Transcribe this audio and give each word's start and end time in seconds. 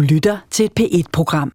Du 0.00 0.04
lytter 0.04 0.38
til 0.50 0.64
et 0.64 0.72
P1-program. 0.80 1.52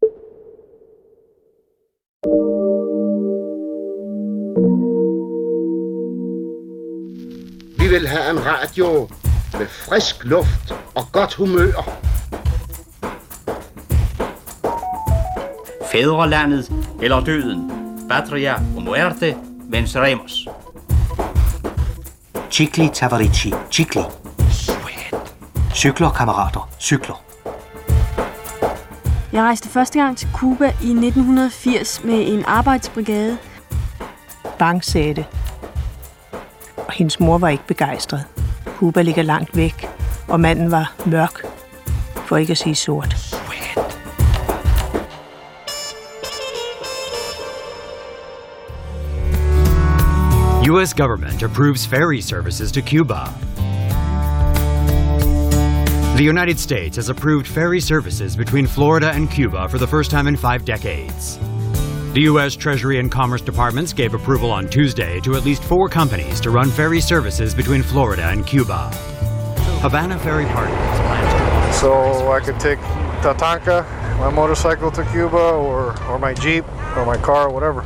Vi 7.80 7.88
vil 7.88 8.08
have 8.08 8.30
en 8.32 8.46
radio 8.46 9.10
med 9.60 9.68
frisk 9.68 10.24
luft 10.24 10.74
og 10.96 11.04
godt 11.12 11.34
humør. 11.34 11.90
Fædrelandet 15.92 16.72
eller 17.02 17.20
døden. 17.20 17.72
Patria 18.10 18.54
og 18.76 18.82
muerte 18.84 19.38
venceremos. 19.70 20.48
Chicli 22.52 22.90
Tavarici, 22.94 23.54
Chicli. 23.72 24.02
Cykler, 25.74 26.10
kammerater, 26.10 26.70
cykler. 26.80 27.25
Jeg 29.34 29.44
rejste 29.44 29.70
første 29.70 30.00
gang 30.00 30.18
til 30.18 30.30
Cuba 30.34 30.66
i 30.66 30.90
1980 30.90 32.04
med 32.04 32.28
en 32.28 32.44
arbejdsbrigade. 32.46 33.38
Bang 34.60 34.84
sagde 34.84 35.14
det. 35.14 35.26
Og 36.78 36.92
hendes 36.94 37.20
mor 37.20 37.38
var 37.38 37.50
ikke 37.50 37.68
begejstret. 37.68 38.24
Cuba 38.66 39.02
ligger 39.02 39.24
langt 39.24 39.58
væk, 39.58 39.88
og 40.28 40.40
manden 40.40 40.72
var 40.72 40.94
mørk, 41.06 41.42
for 42.16 42.38
ikke 42.38 42.52
at 42.52 42.58
sige 42.58 42.76
sort. 42.76 43.36
U.S. 50.70 50.94
government 50.94 51.44
approves 51.44 51.88
ferry 51.88 52.20
services 52.20 52.72
to 52.72 52.82
Cuba. 52.82 53.55
The 56.16 56.24
United 56.24 56.58
States 56.58 56.96
has 56.96 57.10
approved 57.10 57.46
ferry 57.46 57.82
services 57.82 58.38
between 58.38 58.68
Florida 58.68 59.12
and 59.12 59.30
Cuba 59.30 59.68
for 59.68 59.78
the 59.78 59.86
first 59.86 60.10
time 60.10 60.28
in 60.28 60.38
five 60.38 60.64
decades. 60.64 61.38
The 62.14 62.22
U.S. 62.22 62.56
Treasury 62.56 63.00
and 63.00 63.12
Commerce 63.12 63.42
Departments 63.42 63.92
gave 63.92 64.14
approval 64.14 64.50
on 64.50 64.70
Tuesday 64.70 65.20
to 65.20 65.36
at 65.36 65.44
least 65.44 65.62
four 65.62 65.90
companies 65.90 66.40
to 66.40 66.52
run 66.52 66.72
ferry 66.72 67.02
services 67.02 67.54
between 67.54 67.84
Florida 67.84 68.28
and 68.28 68.48
Cuba. 68.48 68.92
Havana 69.82 70.18
Ferry 70.18 70.46
Partners 70.46 71.00
plans 71.02 71.74
to 71.74 71.80
So 71.82 72.32
I 72.32 72.40
could 72.40 72.62
take 72.62 72.80
Tatanka, 73.20 73.84
my 74.18 74.30
motorcycle 74.30 74.92
to 74.92 75.04
Cuba, 75.12 75.36
or, 75.36 76.02
or 76.08 76.18
my 76.18 76.34
Jeep, 76.34 76.64
or 76.96 77.06
my 77.06 77.18
car, 77.18 77.50
or 77.50 77.54
whatever. 77.54 77.82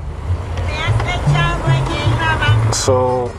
So 2.75 3.31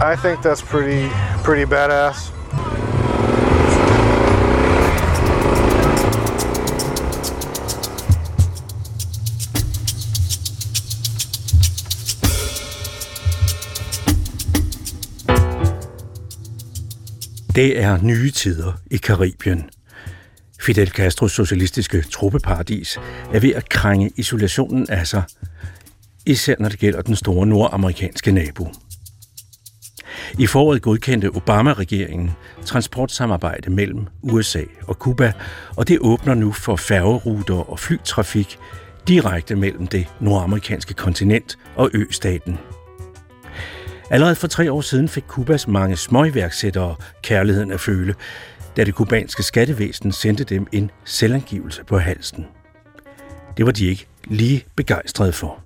I 0.00 0.14
think 0.16 0.42
that's 0.42 0.62
pretty 0.62 1.08
pretty 1.42 1.64
badass. 1.64 2.35
Det 17.56 17.80
er 17.80 17.98
nye 18.02 18.30
tider 18.30 18.72
i 18.90 18.96
Karibien. 18.96 19.70
Fidel 20.60 20.88
Castros 20.88 21.32
socialistiske 21.32 22.02
truppeparadis 22.02 22.98
er 23.32 23.40
ved 23.40 23.54
at 23.54 23.68
krænge 23.68 24.10
isolationen 24.16 24.90
af 24.90 25.06
sig, 25.06 25.22
især 26.26 26.54
når 26.58 26.68
det 26.68 26.78
gælder 26.78 27.02
den 27.02 27.16
store 27.16 27.46
nordamerikanske 27.46 28.32
nabo. 28.32 28.68
I 30.38 30.46
foråret 30.46 30.82
godkendte 30.82 31.30
Obama-regeringen 31.30 32.30
transportsamarbejde 32.64 33.70
mellem 33.70 34.06
USA 34.22 34.62
og 34.86 34.94
Cuba, 34.94 35.32
og 35.76 35.88
det 35.88 35.98
åbner 36.00 36.34
nu 36.34 36.52
for 36.52 36.76
færgeruter 36.76 37.70
og 37.70 37.78
flytrafik 37.78 38.58
direkte 39.08 39.56
mellem 39.56 39.86
det 39.86 40.06
nordamerikanske 40.20 40.94
kontinent 40.94 41.58
og 41.76 41.90
østaten. 41.94 42.58
Allerede 44.10 44.34
for 44.34 44.46
tre 44.46 44.72
år 44.72 44.80
siden 44.80 45.08
fik 45.08 45.24
Kubas 45.28 45.68
mange 45.68 45.96
småiværksættere 45.96 46.96
kærligheden 47.22 47.70
at 47.72 47.80
føle, 47.80 48.14
da 48.76 48.84
det 48.84 48.94
kubanske 48.94 49.42
skattevæsen 49.42 50.12
sendte 50.12 50.44
dem 50.44 50.66
en 50.72 50.90
selvangivelse 51.04 51.84
på 51.84 51.98
halsen. 51.98 52.46
Det 53.56 53.66
var 53.66 53.72
de 53.72 53.86
ikke 53.86 54.06
lige 54.24 54.64
begejstrede 54.76 55.32
for. 55.32 55.62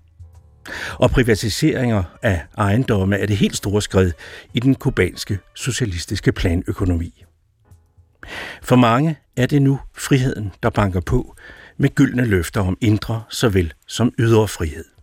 Og 0.98 1.10
privatiseringer 1.10 2.02
af 2.22 2.42
ejendomme 2.58 3.16
er 3.18 3.26
det 3.26 3.36
helt 3.36 3.56
store 3.56 3.82
skridt 3.82 4.14
i 4.54 4.60
den 4.60 4.74
kubanske 4.74 5.38
socialistiske 5.54 6.32
planøkonomi. 6.32 7.24
For 8.62 8.76
mange 8.76 9.18
er 9.36 9.46
det 9.46 9.62
nu 9.62 9.80
friheden, 9.96 10.52
der 10.62 10.70
banker 10.70 11.00
på 11.00 11.36
med 11.78 11.94
gyldne 11.94 12.24
løfter 12.24 12.60
om 12.60 12.78
indre 12.80 13.22
såvel 13.30 13.72
som 13.86 14.12
ydre 14.18 14.48
frihed. 14.48 14.99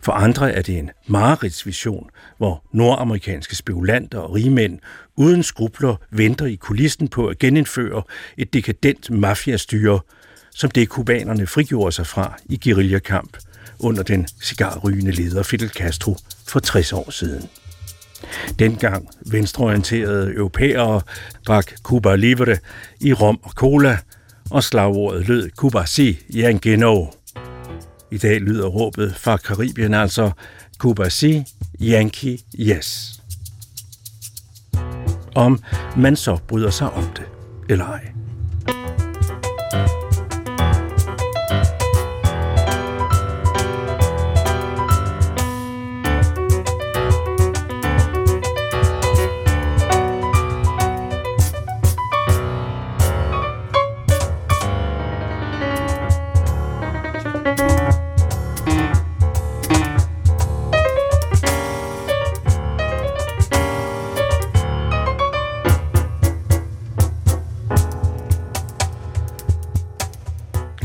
For 0.00 0.12
andre 0.12 0.52
er 0.52 0.62
det 0.62 0.78
en 0.78 0.90
mareridtsvision, 1.06 2.10
hvor 2.38 2.64
nordamerikanske 2.72 3.56
spekulanter 3.56 4.18
og 4.18 4.34
rigmænd 4.34 4.78
uden 5.16 5.42
skrubler 5.42 5.96
venter 6.10 6.46
i 6.46 6.54
kulissen 6.54 7.08
på 7.08 7.26
at 7.26 7.38
genindføre 7.38 8.02
et 8.36 8.52
dekadent 8.52 9.10
mafiastyre, 9.10 10.00
som 10.50 10.70
det 10.70 10.88
kubanerne 10.88 11.46
frigjorde 11.46 11.92
sig 11.92 12.06
fra 12.06 12.38
i 12.46 12.58
guerillakamp 12.64 13.36
under 13.78 14.02
den 14.02 14.28
cigarrygende 14.42 15.12
leder 15.12 15.42
Fidel 15.42 15.68
Castro 15.68 16.16
for 16.48 16.60
60 16.60 16.92
år 16.92 17.10
siden. 17.10 17.48
Dengang 18.58 19.08
venstreorienterede 19.26 20.34
europæere 20.34 21.00
drak 21.46 21.72
Cuba 21.82 22.14
Libre 22.14 22.56
i 23.00 23.12
rom 23.12 23.40
og 23.42 23.50
cola, 23.50 23.98
og 24.50 24.64
slagordet 24.64 25.28
lød 25.28 25.50
Cuba 25.50 25.86
si, 25.86 26.18
Yankee 26.34 26.76
i 28.10 28.18
dag 28.18 28.40
lyder 28.40 28.66
råbet 28.66 29.14
fra 29.16 29.36
Karibien 29.36 29.94
altså 29.94 30.30
Cuba 30.78 31.08
si, 31.08 31.44
Yankee 31.80 32.38
yes. 32.60 33.20
Om 35.34 35.62
man 35.96 36.16
så 36.16 36.38
bryder 36.48 36.70
sig 36.70 36.90
om 36.90 37.04
det, 37.16 37.24
eller 37.68 37.84
ej. 37.84 38.12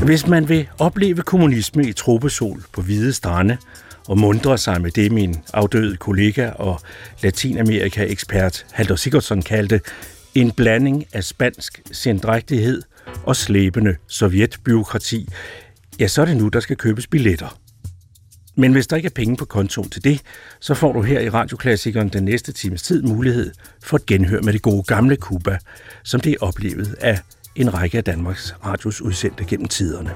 Hvis 0.06 0.26
man 0.26 0.48
vil 0.48 0.68
opleve 0.78 1.22
kommunisme 1.22 1.88
i 1.88 1.92
tropesol 1.92 2.62
på 2.72 2.82
hvide 2.82 3.12
strande 3.12 3.56
og 4.08 4.18
mundre 4.18 4.58
sig 4.58 4.82
med 4.82 4.90
det, 4.90 5.12
min 5.12 5.36
afdøde 5.54 5.96
kollega 5.96 6.50
og 6.50 6.80
Latinamerika-ekspert 7.22 8.66
Halder 8.72 8.96
Sigurdsson 8.96 9.42
kaldte 9.42 9.80
en 10.34 10.52
blanding 10.52 11.04
af 11.12 11.24
spansk 11.24 11.82
sindrægtighed 11.92 12.82
og 13.24 13.36
slæbende 13.36 13.96
sovjetbyråkrati, 14.08 15.28
ja, 16.00 16.08
så 16.08 16.22
er 16.22 16.26
det 16.26 16.36
nu, 16.36 16.48
der 16.48 16.60
skal 16.60 16.76
købes 16.76 17.06
billetter. 17.06 17.58
Men 18.54 18.72
hvis 18.72 18.86
der 18.86 18.96
ikke 18.96 19.06
er 19.06 19.14
penge 19.14 19.36
på 19.36 19.44
kontoen 19.44 19.90
til 19.90 20.04
det, 20.04 20.20
så 20.60 20.74
får 20.74 20.92
du 20.92 21.02
her 21.02 21.20
i 21.20 21.30
Radioklassikeren 21.30 22.08
den 22.08 22.24
næste 22.24 22.52
times 22.52 22.82
tid 22.82 23.02
mulighed 23.02 23.52
for 23.82 23.96
at 23.96 24.06
genhøre 24.06 24.42
med 24.42 24.52
det 24.52 24.62
gode 24.62 24.82
gamle 24.82 25.16
Kuba, 25.16 25.58
som 26.04 26.20
det 26.20 26.32
er 26.32 26.36
oplevet 26.40 26.94
af 27.00 27.20
en 27.56 27.74
række 27.74 27.98
af 27.98 28.04
Danmarks 28.04 28.54
Radios 28.64 29.00
udsendte 29.00 29.44
gennem 29.44 29.68
tiderne. 29.68 30.10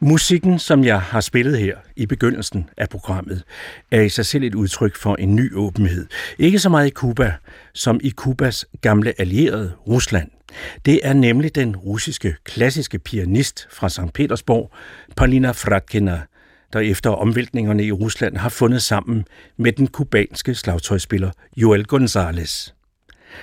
Musikken, 0.00 0.58
som 0.58 0.84
jeg 0.84 1.00
har 1.00 1.20
spillet 1.20 1.58
her 1.58 1.76
i 1.96 2.06
begyndelsen 2.06 2.68
af 2.76 2.88
programmet, 2.88 3.42
er 3.90 4.00
i 4.00 4.08
sig 4.08 4.26
selv 4.26 4.44
et 4.44 4.54
udtryk 4.54 4.96
for 4.96 5.16
en 5.16 5.36
ny 5.36 5.54
åbenhed. 5.54 6.06
Ikke 6.38 6.58
så 6.58 6.68
meget 6.68 6.86
i 6.86 6.90
Kuba, 6.90 7.34
som 7.74 8.00
i 8.02 8.10
Kubas 8.10 8.66
gamle 8.80 9.20
allierede 9.20 9.72
Rusland. 9.86 10.30
Det 10.86 11.00
er 11.02 11.12
nemlig 11.12 11.54
den 11.54 11.76
russiske 11.76 12.36
klassiske 12.44 12.98
pianist 12.98 13.68
fra 13.70 13.88
St. 13.88 14.12
Petersborg, 14.14 14.70
Polina 15.16 15.50
Fratkina, 15.50 16.20
der 16.72 16.80
efter 16.80 17.10
omvæltningerne 17.10 17.84
i 17.84 17.92
Rusland 17.92 18.36
har 18.36 18.48
fundet 18.48 18.82
sammen 18.82 19.24
med 19.56 19.72
den 19.72 19.86
kubanske 19.86 20.54
slagtøjspiller 20.54 21.30
Joel 21.56 21.86
González. 21.92 22.72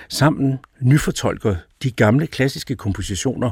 Sammen 0.08 0.58
nyfortolker 0.80 1.56
de 1.82 1.90
gamle 1.90 2.26
klassiske 2.26 2.76
kompositioner 2.76 3.50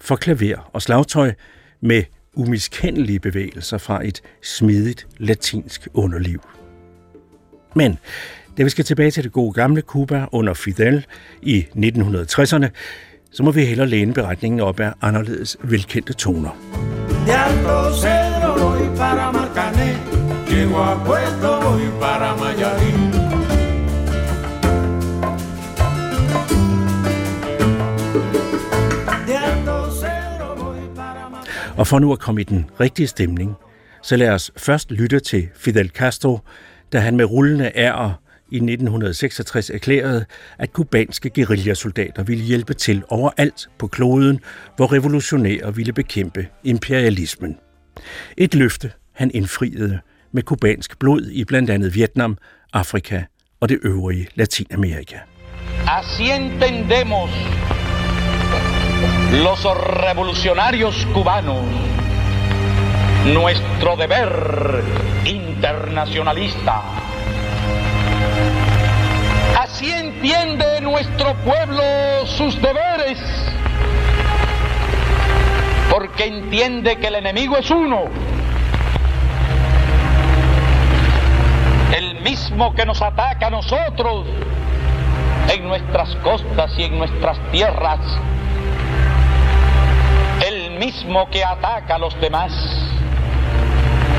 for 0.00 0.16
klaver 0.16 0.70
og 0.72 0.82
slagtøj 0.82 1.32
med 1.80 2.04
umiskendelige 2.34 3.20
bevægelser 3.20 3.78
fra 3.78 4.06
et 4.06 4.22
smidigt 4.42 5.06
latinsk 5.18 5.88
underliv. 5.94 6.42
Men 7.74 7.98
da 8.58 8.62
vi 8.62 8.70
skal 8.70 8.84
tilbage 8.84 9.10
til 9.10 9.24
det 9.24 9.32
gode 9.32 9.52
gamle 9.52 9.80
Cuba 9.80 10.26
under 10.32 10.54
Fidel 10.54 11.06
i 11.42 11.66
1960'erne, 11.76 12.66
så 13.32 13.42
må 13.42 13.50
vi 13.50 13.64
hellere 13.64 13.88
læne 13.88 14.14
beretningen 14.14 14.60
op 14.60 14.80
af 14.80 14.92
anderledes 15.00 15.56
velkendte 15.62 16.12
toner. 16.12 16.50
De 17.26 17.36
Alto 17.36 17.96
Cedro 17.96 18.52
voy 18.64 18.96
para 18.96 19.32
Marcané, 19.32 19.90
llego 20.50 20.76
a 20.76 21.04
Puerto 21.04 21.70
voy 21.70 22.00
para 22.00 22.36
Mayarín. 22.36 23.22
Og 31.76 31.86
for 31.86 31.98
nu 31.98 32.12
at 32.12 32.18
komme 32.18 32.40
i 32.40 32.44
den 32.44 32.70
rigtige 32.80 33.06
stemning, 33.06 33.54
så 34.02 34.16
lad 34.16 34.28
os 34.28 34.50
først 34.56 34.90
lytte 34.90 35.20
til 35.20 35.48
Fidel 35.54 35.88
Castro, 35.88 36.38
da 36.92 36.98
han 36.98 37.16
med 37.16 37.24
rullende 37.24 37.70
ærer 37.74 38.22
i 38.52 38.56
1966 38.56 39.70
erklærede, 39.70 40.24
at 40.58 40.72
kubanske 40.72 41.30
guerillasoldater 41.30 42.22
ville 42.22 42.44
hjælpe 42.44 42.74
til 42.74 43.02
overalt 43.08 43.68
på 43.78 43.86
kloden, 43.86 44.40
hvor 44.76 44.92
revolutionære 44.92 45.74
ville 45.76 45.92
bekæmpe 45.92 46.46
imperialismen. 46.64 47.56
Et 48.36 48.54
løfte, 48.54 48.92
han 49.12 49.30
indfriede 49.34 50.00
med 50.32 50.42
kubansk 50.42 50.98
blod 50.98 51.30
i 51.32 51.44
blandt 51.44 51.70
andet 51.70 51.94
Vietnam, 51.94 52.38
Afrika 52.72 53.22
og 53.60 53.68
det 53.68 53.78
øvrige 53.82 54.28
Latinamerika. 54.34 55.18
Así 55.86 56.30
entendemos 56.30 57.30
los 59.44 59.64
revolucionarios 60.08 61.06
cubanos 61.14 61.66
nuestro 63.24 63.96
deber 63.96 64.82
internacionalista. 65.24 67.11
Así 69.72 69.90
entiende 69.90 70.82
nuestro 70.82 71.34
pueblo 71.36 71.82
sus 72.26 72.60
deberes, 72.60 73.18
porque 75.90 76.26
entiende 76.26 76.98
que 76.98 77.06
el 77.06 77.14
enemigo 77.14 77.56
es 77.56 77.70
uno, 77.70 78.02
el 81.96 82.20
mismo 82.20 82.74
que 82.74 82.84
nos 82.84 83.00
ataca 83.00 83.46
a 83.46 83.50
nosotros 83.50 84.26
en 85.48 85.66
nuestras 85.66 86.16
costas 86.16 86.70
y 86.76 86.82
en 86.84 86.98
nuestras 86.98 87.38
tierras. 87.50 88.00
Mismo 90.78 91.30
que 91.30 91.44
ataca 91.44 91.94
a 91.94 91.98
los 91.98 92.20
demás. 92.20 92.52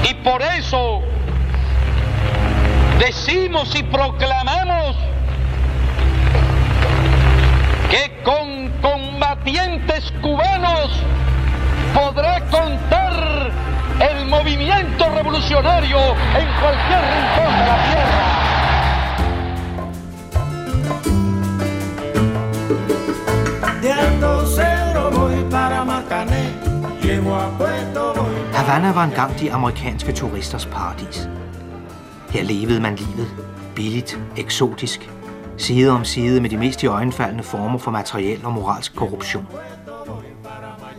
Y 0.10 0.14
por 0.14 0.42
eso 0.42 1.02
decimos 3.00 3.76
y 3.76 3.84
proclamamos 3.84 4.96
que 7.94 8.10
con 8.24 8.72
combatientes 8.82 10.12
cubanos 10.20 10.90
podrá 11.94 12.40
contar 12.50 13.52
el 14.00 14.26
movimiento 14.26 15.08
revolucionario 15.14 16.00
en 16.00 16.48
cualquier 16.60 17.04
rincón 17.14 17.52
de 17.60 17.66
la 17.70 17.78
tierra. 17.86 18.24
Havana 28.56 28.92
var 28.92 29.06
engang 29.06 29.36
de 29.38 29.52
amerikanske 29.52 30.14
turisters 30.14 30.66
paradis. 30.66 31.28
Her 32.32 32.44
levede 32.44 32.80
man 32.80 32.96
livet 32.96 33.28
billigt, 33.76 34.18
eksotisk, 34.36 35.02
side 35.58 35.92
om 35.92 36.06
side 36.06 36.42
med 36.42 36.50
de 36.50 36.58
mest 36.58 36.84
iøjnefaldende 36.84 37.44
former 37.44 37.78
for 37.78 37.92
materiel 37.92 38.46
og 38.46 38.54
moralsk 38.54 38.96
korruption. 38.96 39.48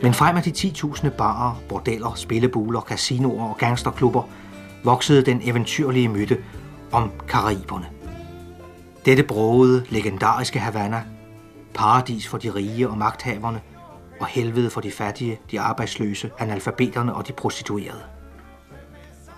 Men 0.03 0.15
frem 0.15 0.37
af 0.37 0.43
de 0.43 0.51
10.000 0.51 1.09
barer, 1.09 1.63
bordeller, 1.69 2.15
spillebuler, 2.15 2.81
casinoer 2.81 3.49
og 3.49 3.57
gangsterklubber 3.59 4.23
voksede 4.85 5.23
den 5.23 5.41
eventyrlige 5.45 6.09
myte 6.09 6.39
om 6.93 7.11
Kariberne. 7.29 7.87
Dette 9.05 9.23
brogede, 9.23 9.85
legendariske 9.91 10.59
Havana, 10.59 11.03
paradis 11.75 12.29
for 12.29 12.39
de 12.39 12.51
rige 12.51 12.89
og 12.89 12.99
magthaverne– 12.99 13.61
og 14.21 14.27
helvede 14.27 14.71
for 14.71 14.81
de 14.81 14.91
fattige, 14.91 15.41
de 15.51 15.61
arbejdsløse, 15.61 16.31
analfabeterne 16.39 17.15
og 17.15 17.29
de 17.29 17.33
prostituerede. 17.33 18.03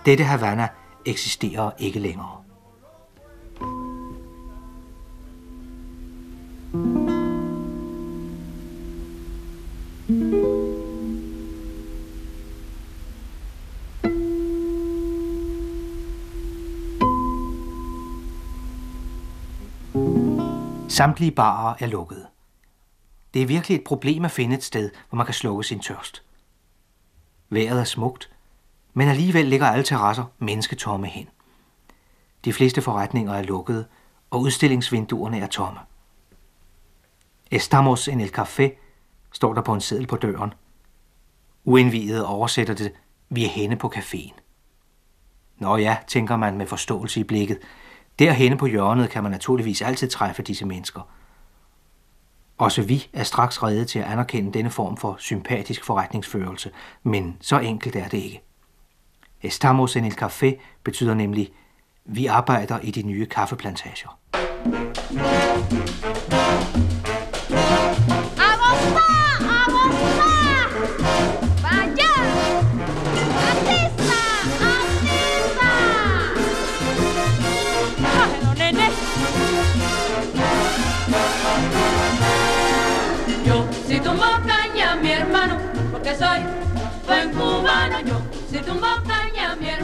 Dette 0.05 0.23
Havana 0.23 0.67
eksisterer 1.05 1.71
ikke 1.79 1.99
længere. 1.99 2.36
Samtlige 20.97 21.31
barer 21.31 21.75
er 21.79 21.87
lukkede. 21.87 22.27
Det 23.33 23.41
er 23.41 23.45
virkelig 23.45 23.75
et 23.75 23.83
problem 23.83 24.25
at 24.25 24.31
finde 24.31 24.55
et 24.55 24.63
sted, 24.63 24.89
hvor 25.09 25.15
man 25.15 25.25
kan 25.25 25.33
slukke 25.33 25.63
sin 25.63 25.79
tørst. 25.79 26.23
Vejret 27.49 27.79
er 27.79 27.83
smukt, 27.83 28.29
men 28.93 29.07
alligevel 29.07 29.45
ligger 29.45 29.67
alle 29.67 29.83
terrasser 29.83 30.25
mennesketomme 30.39 31.07
hen. 31.07 31.29
De 32.45 32.53
fleste 32.53 32.81
forretninger 32.81 33.33
er 33.33 33.43
lukkede, 33.43 33.85
og 34.29 34.41
udstillingsvinduerne 34.41 35.39
er 35.39 35.47
tomme. 35.47 35.79
Estamos 37.51 38.07
en 38.07 38.21
el 38.21 38.31
café, 38.37 38.69
står 39.31 39.53
der 39.53 39.61
på 39.61 39.73
en 39.73 39.81
seddel 39.81 40.07
på 40.07 40.15
døren. 40.15 40.53
Uindvidet 41.63 42.25
oversætter 42.25 42.73
det, 42.73 42.93
vi 43.29 43.45
er 43.45 43.49
henne 43.49 43.75
på 43.75 43.91
caféen. 43.95 44.39
Nå 45.57 45.77
ja, 45.77 45.97
tænker 46.07 46.35
man 46.35 46.57
med 46.57 46.65
forståelse 46.65 47.19
i 47.19 47.23
blikket. 47.23 47.57
Derhenne 48.19 48.57
på 48.57 48.65
hjørnet 48.65 49.09
kan 49.09 49.23
man 49.23 49.31
naturligvis 49.31 49.81
altid 49.81 50.09
træffe 50.09 50.43
disse 50.43 50.65
mennesker– 50.65 51.01
også 52.57 52.81
vi 52.81 53.09
er 53.13 53.23
straks 53.23 53.63
redde 53.63 53.85
til 53.85 53.99
at 53.99 54.05
anerkende 54.05 54.53
denne 54.53 54.69
form 54.69 54.97
for 54.97 55.15
sympatisk 55.19 55.83
forretningsførelse, 55.83 56.71
men 57.03 57.37
så 57.41 57.59
enkelt 57.59 57.95
er 57.95 58.07
det 58.07 58.17
ikke. 58.17 58.41
Estamos 59.41 59.95
en 59.95 60.05
el 60.05 60.17
café 60.21 60.59
betyder 60.83 61.13
nemlig, 61.13 61.51
vi 62.05 62.25
arbejder 62.25 62.79
i 62.79 62.91
de 62.91 63.01
nye 63.01 63.25
kaffeplantager. 63.25 64.19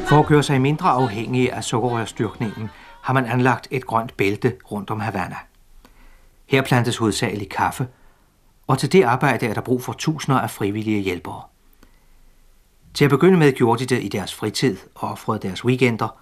For 0.07 0.19
at 0.19 0.25
gøre 0.25 0.43
sig 0.43 0.61
mindre 0.61 0.89
afhængige 0.89 1.53
af 1.53 1.63
sukkerrørstyrkningen, 1.63 2.69
har 3.01 3.13
man 3.13 3.25
anlagt 3.25 3.67
et 3.71 3.85
grønt 3.85 4.17
bælte 4.17 4.55
rundt 4.71 4.89
om 4.89 4.99
Havana. 4.99 5.35
Her 6.45 6.61
plantes 6.61 6.97
hovedsageligt 6.97 7.49
kaffe, 7.49 7.87
og 8.67 8.79
til 8.79 8.91
det 8.91 9.03
arbejde 9.03 9.47
er 9.47 9.53
der 9.53 9.61
brug 9.61 9.83
for 9.83 9.93
tusinder 9.93 10.39
af 10.39 10.49
frivillige 10.49 11.01
hjælpere. 11.01 11.41
Til 12.93 13.05
at 13.05 13.09
begynde 13.09 13.37
med 13.37 13.51
gjorde 13.51 13.85
de 13.85 13.95
det 13.95 14.03
i 14.03 14.07
deres 14.07 14.35
fritid 14.35 14.77
og 14.95 15.11
offrede 15.11 15.39
deres 15.39 15.65
weekender, 15.65 16.17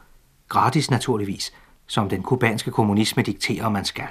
gratis 0.50 0.92
naturligvis, 0.92 1.54
som 1.88 2.10
den 2.10 2.24
kubanske 2.24 2.72
kommunisme 2.72 3.24
dikterer, 3.24 3.70
man 3.70 3.86
skal. 3.86 4.08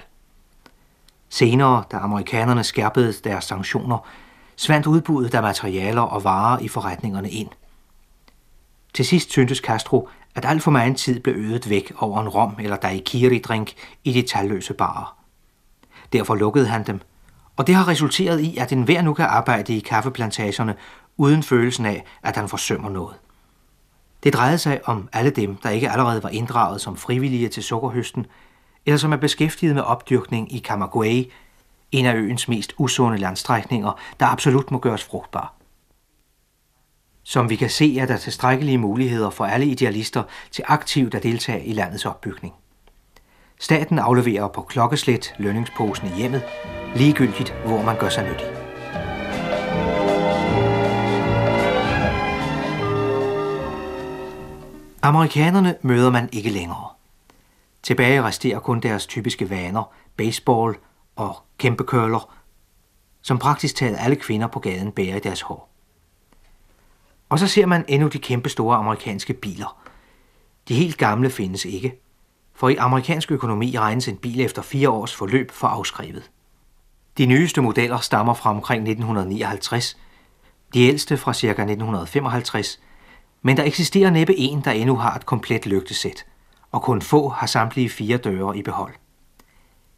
Senere, 1.28 1.84
da 1.92 1.96
amerikanerne 1.96 2.64
skærpede 2.64 3.12
deres 3.12 3.44
sanktioner, 3.44 4.06
svandt 4.60 4.86
udbuddet 4.86 5.34
af 5.34 5.42
materialer 5.42 6.02
og 6.02 6.24
varer 6.24 6.58
i 6.58 6.68
forretningerne 6.68 7.30
ind. 7.30 7.48
Til 8.94 9.06
sidst 9.06 9.30
syntes 9.30 9.58
Castro, 9.58 10.08
at 10.34 10.44
alt 10.44 10.62
for 10.62 10.70
meget 10.70 10.96
tid 10.96 11.20
blev 11.20 11.34
øget 11.36 11.70
væk 11.70 11.92
over 11.98 12.20
en 12.20 12.28
rom 12.28 12.56
eller 12.58 12.76
daiquiri-drink 12.76 13.72
i 14.04 14.12
de 14.12 14.22
talløse 14.22 14.74
barer. 14.74 15.16
Derfor 16.12 16.34
lukkede 16.34 16.66
han 16.66 16.86
dem, 16.86 17.00
og 17.56 17.66
det 17.66 17.74
har 17.74 17.88
resulteret 17.88 18.40
i, 18.40 18.56
at 18.56 18.72
enhver 18.72 19.02
nu 19.02 19.14
kan 19.14 19.24
arbejde 19.24 19.76
i 19.76 19.80
kaffeplantagerne 19.80 20.74
uden 21.16 21.42
følelsen 21.42 21.86
af, 21.86 22.04
at 22.22 22.36
han 22.36 22.48
forsømmer 22.48 22.88
noget. 22.88 23.16
Det 24.22 24.32
drejede 24.32 24.58
sig 24.58 24.80
om 24.84 25.08
alle 25.12 25.30
dem, 25.30 25.56
der 25.56 25.70
ikke 25.70 25.90
allerede 25.90 26.22
var 26.22 26.28
inddraget 26.28 26.80
som 26.80 26.96
frivillige 26.96 27.48
til 27.48 27.62
sukkerhøsten, 27.62 28.26
eller 28.86 28.98
som 28.98 29.12
er 29.12 29.16
beskæftiget 29.16 29.74
med 29.74 29.82
opdyrkning 29.82 30.54
i 30.54 30.64
Camagüey, 30.68 31.30
en 31.92 32.06
af 32.06 32.14
øens 32.14 32.48
mest 32.48 32.74
usunde 32.78 33.18
landstrækninger, 33.18 33.92
der 34.20 34.26
absolut 34.26 34.70
må 34.70 34.78
gøres 34.78 35.04
frugtbar. 35.04 35.54
Som 37.22 37.50
vi 37.50 37.56
kan 37.56 37.70
se, 37.70 37.98
er 37.98 38.06
der 38.06 38.16
tilstrækkelige 38.16 38.78
muligheder 38.78 39.30
for 39.30 39.44
alle 39.44 39.66
idealister 39.66 40.22
til 40.50 40.64
aktivt 40.68 41.14
at 41.14 41.22
deltage 41.22 41.64
i 41.64 41.72
landets 41.72 42.06
opbygning. 42.06 42.54
Staten 43.58 43.98
afleverer 43.98 44.48
på 44.48 44.62
klokkeslet 44.62 45.34
lønningsposen 45.38 46.06
i 46.06 46.10
hjemmet, 46.10 46.42
ligegyldigt 46.96 47.54
hvor 47.66 47.82
man 47.82 47.98
gør 47.98 48.08
sig 48.08 48.28
nyttig. 48.30 48.46
Amerikanerne 55.02 55.76
møder 55.82 56.10
man 56.10 56.28
ikke 56.32 56.50
længere. 56.50 56.88
Tilbage 57.82 58.22
resterer 58.22 58.58
kun 58.58 58.80
deres 58.80 59.06
typiske 59.06 59.50
vaner, 59.50 59.92
baseball 60.16 60.76
og 61.16 61.36
kæmpe 61.60 61.84
curler, 61.84 62.34
som 63.22 63.38
praktisk 63.38 63.76
taget 63.76 63.96
alle 63.98 64.16
kvinder 64.16 64.46
på 64.46 64.58
gaden 64.58 64.92
bærer 64.92 65.16
i 65.16 65.20
deres 65.20 65.40
hår. 65.40 65.70
Og 67.28 67.38
så 67.38 67.46
ser 67.46 67.66
man 67.66 67.84
endnu 67.88 68.08
de 68.08 68.18
kæmpe 68.18 68.48
store 68.48 68.76
amerikanske 68.76 69.32
biler. 69.32 69.80
De 70.68 70.74
helt 70.74 70.98
gamle 70.98 71.30
findes 71.30 71.64
ikke, 71.64 72.00
for 72.54 72.68
i 72.68 72.76
amerikansk 72.76 73.32
økonomi 73.32 73.78
regnes 73.78 74.08
en 74.08 74.16
bil 74.16 74.40
efter 74.40 74.62
fire 74.62 74.90
års 74.90 75.14
forløb 75.14 75.50
for 75.50 75.68
afskrevet. 75.68 76.30
De 77.18 77.26
nyeste 77.26 77.62
modeller 77.62 77.98
stammer 77.98 78.34
fra 78.34 78.50
omkring 78.50 78.82
1959, 78.82 79.96
de 80.74 80.80
ældste 80.80 81.16
fra 81.16 81.34
ca. 81.34 81.46
1955, 81.46 82.80
men 83.42 83.56
der 83.56 83.64
eksisterer 83.64 84.10
næppe 84.10 84.36
en, 84.36 84.60
der 84.60 84.70
endnu 84.70 84.96
har 84.96 85.14
et 85.14 85.26
komplet 85.26 85.66
lygtesæt, 85.66 86.26
og 86.72 86.82
kun 86.82 87.02
få 87.02 87.28
har 87.28 87.46
samtlige 87.46 87.90
fire 87.90 88.16
døre 88.16 88.58
i 88.58 88.62
behold. 88.62 88.94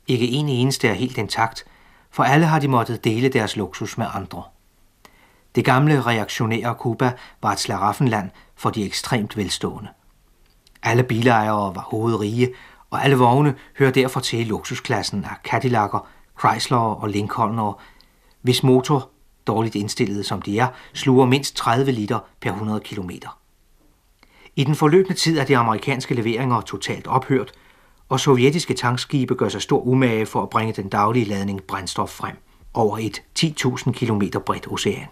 Ikke 0.07 0.29
en 0.29 0.49
eneste 0.49 0.89
er 0.89 0.93
helt 0.93 1.19
intakt, 1.19 1.65
for 2.11 2.23
alle 2.23 2.47
har 2.47 2.59
de 2.59 2.69
måttet 2.69 3.05
dele 3.05 3.29
deres 3.29 3.57
luksus 3.57 3.99
med 3.99 4.07
andre. 4.15 4.43
Det 5.55 5.65
gamle 5.65 6.03
reaktionære 6.03 6.75
Kuba 6.75 7.13
var 7.43 7.53
et 7.53 7.61
slaraffenland 7.61 8.31
for 8.57 8.71
de 8.71 8.85
ekstremt 8.85 9.37
velstående. 9.37 9.89
Alle 10.83 11.03
bilejere 11.03 11.75
var 11.75 11.89
hovedrige, 11.91 12.53
og 12.91 13.05
alle 13.05 13.17
vogne 13.17 13.55
hører 13.79 13.91
derfor 13.91 14.21
til 14.21 14.41
i 14.41 14.45
luksusklassen 14.45 15.25
af 15.25 15.37
Cadillac'er, 15.49 16.07
Chrysler 16.41 16.79
og 16.79 17.09
Lincoln'er, 17.09 17.81
hvis 18.43 18.63
motor, 18.63 19.11
dårligt 19.47 19.75
indstillet 19.75 20.27
som 20.27 20.43
de 20.43 20.59
er, 20.59 20.69
sluger 20.93 21.27
mindst 21.27 21.57
30 21.57 21.93
liter 21.93 22.19
per 22.41 22.51
100 22.51 22.81
km. 22.81 23.11
I 24.57 24.65
den 24.65 24.75
forløbende 24.75 25.19
tid 25.19 25.39
er 25.39 25.45
de 25.45 25.57
amerikanske 25.57 26.15
leveringer 26.15 26.61
totalt 26.61 27.07
ophørt, 27.07 27.53
og 28.13 28.21
sovjetiske 28.21 28.75
tankskibe 28.75 29.35
gør 29.35 29.49
sig 29.49 29.63
stor 29.63 29.81
umage 29.81 30.27
for 30.27 30.43
at 30.43 30.51
bringe 30.51 30.73
den 30.73 30.89
daglige 30.89 31.25
ladning 31.25 31.63
brændstof 31.63 32.11
frem 32.11 32.37
over 32.75 32.99
et 32.99 33.23
10.000 33.39 33.93
km 33.93 34.23
bredt 34.47 34.67
ocean. 34.73 35.07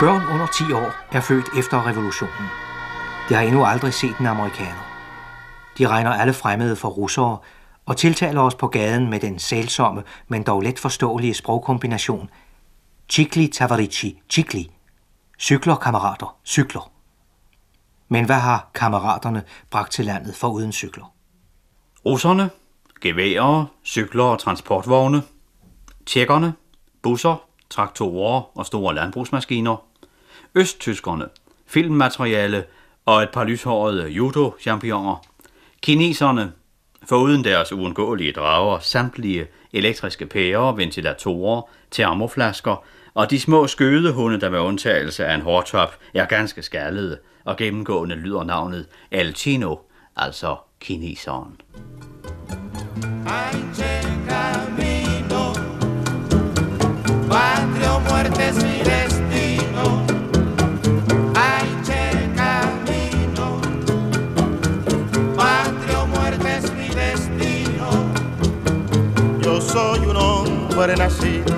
Børn 0.00 0.26
under 0.34 0.46
10 0.46 0.72
år 0.72 0.94
er 1.12 1.20
født 1.20 1.58
efter 1.58 1.86
revolutionen. 1.86 2.48
De 3.28 3.34
har 3.34 3.40
endnu 3.40 3.64
aldrig 3.64 3.94
set 3.94 4.18
en 4.20 4.26
amerikaner. 4.26 4.84
De 5.78 5.88
regner 5.88 6.10
alle 6.10 6.32
fremmede 6.32 6.76
for 6.76 6.88
russere 6.88 7.38
og 7.86 7.96
tiltaler 7.96 8.40
os 8.40 8.54
på 8.54 8.68
gaden 8.68 9.10
med 9.10 9.20
den 9.20 9.38
sælsomme, 9.38 10.02
men 10.28 10.42
dog 10.42 10.60
let 10.60 10.78
forståelige 10.78 11.34
sprogkombination 11.34 12.30
Chikli 13.08 13.46
Tavarici 13.46 14.20
Chikli. 14.30 14.70
Cykler, 15.38 15.76
kammerater, 15.76 16.36
cykler. 16.44 16.90
Men 18.08 18.24
hvad 18.24 18.38
har 18.40 18.70
kammeraterne 18.74 19.42
bragt 19.70 19.92
til 19.92 20.04
landet 20.04 20.34
for 20.34 20.48
uden 20.48 20.72
cykler? 20.72 21.14
Russerne, 22.06 22.50
geværer, 23.00 23.64
cykler 23.84 24.24
og 24.24 24.38
transportvogne. 24.38 25.22
Tjekkerne, 26.06 26.52
busser, 27.02 27.47
traktorer 27.70 28.58
og 28.58 28.66
store 28.66 28.94
landbrugsmaskiner. 28.94 29.76
Østtyskerne, 30.54 31.24
filmmateriale 31.66 32.64
og 33.06 33.22
et 33.22 33.30
par 33.30 33.44
lyshårede 33.44 34.08
judo-championer. 34.08 35.16
Kineserne, 35.82 36.52
foruden 37.08 37.44
deres 37.44 37.72
uundgåelige 37.72 38.32
drager, 38.32 38.78
samtlige 38.78 39.46
elektriske 39.72 40.26
pærer, 40.26 40.72
ventilatorer, 40.72 41.62
termoflasker 41.90 42.84
og 43.14 43.30
de 43.30 43.40
små 43.40 43.66
skødehunde, 43.66 44.40
der 44.40 44.50
med 44.50 44.58
undtagelse 44.58 45.26
af 45.26 45.34
en 45.34 45.40
hårtop 45.40 45.96
er 46.14 46.24
ganske 46.24 46.62
skaldede 46.62 47.18
og 47.44 47.56
gennemgående 47.56 48.14
lyder 48.14 48.44
navnet 48.44 48.86
El 49.10 49.34
Chino, 49.34 49.76
altså 50.16 50.56
kineseren. 50.80 51.60
Patrio 53.26 54.87
muerte 58.08 58.48
es 58.48 58.56
mi 58.56 58.78
destino 58.92 60.06
Ay, 61.34 61.68
che 61.86 62.02
camino. 62.36 63.60
Patria 65.36 65.98
o 66.02 66.06
muerte 66.06 66.48
es 66.58 66.72
mi 66.72 66.88
destino. 66.88 67.88
Yo 69.42 69.60
soy 69.60 70.00
un 70.06 70.16
hombre 70.16 70.96
nacido 70.96 71.54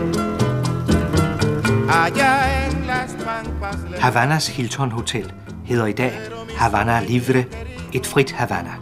allá 1.88 2.66
en 2.66 2.86
las 2.86 3.14
pampas. 3.14 3.76
Havanas 4.00 4.48
Hilton 4.48 4.92
Hotel 4.92 5.32
hedder 5.64 5.86
i 5.86 5.92
dag 5.92 6.12
Havana 6.58 7.00
Livre, 7.00 7.44
et 7.92 8.06
frit 8.06 8.32
Havana. 8.32 8.74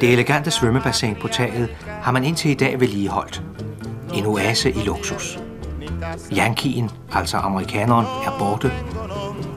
Det 0.00 0.12
elegante 0.12 0.50
svømmebassin 0.50 1.16
på 1.20 1.28
taget 1.28 1.68
har 2.02 2.12
man 2.12 2.24
indtil 2.24 2.50
i 2.50 2.54
dag 2.54 2.80
vedligeholdt. 2.80 3.42
En 4.14 4.26
oase 4.26 4.70
i 4.70 4.82
luksus. 4.84 5.38
Altså. 6.02 6.34
Yankeen, 6.36 6.90
altså 7.12 7.36
amerikaneren, 7.36 8.06
er 8.26 8.38
borte. 8.38 8.72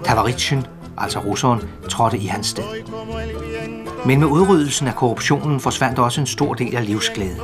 Tavaricen, 0.04 0.66
altså 0.98 1.20
russeren, 1.20 1.62
trådte 1.90 2.18
i 2.18 2.26
hans 2.26 2.48
sted. 2.48 2.64
Men 4.06 4.20
med 4.20 4.28
udryddelsen 4.28 4.88
af 4.88 4.96
korruptionen 4.96 5.60
forsvandt 5.60 6.00
også 6.00 6.22
en 6.22 6.28
stor 6.28 6.54
del 6.54 6.76
af 6.76 6.86
livsglæden. 6.86 7.40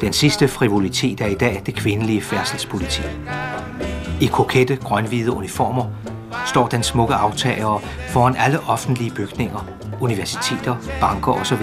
Den 0.00 0.12
sidste 0.12 0.48
frivolitet 0.48 1.20
er 1.20 1.26
i 1.26 1.34
dag 1.34 1.62
det 1.66 1.74
kvindelige 1.74 2.20
færdselspoliti. 2.20 3.02
I 4.20 4.26
kokette 4.26 4.76
grønhvide 4.76 5.32
uniformer 5.32 5.84
står 6.46 6.66
den 6.66 6.82
smukke 6.82 7.14
aftager 7.14 7.82
foran 8.08 8.36
alle 8.36 8.60
offentlige 8.60 9.10
bygninger, 9.10 9.66
universiteter, 10.00 10.76
banker 11.00 11.32
osv. 11.32 11.62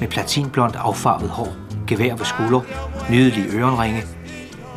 med 0.00 0.08
platinblondt 0.08 0.76
affarvet 0.76 1.30
hår, 1.30 1.48
gevær 1.86 2.14
ved 2.16 2.24
skulder, 2.24 2.60
nydelige 3.10 3.48
ørenringe 3.52 4.02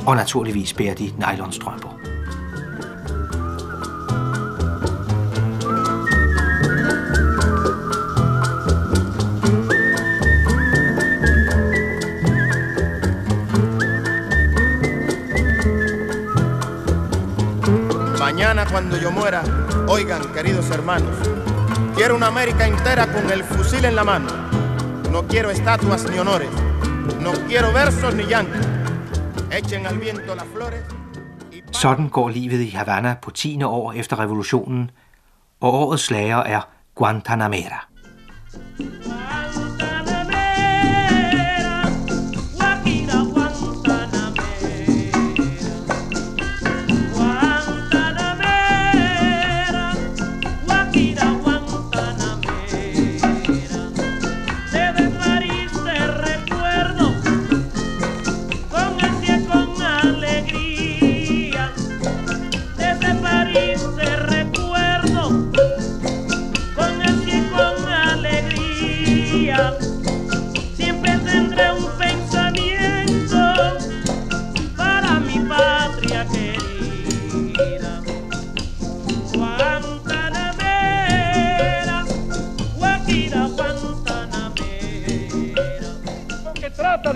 og 0.06 0.16
naturligvis 0.16 0.74
bærer 0.74 0.96
de 0.96 1.12
nylonstrømper. 1.18 1.90
Mañana 18.20 18.66
cuando 18.66 18.98
yo 18.98 19.12
muera, 19.12 19.44
oigan 19.88 20.22
queridos 20.34 20.70
hermanos, 20.72 21.16
quiero 21.96 22.16
una 22.16 22.28
América 22.28 22.68
entera 22.68 23.06
con 23.08 23.32
el 23.32 23.44
fusil 23.44 23.86
en 23.86 23.96
la 23.96 24.04
mano. 24.04 24.28
No 25.12 25.28
quiero 25.28 25.52
estatuas 25.52 26.10
ni 26.10 26.18
honores, 26.20 26.50
no 27.20 27.32
quiero 27.48 27.72
versos 27.72 28.16
ni 28.16 28.24
llanto. 28.24 28.83
Sådan 31.72 32.10
går 32.10 32.30
livet 32.30 32.60
i 32.60 32.70
Havana 32.70 33.16
på 33.22 33.32
10. 33.32 33.64
år 33.64 33.94
efter 33.94 34.20
revolutionen, 34.20 34.92
og 35.60 35.74
årets 35.74 36.04
slager 36.04 36.38
er 36.38 36.62
Guantanamera. 36.96 37.88
trata 38.80 39.03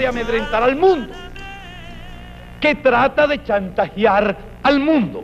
de 0.07 0.19
amedrentar 0.19 0.63
al 0.63 0.75
mundo, 0.75 1.13
que 2.61 2.75
trata 2.75 3.27
de 3.27 3.43
chantajear 3.43 4.37
al 4.63 4.79
mundo 4.79 5.23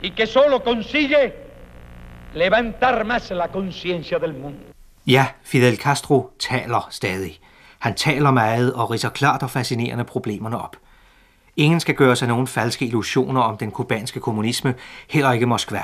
y 0.00 0.10
que 0.10 0.26
solo 0.26 0.62
consigue 0.62 1.34
levantar 2.34 3.04
más 3.04 3.30
la 3.30 3.48
conciencia 3.48 4.18
del 4.18 4.34
mundo. 4.34 4.72
Ja, 5.06 5.36
Fidel 5.42 5.78
Castro 5.78 6.32
taler 6.38 6.86
stadig. 6.90 7.40
Han 7.78 7.94
taler 7.94 8.30
meget 8.30 8.72
og 8.72 8.90
ridser 8.90 9.08
klart 9.08 9.42
og 9.42 9.50
fascinerende 9.50 10.04
problemerne 10.04 10.58
op. 10.58 10.76
Ingen 11.56 11.80
skal 11.80 11.94
gøre 11.94 12.16
sig 12.16 12.28
nogen 12.28 12.46
falske 12.46 12.86
illusioner 12.86 13.40
om 13.40 13.56
den 13.56 13.70
kubanske 13.70 14.20
kommunisme, 14.20 14.74
heller 15.10 15.32
ikke 15.32 15.46
Moskva. 15.46 15.82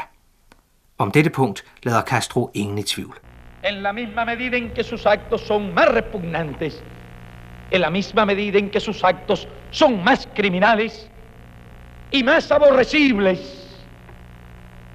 Om 0.99 1.11
dette 1.11 1.31
punkt 1.31 1.65
lader 1.83 2.03
Castro 2.03 2.51
ingen 2.55 2.79
i 2.79 2.83
tvivl. 2.83 3.19
En 3.65 3.75
la 3.75 3.93
misma 3.93 4.25
medida 4.25 4.57
en 4.57 4.71
que 4.75 4.85
sus 4.85 5.07
actos 5.07 5.41
son 5.41 5.75
más 5.75 5.89
repugnantes, 5.89 6.83
en 7.71 7.81
la 7.81 7.91
misma 7.91 8.25
medida 8.25 8.59
en 8.59 8.71
que 8.71 8.81
sus 8.81 9.05
actos 9.05 9.49
son 9.71 10.05
más 10.05 10.29
criminales 10.35 11.11
y 12.11 12.23
más 12.23 12.51
aborrecibles, 12.51 13.39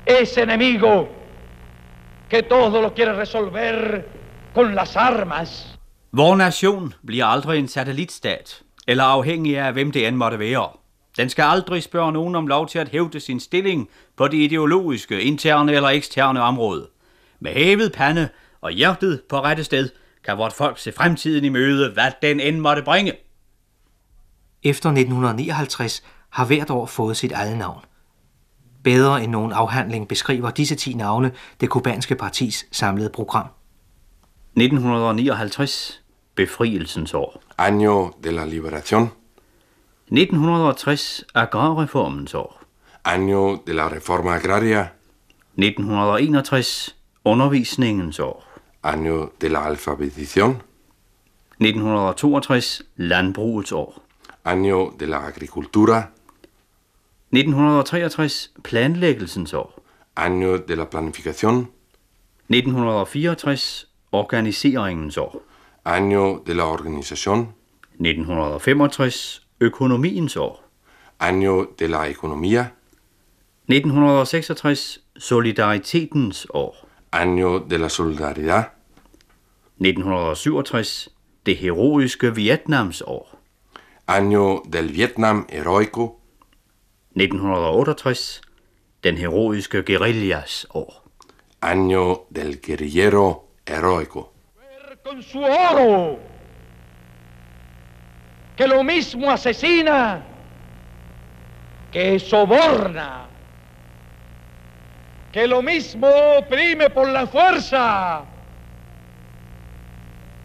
ese 0.05 0.41
enemigo 0.41 1.09
que 2.29 2.41
todo 2.43 2.81
lo 2.81 2.93
quiere 2.93 3.13
resolver 3.13 4.07
con 4.53 4.75
las 4.75 4.95
armas. 4.97 5.79
Vor 6.11 6.35
nation 6.35 6.93
bliver 7.05 7.25
aldrig 7.25 7.59
en 7.59 7.67
satellitstat, 7.67 8.61
eller 8.87 9.03
afhængig 9.03 9.57
af 9.57 9.73
hvem 9.73 9.91
det 9.91 10.07
end 10.07 10.15
måtte 10.15 10.39
være. 10.39 10.69
Den 11.17 11.29
skal 11.29 11.43
aldrig 11.43 11.83
spørge 11.83 12.11
nogen 12.11 12.35
om 12.35 12.47
lov 12.47 12.67
til 12.67 12.79
at 12.79 12.89
hævde 12.89 13.19
sin 13.19 13.39
stilling 13.39 13.89
på 14.17 14.27
det 14.27 14.37
ideologiske, 14.37 15.21
interne 15.21 15.73
eller 15.73 15.89
eksterne 15.89 16.41
område. 16.41 16.87
Med 17.39 17.51
hævet 17.53 17.91
pande 17.91 18.29
og 18.61 18.71
hjertet 18.71 19.21
på 19.29 19.39
rette 19.39 19.63
sted, 19.63 19.89
kan 20.25 20.37
vort 20.37 20.53
folk 20.53 20.79
se 20.79 20.91
fremtiden 20.91 21.45
i 21.45 21.49
møde, 21.49 21.93
hvad 21.93 22.11
den 22.21 22.39
end 22.39 22.59
måtte 22.59 22.81
bringe. 22.81 23.13
Efter 24.63 24.89
1959 24.89 26.03
har 26.29 26.45
hvert 26.45 26.69
år 26.69 26.85
fået 26.85 27.17
sit 27.17 27.31
eget 27.31 27.57
navn. 27.57 27.81
Bedre 28.83 29.23
end 29.23 29.31
nogen 29.31 29.51
afhandling 29.51 30.07
beskriver 30.07 30.51
disse 30.51 30.75
10 30.75 30.93
navne 30.93 31.31
det 31.61 31.69
kubanske 31.69 32.15
partis 32.15 32.65
samlede 32.71 33.09
program. 33.09 33.47
1959. 34.55 36.01
Befrielsens 36.35 37.13
år. 37.13 37.41
Año 37.61 38.11
de 38.23 38.31
la 38.31 38.45
Liberación. 38.45 39.07
1960. 40.11 41.23
Agrarreformens 41.33 42.33
år. 42.33 42.61
Año 43.07 43.63
de 43.67 43.73
la 43.73 43.87
Reforma 43.87 44.35
Agraria. 44.35 44.87
1961. 45.55 46.95
Undervisningens 47.25 48.19
år. 48.19 48.52
Año 48.83 49.31
de 49.39 49.49
la 49.49 49.65
Alfabetización. 49.65 50.61
1962. 51.59 52.85
Landbrugets 52.97 53.71
år. 53.71 53.93
Año 54.43 54.93
de 54.97 55.07
la 55.07 55.25
Agricultura. 55.25 56.11
1963. 57.31 58.51
Planlæggelsens 58.61 59.53
år. 59.53 59.81
Año 60.15 60.57
de 60.57 60.75
la 60.75 60.89
Planificación. 60.89 61.71
1964. 62.49 63.87
Organiseringens 64.11 65.17
år. 65.17 65.41
Año 65.85 66.43
de 66.45 66.53
la 66.53 66.65
Organización. 66.65 67.55
1965. 67.99 69.47
Økonomiens 69.61 70.35
år. 70.35 70.59
Año 71.19 71.69
de 71.77 71.87
la 71.87 72.09
Economía. 72.09 72.75
1966. 73.67 74.99
Solidaritetens 75.15 76.47
år. 76.53 76.82
Año 77.13 77.59
de 77.59 77.77
la 77.77 77.89
Solidaridad. 77.89 78.73
1967. 79.77 81.11
Det 81.45 81.55
heroiske 81.55 82.31
Vietnams 82.31 83.03
år. 83.05 83.27
Año 84.07 84.63
del 84.65 84.87
Vietnam 84.91 85.45
Heroico. 85.47 86.19
1968. 87.13 88.41
Den 89.03 89.17
heroiske 89.17 89.83
guerillas 89.83 90.65
år. 90.73 91.03
Año 91.61 92.25
del 92.31 92.59
Guerrillero 92.59 93.45
Heroico. 93.67 94.33
Con 95.03 95.21
su 95.21 95.39
oro, 95.43 96.17
que 98.55 98.67
lo 98.67 98.83
mismo 98.83 99.29
asesina, 99.29 100.25
que 101.91 102.17
soborna, 102.19 103.27
que 105.33 105.47
lo 105.47 105.61
mismo 105.63 106.07
oprime 106.37 106.89
por 106.91 107.07
la 107.09 107.25
fuerza, 107.25 108.21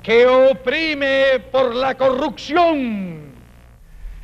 que 0.03 0.27
oprime 0.27 1.38
por 1.53 1.74
la 1.74 1.92
corrupción. 1.94 2.79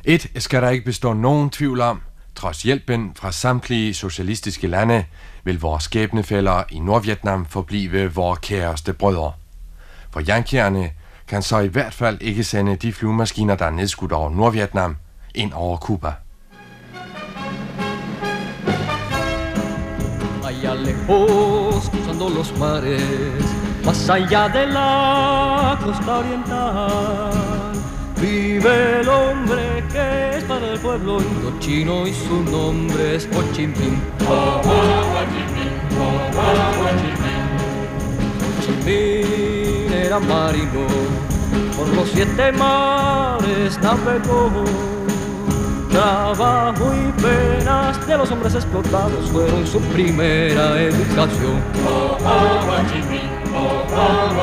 Et 0.03 0.31
skal 0.37 0.61
der 0.61 0.69
ikke 0.69 0.85
bestå 0.85 1.13
nogen 1.13 1.49
tvivl 1.49 1.81
om. 1.81 2.01
Trods 2.35 2.63
hjælpen 2.63 3.11
fra 3.15 3.31
samtlige 3.31 3.93
socialistiske 3.93 4.67
lande, 4.67 5.05
vil 5.43 5.61
vores 5.61 5.83
skæbnefælder 5.83 6.63
i 6.69 6.79
Nordvietnam 6.79 7.45
forblive 7.45 8.13
vores 8.13 8.39
kæreste 8.39 8.93
brødre. 8.93 9.33
For 10.11 10.21
yankierne 10.29 10.91
kan 11.27 11.41
så 11.41 11.59
i 11.59 11.67
hvert 11.67 11.93
fald 11.93 12.17
ikke 12.21 12.43
sende 12.43 12.75
de 12.75 12.93
flyvemaskiner, 12.93 13.55
der 13.55 13.65
er 13.65 13.69
nedskudt 13.69 14.11
over 14.11 14.29
Nordvietnam, 14.29 14.97
ind 15.35 15.53
over 15.53 15.77
Cuba. 15.77 16.13
Allá 20.59 20.75
lejos, 20.75 21.89
cruzando 21.89 22.29
los 22.29 22.57
mares, 22.57 23.01
más 23.83 24.09
allá 24.09 24.47
de 24.47 24.67
la 24.67 25.77
costa 25.83 26.19
oriental, 26.19 27.73
vive 28.21 29.01
el 29.01 29.09
hombre 29.09 29.83
que 29.91 30.37
es 30.37 30.43
para 30.45 30.71
el 30.71 30.79
pueblo 30.79 31.19
indochino 31.21 32.07
y 32.07 32.13
su 32.13 32.41
nombre 32.43 33.17
es 33.17 33.27
Ho 33.35 33.43
Chi 33.53 33.67
Minh. 33.67 34.01
Ho 34.29 34.61
Chi 34.61 35.43
Minh, 35.55 35.75
Ho 35.99 36.09
Chi 38.61 38.71
Minh 38.85 39.93
era 39.93 40.19
marino, 40.19 40.87
por 41.75 41.87
los 41.89 42.09
siete 42.09 42.53
mares 42.53 43.77
navegó. 43.81 44.49
Trabajo 45.95 46.93
y 46.93 47.09
penas 47.21 48.05
de 48.05 48.17
los 48.17 48.29
hombres 48.29 48.53
explotados 48.53 49.29
fueron 49.31 49.65
su 49.65 49.79
primera 49.79 50.77
educación. 50.81 51.63
Oh, 51.87 52.17
oh, 52.19 52.83
Minh, 53.09 53.31
oh, 53.55 53.85
oh, 53.95 54.35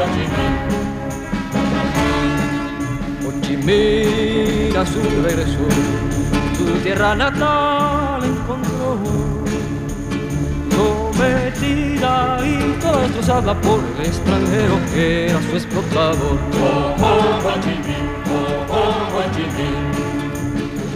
Minh 3.66 4.74
a 4.74 4.86
su 4.86 5.02
regreso, 5.22 5.58
su 6.56 6.64
tierra 6.82 7.14
natal 7.14 8.24
encontró. 8.24 8.98
Sometida 10.70 12.38
y 12.46 12.80
todo 12.80 12.98
destrozada 13.00 13.52
por 13.60 13.80
el 13.98 14.06
extranjero 14.06 14.80
que 14.94 15.26
era 15.26 15.42
su 15.42 15.56
explotador. 15.56 16.38
Oh, 16.62 16.96
oh, 16.98 17.42
Minh, 17.66 18.08
oh, 18.32 18.74
oh, 18.74 19.02
Ho 19.12 19.81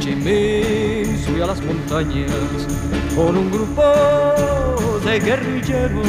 Chi 0.07 0.15
Minh. 0.15 0.23
Chi 0.23 0.31
Minh 1.11 1.19
subió 1.25 1.45
a 1.45 1.47
las 1.49 1.61
montañas 1.65 2.31
con 3.17 3.37
un 3.37 3.51
grupo 3.51 3.83
de 5.05 5.19
guerrilleros. 5.19 6.07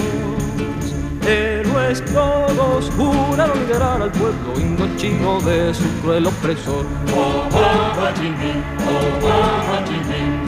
Héroes 1.28 2.06
todos 2.06 2.92
juraron 2.96 3.60
liberar 3.60 4.02
al 4.04 4.12
pueblo 4.12 4.60
indochino 4.60 5.42
de 5.42 5.74
su 5.74 5.84
cruel 6.02 6.28
opresor. 6.28 6.86
Oh, 7.16 7.50
oh, 7.52 8.00
Ho 8.00 8.14
Chi 8.14 8.30
Minh, 8.30 8.64
oh, 8.86 9.26
oh, 9.26 9.66
Ho 9.68 9.84
Chi 9.86 9.98
Minh. 10.12 10.46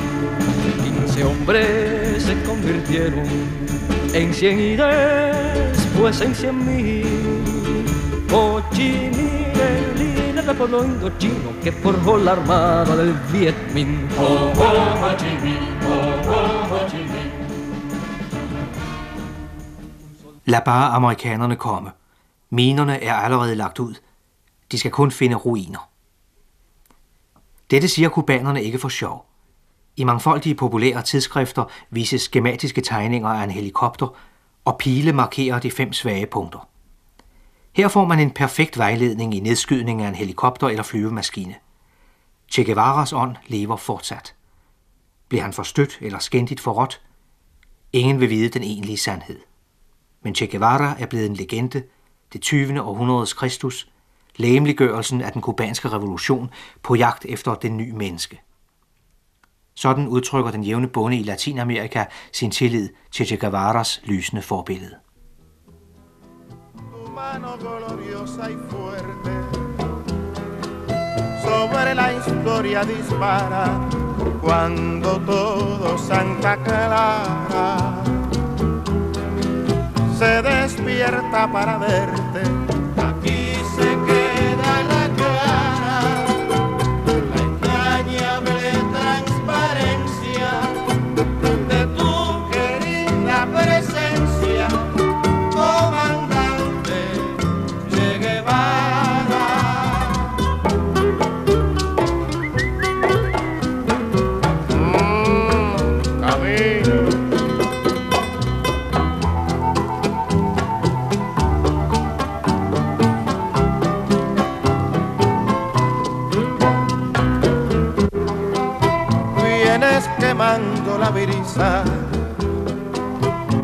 Quince 0.83 1.23
hombres 1.23 2.23
se 2.23 2.39
convirtieron 2.43 3.25
en 4.13 4.31
cien 4.31 4.59
y 4.59 4.75
después 4.75 6.21
en 6.21 6.35
cien 6.35 6.65
mil. 6.65 7.03
Ho 8.31 8.61
Chi 8.71 9.09
Minh, 10.59 10.73
el 10.73 10.81
líder 10.81 10.95
indochino 10.95 11.53
que 11.63 11.71
forjó 11.71 12.17
la 12.17 12.31
armada 12.31 12.95
del 12.95 13.13
Viet 13.31 13.73
Minh. 13.73 14.09
Oh, 14.17 14.23
oh, 14.23 15.01
Ho 15.01 15.17
Chi 15.17 15.37
Minh, 15.43 15.83
oh, 15.83 16.29
oh, 16.29 16.69
Ho 16.69 16.87
Chi 16.89 16.97
Minh. 16.97 17.31
Lad 20.45 20.61
bare 20.65 20.93
amerikanerne 20.95 21.55
komme. 21.55 21.91
Minerne 22.49 23.03
er 23.03 23.13
allerede 23.13 23.55
lagt 23.55 23.79
ud. 23.79 23.95
De 24.71 24.79
skal 24.79 24.91
kun 24.91 25.11
finde 25.11 25.35
ruiner. 25.35 25.89
Dette 27.71 27.87
siger 27.87 28.09
kubanerne 28.09 28.63
ikke 28.63 28.79
for 28.79 28.89
sjov. 28.89 29.25
I 29.97 30.03
mangfoldige 30.03 30.55
populære 30.55 31.01
tidsskrifter 31.01 31.63
vises 31.89 32.21
skematiske 32.21 32.81
tegninger 32.81 33.29
af 33.29 33.43
en 33.43 33.51
helikopter, 33.51 34.07
og 34.65 34.77
pile 34.77 35.13
markerer 35.13 35.59
de 35.59 35.71
fem 35.71 35.93
svage 35.93 36.25
punkter. 36.25 36.69
Her 37.79 37.87
får 37.87 38.05
man 38.05 38.19
en 38.19 38.31
perfekt 38.31 38.77
vejledning 38.77 39.35
i 39.35 39.39
nedskydning 39.39 40.01
af 40.01 40.07
en 40.07 40.15
helikopter 40.15 40.67
eller 40.67 40.83
flyvemaskine. 40.83 41.55
Che 42.51 42.63
Guevaras 42.63 43.13
ånd 43.13 43.35
lever 43.47 43.75
fortsat. 43.75 44.35
Bliver 45.27 45.41
han 45.41 45.53
forstødt 45.53 45.97
eller 46.01 46.19
skændigt 46.19 46.59
forrådt? 46.59 47.01
Ingen 47.93 48.19
vil 48.19 48.29
vide 48.29 48.49
den 48.49 48.63
egentlige 48.63 48.97
sandhed. 48.97 49.39
Men 50.21 50.35
Che 50.35 50.47
Guevara 50.47 50.95
er 50.99 51.05
blevet 51.05 51.25
en 51.25 51.35
legende, 51.35 51.83
det 52.33 52.41
20. 52.41 52.81
århundredes 52.81 53.33
Kristus, 53.33 53.91
lægemliggørelsen 54.35 55.21
af 55.21 55.31
den 55.31 55.41
kubanske 55.41 55.89
revolution 55.89 56.49
på 56.83 56.95
jagt 56.95 57.25
efter 57.25 57.55
den 57.55 57.77
nye 57.77 57.93
menneske. 57.93 58.41
Sådan 59.75 60.07
udtrykker 60.07 60.51
den 60.51 60.63
jævne 60.63 60.87
bonde 60.87 61.17
i 61.17 61.23
Latinamerika 61.23 62.05
sin 62.31 62.51
tillid 62.51 62.89
til 63.11 63.27
Che 63.27 63.37
Guevaras 63.37 64.01
lysende 64.03 64.41
forbillede. 64.41 64.95
Sobre 71.43 71.95
la 71.95 72.13
historia 72.13 72.83
dispara 72.83 73.79
cuando 74.41 75.19
todo 75.19 75.97
Santa 75.97 76.57
Clara 76.63 77.77
se 80.17 80.41
despierta 80.41 81.51
para 81.51 81.77
verte 81.77 82.68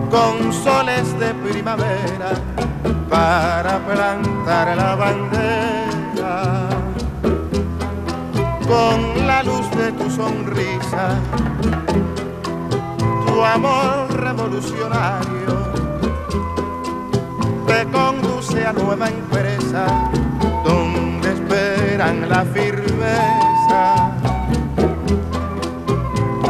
con 0.09 0.51
soles 0.51 1.19
de 1.19 1.31
primavera 1.35 2.31
para 3.07 3.77
plantar 3.85 4.75
la 4.75 4.95
bandera. 4.95 6.69
Con 8.67 9.27
la 9.27 9.43
luz 9.43 9.69
de 9.77 9.91
tu 9.91 10.09
sonrisa 10.09 11.19
tu 13.27 13.43
amor 13.43 14.11
revolucionario 14.11 15.53
te 17.67 17.85
conduce 17.91 18.65
a 18.65 18.73
nueva 18.73 19.07
empresa 19.07 19.85
donde 20.63 21.31
esperan 21.31 22.27
la 22.27 22.43
firmeza 22.45 24.04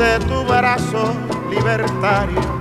de 0.06 0.20
tu 0.26 0.44
brazo 0.46 1.16
libertario. 1.50 2.55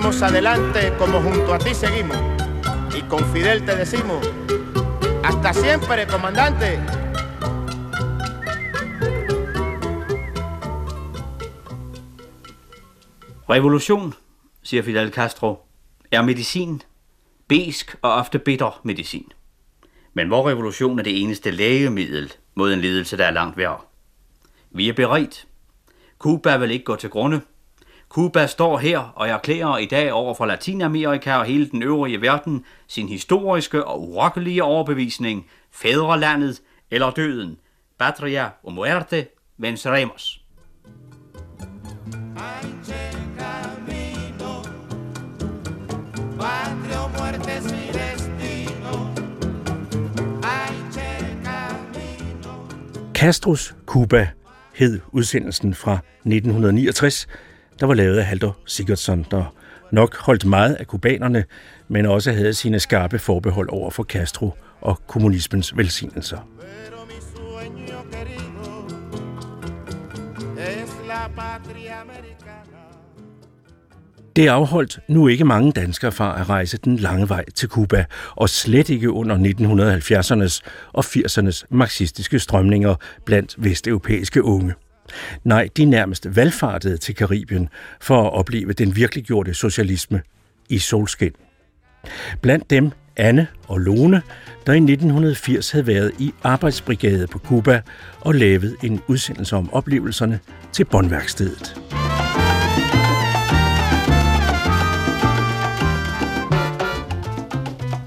Seguiremos 0.00 0.22
adelante 0.22 0.92
como 0.98 1.20
junto 1.20 1.52
a 1.52 1.58
ti 1.58 1.74
seguimos. 1.74 2.16
Y 2.96 3.02
con 3.02 3.22
Fidel 3.32 3.66
te 3.66 3.76
decimos, 3.76 4.26
hasta 5.22 5.52
siempre, 5.52 6.06
comandante. 6.06 6.80
Revolution, 13.46 14.14
siger 14.62 14.82
Fidel 14.82 15.10
Castro, 15.10 15.66
er 16.10 16.22
medicin, 16.22 16.82
besk 17.46 17.96
og 18.02 18.12
ofte 18.12 18.38
bitter 18.38 18.80
medicin. 18.84 19.32
Men 20.14 20.28
hvor 20.28 20.48
revolution 20.48 20.98
er 20.98 21.02
det 21.02 21.22
eneste 21.22 21.50
lægemiddel 21.50 22.32
mod 22.54 22.72
en 22.72 22.80
lidelse, 22.80 23.16
der 23.16 23.26
er 23.26 23.30
langt 23.30 23.56
værre. 23.56 23.80
Vi 24.70 24.88
er 24.88 24.92
beredt. 24.92 25.46
Kuba 26.18 26.56
vil 26.56 26.70
ikke 26.70 26.84
gå 26.84 26.96
til 26.96 27.10
grunde, 27.10 27.40
Cuba 28.10 28.46
står 28.46 28.78
her 28.78 28.98
og 28.98 29.28
erklærer 29.28 29.78
i 29.78 29.86
dag 29.86 30.12
over 30.12 30.34
for 30.34 30.46
Latinamerika 30.46 31.34
og 31.34 31.44
hele 31.44 31.70
den 31.70 31.82
øvrige 31.82 32.20
verden 32.20 32.64
sin 32.88 33.08
historiske 33.08 33.84
og 33.84 34.02
urokkelige 34.02 34.64
overbevisning, 34.64 35.46
fædrelandet 35.70 36.62
eller 36.90 37.10
døden, 37.10 37.56
patria 37.98 38.50
o 38.62 38.70
muerte, 38.70 39.26
venceremos. 39.58 40.40
Castros 53.14 53.74
Cuba 53.86 54.28
hed 54.74 55.00
udsendelsen 55.12 55.74
fra 55.74 55.98
1969, 56.24 57.26
der 57.80 57.86
var 57.86 57.94
lavet 57.94 58.18
af 58.18 58.24
Halder 58.24 58.52
Sigurdsson, 58.66 59.26
der 59.30 59.54
nok 59.92 60.16
holdt 60.16 60.44
meget 60.44 60.74
af 60.74 60.86
kubanerne, 60.86 61.44
men 61.88 62.06
også 62.06 62.32
havde 62.32 62.54
sine 62.54 62.80
skarpe 62.80 63.18
forbehold 63.18 63.68
over 63.70 63.90
for 63.90 64.02
Castro 64.02 64.54
og 64.80 65.00
kommunismens 65.06 65.76
velsignelser. 65.76 66.38
Det 74.36 74.48
afholdt 74.48 74.98
nu 75.08 75.28
ikke 75.28 75.44
mange 75.44 75.72
danskere 75.72 76.12
fra 76.12 76.40
at 76.40 76.48
rejse 76.48 76.78
den 76.78 76.96
lange 76.96 77.28
vej 77.28 77.44
til 77.54 77.68
Cuba, 77.68 78.04
og 78.36 78.48
slet 78.48 78.88
ikke 78.88 79.10
under 79.10 79.36
1970'ernes 79.36 80.60
og 80.92 81.04
80'ernes 81.04 81.64
marxistiske 81.70 82.38
strømninger 82.38 82.94
blandt 83.24 83.54
vesteuropæiske 83.58 84.44
unge. 84.44 84.74
Nej, 85.44 85.68
de 85.76 85.84
nærmest 85.84 86.36
valgfartede 86.36 86.96
til 86.96 87.14
Karibien 87.14 87.68
for 88.00 88.22
at 88.22 88.32
opleve 88.32 88.72
den 88.72 88.96
virkeliggjorte 88.96 89.54
socialisme 89.54 90.22
i 90.68 90.78
solskin. 90.78 91.32
Blandt 92.40 92.70
dem 92.70 92.90
Anne 93.16 93.46
og 93.68 93.78
Lone, 93.78 94.22
der 94.66 94.72
i 94.72 94.76
1980 94.76 95.70
havde 95.70 95.86
været 95.86 96.12
i 96.18 96.32
arbejdsbrigade 96.42 97.26
på 97.26 97.38
Cuba 97.38 97.82
og 98.20 98.34
lavet 98.34 98.76
en 98.82 99.00
udsendelse 99.06 99.56
om 99.56 99.72
oplevelserne 99.72 100.40
til 100.72 100.84
Bondværkstedet. 100.84 101.99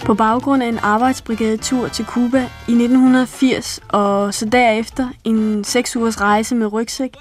På 0.06 0.14
baggrund 0.14 0.64
af 0.64 0.68
en 0.68 0.80
arbejdsbrigadetur 0.82 1.88
til 1.88 2.06
Cuba 2.06 2.40
i 2.40 2.72
1980, 2.72 3.80
og 3.90 4.34
så 4.34 4.46
derefter 4.46 5.10
en 5.24 5.64
seks 5.64 5.96
ugers 5.96 6.22
rejse 6.22 6.56
med 6.56 6.74
rygsæk, 6.74 7.16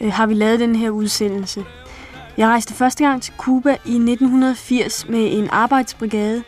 øh, 0.00 0.12
har 0.12 0.26
vi 0.26 0.34
lavet 0.34 0.60
den 0.60 0.76
her 0.76 0.90
udsendelse. 0.90 1.64
Jeg 2.36 2.48
rejste 2.48 2.74
første 2.74 3.04
gang 3.04 3.22
til 3.22 3.32
Cuba 3.38 3.70
i 3.70 3.94
1980 3.94 5.08
med 5.08 5.28
en 5.32 5.48
arbejdsbrigade, 5.50 6.42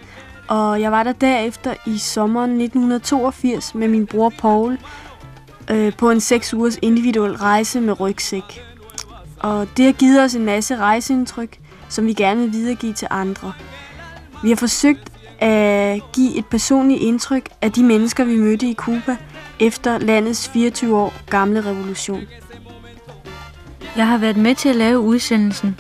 og 0.49 0.81
jeg 0.81 0.93
var 0.93 1.03
der 1.03 1.13
derefter 1.13 1.75
i 1.87 1.99
sommeren 1.99 2.51
1982 2.51 3.75
med 3.75 3.89
min 3.89 4.07
bror 4.07 4.33
Paul 4.39 4.79
øh, 5.71 5.93
på 5.97 6.11
en 6.11 6.21
seks 6.21 6.55
ugers 6.55 6.79
individuel 6.83 7.37
rejse 7.37 7.81
med 7.81 8.01
rygsæk. 8.01 8.63
Og 9.39 9.69
det 9.77 9.85
har 9.85 9.93
givet 9.93 10.23
os 10.23 10.35
en 10.35 10.45
masse 10.45 10.77
rejseindtryk, 10.77 11.59
som 11.89 12.07
vi 12.07 12.13
gerne 12.13 12.41
vil 12.41 12.53
videregive 12.53 12.93
til 12.93 13.09
andre. 13.11 13.53
Vi 14.43 14.49
har 14.49 14.57
forsøgt 14.57 15.12
at 15.43 16.03
give 16.13 16.39
et 16.39 16.47
personligt 16.47 17.03
indtryk 17.03 17.49
af 17.63 17.73
de 17.73 17.83
mennesker, 17.83 18.25
vi 18.25 18.37
mødte 18.37 18.67
i 18.67 18.75
Cuba 18.75 19.17
efter 19.61 19.99
landets 19.99 20.49
24 20.49 20.97
år 20.97 21.15
gamle 21.31 21.61
revolution. 21.61 22.21
Jeg 23.97 24.07
har 24.07 24.19
været 24.19 24.37
med 24.37 24.55
til 24.55 24.69
at 24.69 24.77
lave 24.77 24.99
udsendelsen, 24.99 25.77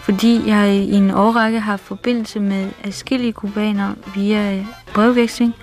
fordi 0.00 0.42
jeg 0.46 0.74
i 0.74 0.92
en 0.92 1.10
årrække 1.10 1.60
har 1.60 1.76
forbindelse 1.76 2.40
med 2.40 2.68
adskillige 2.84 3.32
kubanere 3.32 3.94
via 4.14 4.66
brevveksling, 4.94 5.54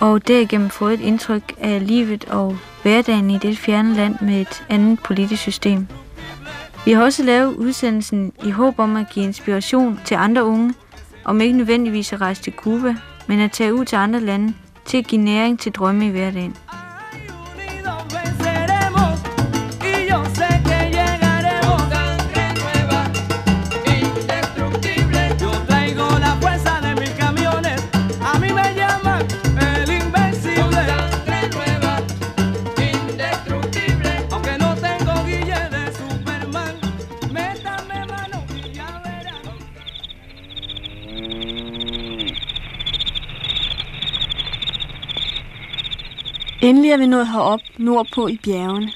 og 0.00 0.28
derigennem 0.28 0.70
fået 0.70 0.94
et 0.94 1.00
indtryk 1.00 1.52
af 1.60 1.86
livet 1.86 2.24
og 2.24 2.56
hverdagen 2.82 3.30
i 3.30 3.38
det 3.38 3.58
fjerne 3.58 3.94
land 3.94 4.16
med 4.20 4.40
et 4.40 4.64
andet 4.68 5.00
politisk 5.00 5.42
system. 5.42 5.86
Vi 6.84 6.92
har 6.92 7.02
også 7.02 7.22
lavet 7.22 7.54
udsendelsen 7.54 8.32
i 8.44 8.50
håb 8.50 8.78
om 8.78 8.96
at 8.96 9.06
give 9.10 9.24
inspiration 9.24 10.00
til 10.04 10.14
andre 10.14 10.44
unge, 10.44 10.74
om 11.24 11.40
ikke 11.40 11.56
nødvendigvis 11.56 12.12
at 12.12 12.20
rejse 12.20 12.42
til 12.42 12.52
Cuba, 12.52 12.96
men 13.26 13.40
at 13.40 13.52
tage 13.52 13.74
ud 13.74 13.84
til 13.84 13.96
andre 13.96 14.20
lande 14.20 14.54
til 14.84 14.98
at 14.98 15.06
give 15.06 15.22
næring 15.22 15.58
til 15.58 15.72
drømme 15.72 16.06
i 16.06 16.10
hverdagen. 16.10 16.56
Endelig 46.84 47.02
er 47.02 47.06
vi 47.06 47.10
nået 47.10 47.28
herop 47.28 47.60
nordpå 47.78 48.28
i 48.28 48.36
bjergene. 48.44 48.92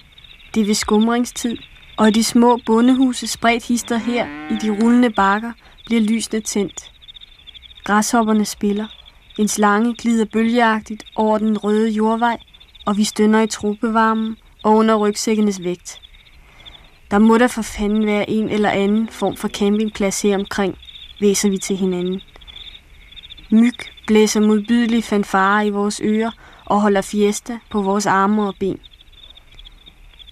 Det 0.55 0.61
er 0.61 0.65
ved 0.67 0.75
skumringstid, 0.75 1.57
og 1.97 2.09
i 2.09 2.11
de 2.11 2.25
små 2.25 2.61
bondehuse 2.67 3.27
spredt 3.27 3.69
hister 3.69 3.97
her 3.97 4.27
i 4.51 4.55
de 4.55 4.71
rullende 4.71 5.11
bakker 5.11 5.53
bliver 5.87 6.01
lysene 6.01 6.41
tændt. 6.41 6.93
Græshopperne 7.85 8.45
spiller. 8.45 8.87
En 9.39 9.49
slange 9.49 9.95
glider 9.95 10.25
bølgeagtigt 10.25 11.05
over 11.17 11.39
den 11.39 11.59
røde 11.59 11.91
jordvej, 11.91 12.39
og 12.87 12.97
vi 12.97 13.05
stønner 13.05 13.43
i 13.43 13.47
tropevarmen 13.47 14.37
og 14.65 14.77
under 14.77 14.97
rygsækkenes 14.97 15.65
vægt. 15.65 16.01
Der 17.11 17.19
må 17.19 17.39
der 17.39 17.49
for 17.49 17.63
fanden 17.63 18.07
være 18.07 18.31
en 18.31 18.49
eller 18.49 18.71
anden 18.71 19.09
form 19.09 19.37
for 19.37 19.49
campingplads 19.49 20.23
her 20.23 20.39
omkring, 20.39 20.79
væser 21.21 21.51
vi 21.51 21.59
til 21.59 21.77
hinanden. 21.77 22.21
Myg 23.51 23.77
blæser 24.07 24.41
modbydelige 24.41 25.03
fanfare 25.03 25.67
i 25.67 25.71
vores 25.71 26.01
ører 26.05 26.31
og 26.69 26.81
holder 26.81 27.01
fiesta 27.01 27.59
på 27.71 27.83
vores 27.83 28.07
arme 28.07 28.43
og 28.43 28.55
ben. 28.61 28.79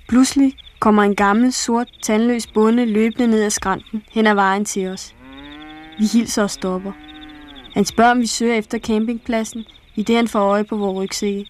Pludselig 0.09 0.53
kommer 0.81 1.03
en 1.03 1.16
gammel, 1.16 1.53
sort, 1.53 1.88
tandløs 2.03 2.46
bonde 2.46 2.85
løbende 2.85 3.27
ned 3.27 3.42
ad 3.42 3.51
skrænten 3.51 4.03
hen 4.11 4.27
ad 4.27 4.35
vejen 4.35 4.64
til 4.64 4.87
os. 4.88 5.14
Vi 5.99 6.07
hilser 6.07 6.42
og 6.42 6.51
stopper. 6.51 6.92
Han 7.75 7.85
spørger, 7.85 8.11
om 8.11 8.20
vi 8.20 8.27
søger 8.27 8.55
efter 8.55 8.79
campingpladsen, 8.79 9.64
i 9.94 10.03
det 10.03 10.16
han 10.16 10.29
får 10.29 10.40
øje 10.40 10.64
på 10.64 10.77
vores 10.77 10.96
rygsække. 10.96 11.46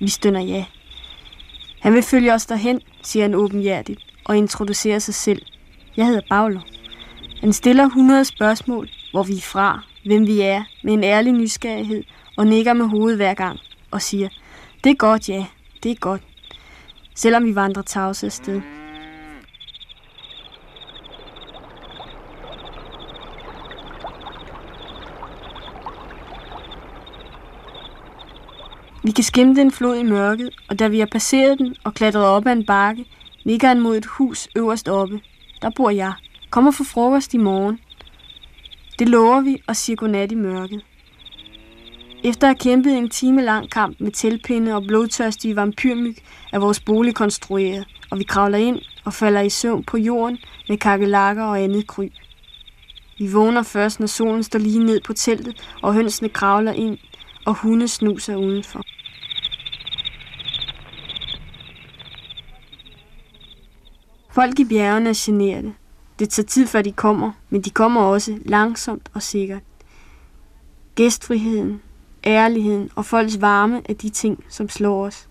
Vi 0.00 0.08
stønner 0.08 0.40
ja. 0.40 0.64
Han 1.80 1.94
vil 1.94 2.02
følge 2.02 2.34
os 2.34 2.46
derhen, 2.46 2.80
siger 3.02 3.24
han 3.24 3.34
åbenhjertigt, 3.34 4.00
og 4.24 4.36
introducerer 4.36 4.98
sig 4.98 5.14
selv. 5.14 5.42
Jeg 5.96 6.06
hedder 6.06 6.20
Bagler. 6.28 6.60
Han 7.40 7.52
stiller 7.52 7.84
100 7.84 8.24
spørgsmål, 8.24 8.88
hvor 9.10 9.22
vi 9.22 9.36
er 9.36 9.40
fra, 9.40 9.80
hvem 10.04 10.26
vi 10.26 10.40
er, 10.40 10.64
med 10.84 10.92
en 10.92 11.04
ærlig 11.04 11.32
nysgerrighed, 11.32 12.04
og 12.36 12.46
nikker 12.46 12.72
med 12.72 12.86
hovedet 12.86 13.16
hver 13.16 13.34
gang, 13.34 13.58
og 13.90 14.02
siger, 14.02 14.28
det 14.84 14.90
er 14.90 14.94
godt, 14.94 15.28
ja, 15.28 15.46
det 15.82 15.90
er 15.90 15.94
godt. 15.94 16.22
Selvom 17.14 17.44
vi 17.44 17.54
vandrer 17.54 17.82
tavse 17.82 18.26
afsted. 18.26 18.60
Vi 29.04 29.12
kan 29.12 29.24
skimte 29.24 29.60
en 29.60 29.72
flod 29.72 29.96
i 29.96 30.02
mørket, 30.02 30.50
og 30.68 30.78
da 30.78 30.88
vi 30.88 30.98
har 30.98 31.08
passeret 31.12 31.58
den 31.58 31.76
og 31.84 31.94
klatret 31.94 32.24
op 32.24 32.46
ad 32.46 32.52
en 32.52 32.66
bakke, 32.66 33.04
ligger 33.44 33.68
han 33.68 33.80
mod 33.80 33.96
et 33.96 34.06
hus 34.06 34.48
øverst 34.56 34.88
oppe. 34.88 35.20
Der 35.62 35.70
bor 35.76 35.90
jeg. 35.90 36.12
Kom 36.50 36.66
og 36.66 36.74
få 36.74 36.84
frokost 36.84 37.34
i 37.34 37.36
morgen. 37.36 37.78
Det 38.98 39.08
lover 39.08 39.40
vi 39.40 39.62
og 39.66 39.76
siger 39.76 39.96
godnat 39.96 40.32
i 40.32 40.34
mørket. 40.34 40.82
Efter 42.24 42.46
at 42.46 42.48
have 42.48 42.58
kæmpet 42.58 42.98
en 42.98 43.08
time 43.08 43.42
lang 43.42 43.70
kamp 43.70 44.00
med 44.00 44.12
telpinde 44.12 44.74
og 44.74 44.82
blodtørstige 44.82 45.56
vampyrmyg, 45.56 46.16
er 46.52 46.58
vores 46.58 46.80
bolig 46.80 47.14
konstrueret, 47.14 47.86
og 48.10 48.18
vi 48.18 48.24
kravler 48.24 48.58
ind 48.58 48.78
og 49.04 49.14
falder 49.14 49.40
i 49.40 49.50
søvn 49.50 49.84
på 49.84 49.96
jorden 49.96 50.38
med 50.68 50.78
kakelakker 50.78 51.44
og 51.44 51.62
andet 51.62 51.86
kryb. 51.86 52.12
Vi 53.18 53.32
vågner 53.32 53.62
først, 53.62 54.00
når 54.00 54.06
solen 54.06 54.42
står 54.42 54.58
lige 54.58 54.84
ned 54.84 55.00
på 55.00 55.12
teltet, 55.12 55.68
og 55.82 55.94
hønsene 55.94 56.28
kravler 56.28 56.72
ind, 56.72 56.98
og 57.46 57.54
hunde 57.54 57.88
snuser 57.88 58.36
udenfor. 58.36 58.82
Folk 64.30 64.58
i 64.58 64.64
bjergene 64.64 65.08
er 65.10 65.14
generede. 65.16 65.74
Det 66.18 66.28
tager 66.28 66.46
tid, 66.46 66.66
før 66.66 66.82
de 66.82 66.92
kommer, 66.92 67.32
men 67.50 67.62
de 67.62 67.70
kommer 67.70 68.00
også 68.00 68.38
langsomt 68.44 69.10
og 69.14 69.22
sikkert. 69.22 69.62
Gæstfriheden, 70.94 71.82
ærligheden 72.28 72.90
og 72.94 73.04
folks 73.04 73.40
varme 73.40 73.82
er 73.84 73.94
de 73.94 74.08
ting, 74.08 74.44
som 74.48 74.68
slår 74.68 75.04
os. 75.04 75.28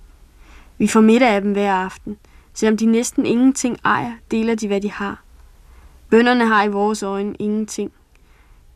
Vi 0.77 0.87
får 0.87 1.01
middag 1.01 1.29
af 1.29 1.41
dem 1.41 1.51
hver 1.51 1.73
aften. 1.73 2.17
Selvom 2.53 2.77
de 2.77 2.85
næsten 2.85 3.25
ingenting 3.25 3.77
ejer, 3.85 4.13
deler 4.31 4.55
de, 4.55 4.67
hvad 4.67 4.81
de 4.81 4.91
har. 4.91 5.23
Bønderne 6.09 6.47
har 6.47 6.63
i 6.63 6.67
vores 6.67 7.03
øjne 7.03 7.35
ingenting. 7.39 7.91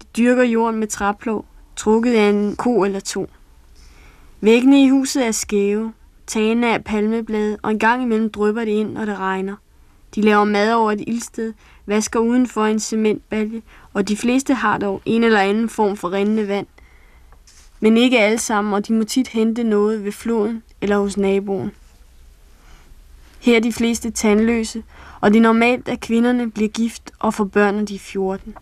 De 0.01 0.07
dyrker 0.17 0.43
jorden 0.43 0.79
med 0.79 0.87
træplov, 0.87 1.45
trukket 1.75 2.13
af 2.13 2.29
en 2.29 2.55
ko 2.55 2.83
eller 2.83 2.99
to. 2.99 3.29
Væggene 4.41 4.83
i 4.83 4.89
huset 4.89 5.27
er 5.27 5.31
skæve, 5.31 5.93
tagene 6.27 6.67
er 6.67 6.77
palmeblade, 6.77 7.57
og 7.61 7.71
en 7.71 7.79
gang 7.79 8.03
imellem 8.03 8.29
drypper 8.29 8.65
det 8.65 8.71
ind, 8.71 8.93
når 8.93 9.05
det 9.05 9.17
regner. 9.19 9.55
De 10.15 10.21
laver 10.21 10.43
mad 10.43 10.73
over 10.73 10.91
et 10.91 11.03
ildsted, 11.07 11.53
vasker 11.85 12.19
udenfor 12.19 12.65
en 12.65 12.79
cementbalje, 12.79 13.61
og 13.93 14.07
de 14.07 14.17
fleste 14.17 14.53
har 14.53 14.77
dog 14.77 15.01
en 15.05 15.23
eller 15.23 15.39
anden 15.39 15.69
form 15.69 15.97
for 15.97 16.11
rindende 16.11 16.47
vand. 16.47 16.67
Men 17.83 17.97
ikke 17.97 18.19
alle 18.19 18.37
sammen, 18.37 18.73
og 18.73 18.87
de 18.87 18.93
må 18.93 19.03
tit 19.03 19.27
hente 19.27 19.63
noget 19.63 20.03
ved 20.05 20.11
floden 20.11 20.63
eller 20.81 20.97
hos 20.97 21.17
naboen. 21.17 21.71
Her 23.39 23.55
er 23.55 23.59
de 23.59 23.73
fleste 23.73 24.11
tandløse, 24.11 24.83
og 25.21 25.31
det 25.31 25.37
er 25.37 25.43
normalt, 25.43 25.87
at 25.87 25.99
kvinderne 25.99 26.51
bliver 26.51 26.69
gift 26.69 27.11
og 27.19 27.33
får 27.33 27.43
børn, 27.43 27.75
når 27.75 27.85
de 27.85 27.95
er 27.95 27.99
14. 27.99 28.55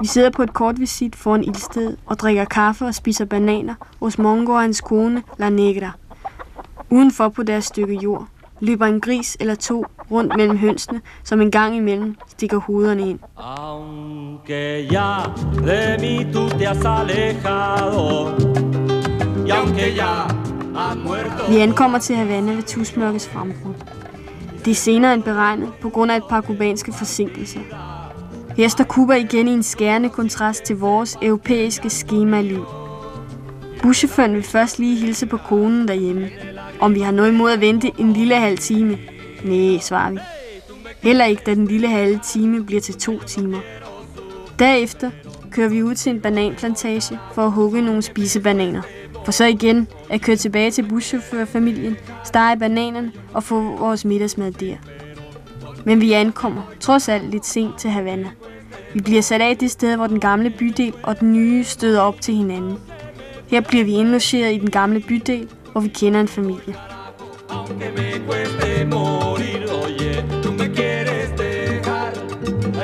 Vi 0.00 0.06
sidder 0.06 0.30
på 0.30 0.42
et 0.42 0.54
kort 0.54 0.80
visit 0.80 1.16
foran 1.16 1.44
ildsted 1.44 1.96
og 2.06 2.18
drikker 2.18 2.44
kaffe 2.44 2.84
og 2.84 2.94
spiser 2.94 3.24
bananer 3.24 3.74
hos 4.00 4.18
Mongo 4.18 4.52
og 4.52 4.60
hans 4.60 4.80
kone 4.80 5.22
La 5.38 5.50
Negra. 5.50 5.90
Udenfor 6.90 7.28
på 7.28 7.42
deres 7.42 7.64
stykke 7.64 7.94
jord 7.94 8.28
løber 8.60 8.86
en 8.86 9.00
gris 9.00 9.36
eller 9.40 9.54
to 9.54 9.84
rundt 10.10 10.36
mellem 10.36 10.58
hønsene, 10.58 11.00
som 11.24 11.40
en 11.40 11.50
gang 11.50 11.76
imellem 11.76 12.16
stikker 12.28 12.58
hovederne 12.58 13.10
ind. 13.10 13.18
Aunque 13.36 14.88
ya 14.92 15.14
de 15.66 15.96
mí 16.00 16.32
tú 16.32 16.58
te 16.58 16.66
has 16.66 16.84
alejado 16.84 18.28
y 19.46 19.50
aunque 19.50 19.94
ya 19.96 20.12
has 20.74 20.96
muerto 20.96 21.50
Vi 21.50 21.56
ankommer 21.58 21.98
til 21.98 22.16
Havana 22.16 22.52
ved 22.52 22.62
tusmørkets 22.62 23.28
frembrud. 23.28 23.74
Det 24.64 24.70
er 24.70 24.74
senere 24.74 25.14
end 25.14 25.22
beregnet 25.22 25.68
på 25.80 25.88
grund 25.88 26.10
af 26.12 26.16
et 26.16 26.24
par 26.30 26.40
kubanske 26.40 26.92
forsinkelser. 26.92 27.60
Her 28.56 28.68
står 28.68 28.84
Cuba 28.84 29.14
igen 29.14 29.48
i 29.48 29.52
en 29.52 29.62
skærende 29.62 30.08
kontrast 30.08 30.62
til 30.64 30.76
vores 30.76 31.18
europæiske 31.22 31.90
skemaliv. 31.90 32.66
Buschaufføren 33.82 34.34
vil 34.34 34.42
først 34.42 34.78
lige 34.78 34.96
hilse 34.96 35.26
på 35.26 35.36
konen 35.36 35.88
derhjemme. 35.88 36.28
Om 36.80 36.94
vi 36.94 37.00
har 37.00 37.12
noget 37.12 37.32
imod 37.32 37.50
at 37.50 37.60
vente 37.60 37.92
en 37.98 38.12
lille 38.12 38.36
halv 38.36 38.58
time? 38.58 38.98
Nej, 39.44 39.78
svarer 39.80 40.10
vi. 40.10 40.18
Heller 41.02 41.24
ikke, 41.24 41.42
da 41.46 41.54
den 41.54 41.66
lille 41.66 41.88
halve 41.88 42.20
time 42.32 42.64
bliver 42.64 42.80
til 42.80 42.94
to 42.94 43.18
timer. 43.18 43.58
Derefter 44.58 45.10
kører 45.50 45.68
vi 45.68 45.82
ud 45.82 45.94
til 45.94 46.10
en 46.10 46.20
bananplantage 46.20 47.18
for 47.34 47.42
at 47.42 47.52
hugge 47.52 47.82
nogle 47.82 48.02
spisebananer. 48.02 48.82
For 49.24 49.32
så 49.32 49.44
igen 49.44 49.88
at 50.10 50.20
køre 50.20 50.36
tilbage 50.36 50.70
til 50.70 50.88
buschaufførfamilien, 50.88 51.96
stege 52.24 52.58
bananerne 52.58 53.12
og 53.34 53.42
få 53.44 53.60
vores 53.60 54.04
middagsmad 54.04 54.52
der. 54.52 54.76
Men 55.84 56.00
vi 56.00 56.12
ankommer, 56.12 56.62
trods 56.80 57.08
alt 57.08 57.30
lidt 57.30 57.46
sent 57.46 57.78
til 57.78 57.90
Havana. 57.90 58.28
Vi 58.94 59.00
bliver 59.00 59.22
sat 59.22 59.40
af 59.40 59.56
det 59.56 59.70
sted, 59.70 59.96
hvor 59.96 60.06
den 60.06 60.20
gamle 60.20 60.50
bydel 60.58 60.94
og 61.02 61.20
den 61.20 61.32
nye 61.32 61.64
støder 61.64 62.00
op 62.00 62.20
til 62.20 62.34
hinanden. 62.34 62.78
Her 63.48 63.60
bliver 63.60 63.84
vi 63.84 63.92
indlogeret 63.92 64.54
i 64.54 64.58
den 64.58 64.70
gamle 64.70 65.00
bydel, 65.00 65.48
hvor 65.78 65.82
vi 65.82 65.88
kender 65.88 66.20
en 66.20 66.28
familie. 66.28 66.74
aunque 67.50 67.90
me 67.96 68.26
cueste 68.26 68.84
morir 68.84 69.62
oye 69.84 70.24
tú 70.42 70.52
me 70.52 70.66
quieres 70.74 71.30
dejar 71.36 72.12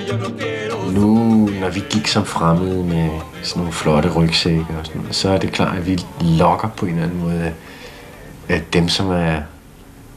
yo 0.09 0.17
no 0.17 0.29
quiero 0.39 0.91
Nu, 0.91 1.49
når 1.61 1.71
vi 1.71 1.83
gik 1.91 2.07
som 2.07 2.25
fremmede 2.25 2.85
med 2.85 3.11
sådan 3.43 3.61
nogle 3.61 3.73
flotte 3.73 4.09
rygsække 4.13 4.67
og 4.79 4.87
sådan 4.87 5.01
noget, 5.01 5.15
så 5.15 5.29
er 5.29 5.39
det 5.39 5.53
klart, 5.53 5.79
at 5.79 5.87
vi 5.87 6.01
lokker 6.21 6.69
på 6.69 6.87
en 6.87 6.93
eller 6.93 7.05
anden 7.05 7.21
måde 7.21 7.43
af, 7.43 7.53
af 8.49 8.63
dem, 8.73 8.89
som 8.89 9.11
er 9.11 9.41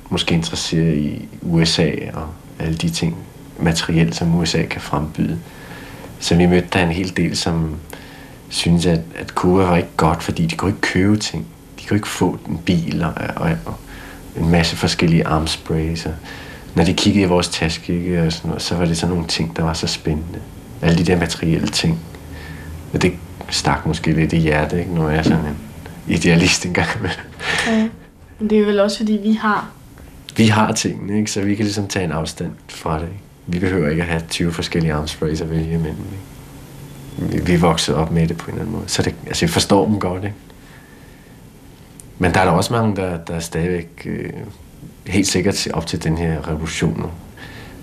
måske 0.10 0.36
interesseret 0.36 0.98
i 0.98 1.28
USA 1.42 1.92
og 2.14 2.28
alle 2.60 2.78
de 2.78 2.90
ting 2.90 3.18
materielt, 3.60 4.16
som 4.16 4.36
USA 4.36 4.66
kan 4.66 4.82
frembyde. 4.82 5.40
Så 6.20 6.36
vi 6.36 6.46
mødte 6.46 6.68
der 6.74 6.84
en 6.84 6.92
hel 6.92 7.18
del, 7.18 7.38
som 7.38 7.76
synes 8.50 8.86
at, 8.86 9.00
at 9.16 9.30
Cuba 9.30 9.64
var 9.64 9.78
ikke 9.78 9.96
godt, 9.98 10.24
fordi 10.24 10.46
de 10.46 10.56
kunne 10.56 10.72
ikke 10.72 10.82
købe 10.82 11.18
ting. 11.18 11.48
De 11.88 11.90
kunne 11.90 11.98
ikke 11.98 12.08
få 12.08 12.40
en 12.48 12.58
bil 12.66 13.04
og, 13.04 13.14
og, 13.36 13.50
og 13.66 13.76
en 14.38 14.50
masse 14.50 14.76
forskellige 14.76 15.28
armsprays. 15.28 16.06
Og 16.06 16.14
når 16.76 16.84
de 16.84 16.94
kiggede 16.94 17.26
i 17.26 17.28
vores 17.28 17.48
taske, 17.48 17.94
ikke, 17.94 18.24
og 18.24 18.34
sådan 18.34 18.48
noget, 18.48 18.62
så 18.62 18.76
var 18.76 18.86
det 18.86 18.98
sådan 18.98 19.16
nogle 19.16 19.28
ting, 19.28 19.58
der 19.58 19.64
var 19.64 19.74
så 19.74 19.88
spændende. 19.88 20.40
Alle 20.82 20.98
de 20.98 21.04
der 21.04 21.20
materielle 21.20 21.68
ting. 21.68 22.00
Og 22.94 23.02
det 23.02 23.14
stak 23.50 23.86
måske 23.86 24.12
lidt 24.12 24.34
i 24.34 24.38
hjertet, 24.38 24.80
ikke? 24.80 24.94
når 24.94 25.10
jeg 25.10 25.20
er 25.20 25.24
sådan 25.24 25.46
en 25.46 25.58
idealist 26.08 26.66
engang. 26.66 26.90
Ja. 27.68 27.88
Men 28.40 28.50
det 28.50 28.60
er 28.60 28.66
vel 28.66 28.80
også, 28.80 28.98
fordi 28.98 29.14
vi 29.24 29.34
har 29.34 29.72
vi 30.38 30.48
har 30.48 30.72
tingene, 30.72 31.18
ikke? 31.18 31.32
så 31.32 31.42
vi 31.42 31.56
kan 31.56 31.66
ligesom 31.66 31.88
tage 31.88 32.06
en 32.06 32.12
afstand 32.12 32.52
fra 32.68 32.96
det. 33.00 33.04
Ikke? 33.04 33.24
Vi 33.48 33.60
behøver 33.60 33.90
ikke 33.90 34.02
at 34.02 34.08
have 34.08 34.22
20 34.30 34.54
forskellige 34.54 34.94
armsprays 34.94 35.42
at 35.42 35.50
vælge 35.50 35.74
imellem. 35.74 36.06
Ikke? 37.22 37.34
Vi, 37.34 37.46
vi 37.46 37.54
er 37.54 37.58
vokset 37.58 37.96
op 37.96 38.12
med 38.12 38.28
det 38.28 38.38
på 38.38 38.46
en 38.46 38.52
eller 38.52 38.62
anden 38.62 38.76
måde. 38.76 38.90
Så 38.90 39.02
det, 39.02 39.16
altså, 39.28 39.46
jeg 39.46 39.50
forstår 39.50 39.86
dem 39.86 40.00
godt. 40.00 40.24
Ikke? 40.24 40.36
Men 42.20 42.34
der 42.34 42.40
er 42.40 42.46
der 42.46 42.52
også 42.52 42.74
mange, 42.74 42.96
der, 42.96 43.18
der 43.18 43.36
er 43.36 43.40
stadigvæk 43.40 43.90
øh, 44.06 44.30
helt 45.08 45.28
sikkert 45.28 45.68
op 45.74 45.88
til 45.88 46.04
den 46.04 46.18
her 46.18 46.48
revolution. 46.48 47.12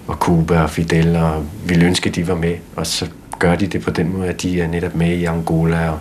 Og 0.06 0.14
Cuba 0.14 0.62
og 0.62 0.70
Fidel, 0.70 1.16
og 1.16 1.44
ville 1.66 1.86
ønske, 1.86 2.08
at 2.08 2.16
de 2.16 2.28
var 2.28 2.34
med. 2.34 2.56
Og 2.76 2.86
så 2.86 3.06
gør 3.38 3.54
de 3.54 3.66
det 3.66 3.82
på 3.82 3.90
den 3.90 4.12
måde, 4.12 4.28
at 4.28 4.42
de 4.42 4.60
er 4.60 4.66
netop 4.66 4.94
med 4.94 5.16
i 5.16 5.24
Angola 5.24 5.90
og, 5.90 5.98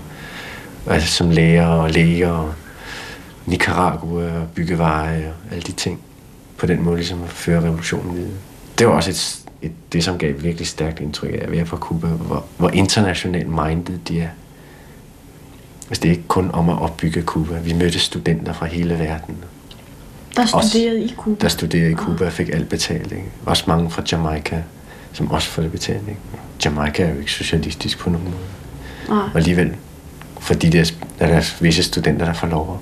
altså 0.87 1.07
som 1.07 1.29
læger 1.29 1.67
og 1.67 1.89
læger 1.89 2.31
og 2.31 2.53
Nicaragua 3.45 4.39
og 4.39 4.47
byggeveje 4.55 5.27
og 5.27 5.51
alle 5.51 5.63
de 5.63 5.71
ting. 5.71 5.99
På 6.57 6.65
den 6.65 6.83
måde 6.83 6.95
ligesom 6.95 7.23
at 7.23 7.29
føre 7.29 7.61
revolutionen 7.61 8.15
videre. 8.15 8.31
Det 8.79 8.87
var 8.87 8.93
også 8.93 9.09
et, 9.09 9.39
et, 9.61 9.71
det, 9.93 10.03
som 10.03 10.17
gav 10.17 10.33
virkelig 10.43 10.67
stærkt 10.67 10.99
indtryk 10.99 11.33
af 11.33 11.39
at 11.41 11.51
være 11.51 11.65
på 11.65 11.77
Cuba, 11.77 12.07
hvor, 12.07 12.45
hvor 12.57 12.69
internationalt 12.69 13.49
minded 13.49 13.97
de 14.07 14.21
er. 14.21 14.29
Altså 15.89 16.01
det 16.01 16.05
er 16.05 16.11
ikke 16.11 16.27
kun 16.27 16.51
om 16.51 16.69
at 16.69 16.81
opbygge 16.81 17.21
Cuba. 17.21 17.59
Vi 17.59 17.73
mødte 17.73 17.99
studenter 17.99 18.53
fra 18.53 18.65
hele 18.65 18.99
verden. 18.99 19.37
Der 20.35 20.45
studerede 20.45 21.03
i 21.03 21.13
Cuba? 21.17 21.41
Der 21.41 21.47
studerede 21.47 21.91
i 21.91 21.95
Cuba 21.95 22.25
og 22.25 22.31
fik 22.31 22.49
alt 22.49 22.69
betalt. 22.69 23.11
Ikke? 23.11 23.25
Også 23.45 23.63
mange 23.67 23.89
fra 23.89 24.03
Jamaica, 24.11 24.63
som 25.13 25.31
også 25.31 25.49
får 25.49 25.61
det 25.61 25.71
betalt. 25.71 26.07
Ikke? 26.07 26.19
Jamaica 26.65 27.03
er 27.03 27.13
jo 27.13 27.19
ikke 27.19 27.31
socialistisk 27.31 27.99
på 27.99 28.09
nogen 28.09 28.27
måde. 28.27 28.37
Nej. 29.09 29.29
Og 29.33 29.35
alligevel, 29.35 29.75
fordi 30.39 30.69
der 30.69 30.91
er 31.19 31.27
der 31.27 31.53
visse 31.61 31.83
studenter, 31.83 32.25
der 32.25 32.33
får 32.33 32.47
lov 32.47 32.81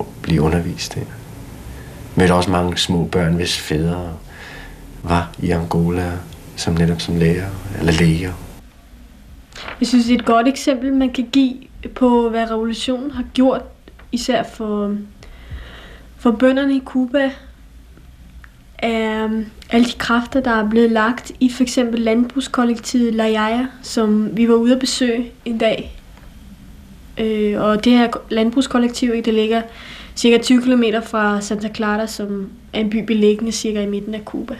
at 0.00 0.06
blive 0.22 0.42
undervist. 0.42 0.96
Ikke? 0.96 1.08
Mødte 2.14 2.34
også 2.34 2.50
mange 2.50 2.78
små 2.78 3.04
børn, 3.04 3.34
hvis 3.34 3.58
fædre 3.58 4.12
var 5.02 5.30
i 5.38 5.50
Angola, 5.50 6.12
som 6.56 6.74
netop 6.74 7.00
som 7.00 7.16
læger 7.16 7.46
eller 7.78 7.92
læger. 7.92 8.32
Jeg 9.80 9.88
synes, 9.88 10.04
det 10.06 10.14
er 10.14 10.18
et 10.18 10.24
godt 10.24 10.48
eksempel, 10.48 10.94
man 10.94 11.12
kan 11.12 11.26
give 11.32 11.54
på, 11.88 12.28
hvad 12.28 12.50
revolutionen 12.50 13.10
har 13.10 13.24
gjort, 13.34 13.62
især 14.12 14.42
for, 14.42 14.96
for 16.16 16.30
bønderne 16.30 16.76
i 16.76 16.82
Cuba, 16.84 17.30
er 18.78 19.28
alle 19.70 19.86
de 19.86 19.98
kræfter, 19.98 20.40
der 20.40 20.50
er 20.50 20.68
blevet 20.70 20.90
lagt 20.90 21.32
i 21.40 21.50
for 21.50 21.62
eksempel 21.62 22.00
landbrugskollektivet 22.00 23.14
La 23.14 23.24
Jaya, 23.24 23.66
som 23.82 24.36
vi 24.36 24.48
var 24.48 24.54
ude 24.54 24.72
at 24.72 24.78
besøge 24.78 25.32
en 25.44 25.58
dag. 25.58 26.00
Øh, 27.18 27.62
og 27.62 27.84
det 27.84 27.92
her 27.92 28.08
landbrugskollektiv, 28.30 29.22
det 29.24 29.34
ligger 29.34 29.62
cirka 30.16 30.42
20 30.42 30.62
km 30.62 30.84
fra 31.04 31.40
Santa 31.40 31.68
Clara, 31.74 32.06
som 32.06 32.50
er 32.72 32.80
en 32.80 32.90
by 32.90 33.04
beliggende 33.04 33.52
cirka 33.52 33.82
i 33.82 33.86
midten 33.86 34.14
af 34.14 34.20
Cuba. 34.24 34.54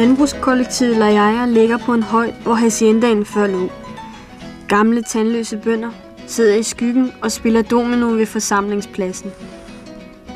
Landbrugskollektivet 0.00 0.96
La 0.96 1.06
Jaja 1.06 1.46
ligger 1.46 1.78
på 1.78 1.94
en 1.94 2.02
høj, 2.02 2.32
hvor 2.42 2.54
haciendaen 2.54 3.24
før 3.24 3.46
lå. 3.46 3.68
Gamle, 4.68 5.02
tandløse 5.02 5.56
bønder 5.56 5.90
sidder 6.26 6.54
i 6.54 6.62
skyggen 6.62 7.12
og 7.22 7.32
spiller 7.32 7.62
domino 7.62 8.06
ved 8.06 8.26
forsamlingspladsen. 8.26 9.30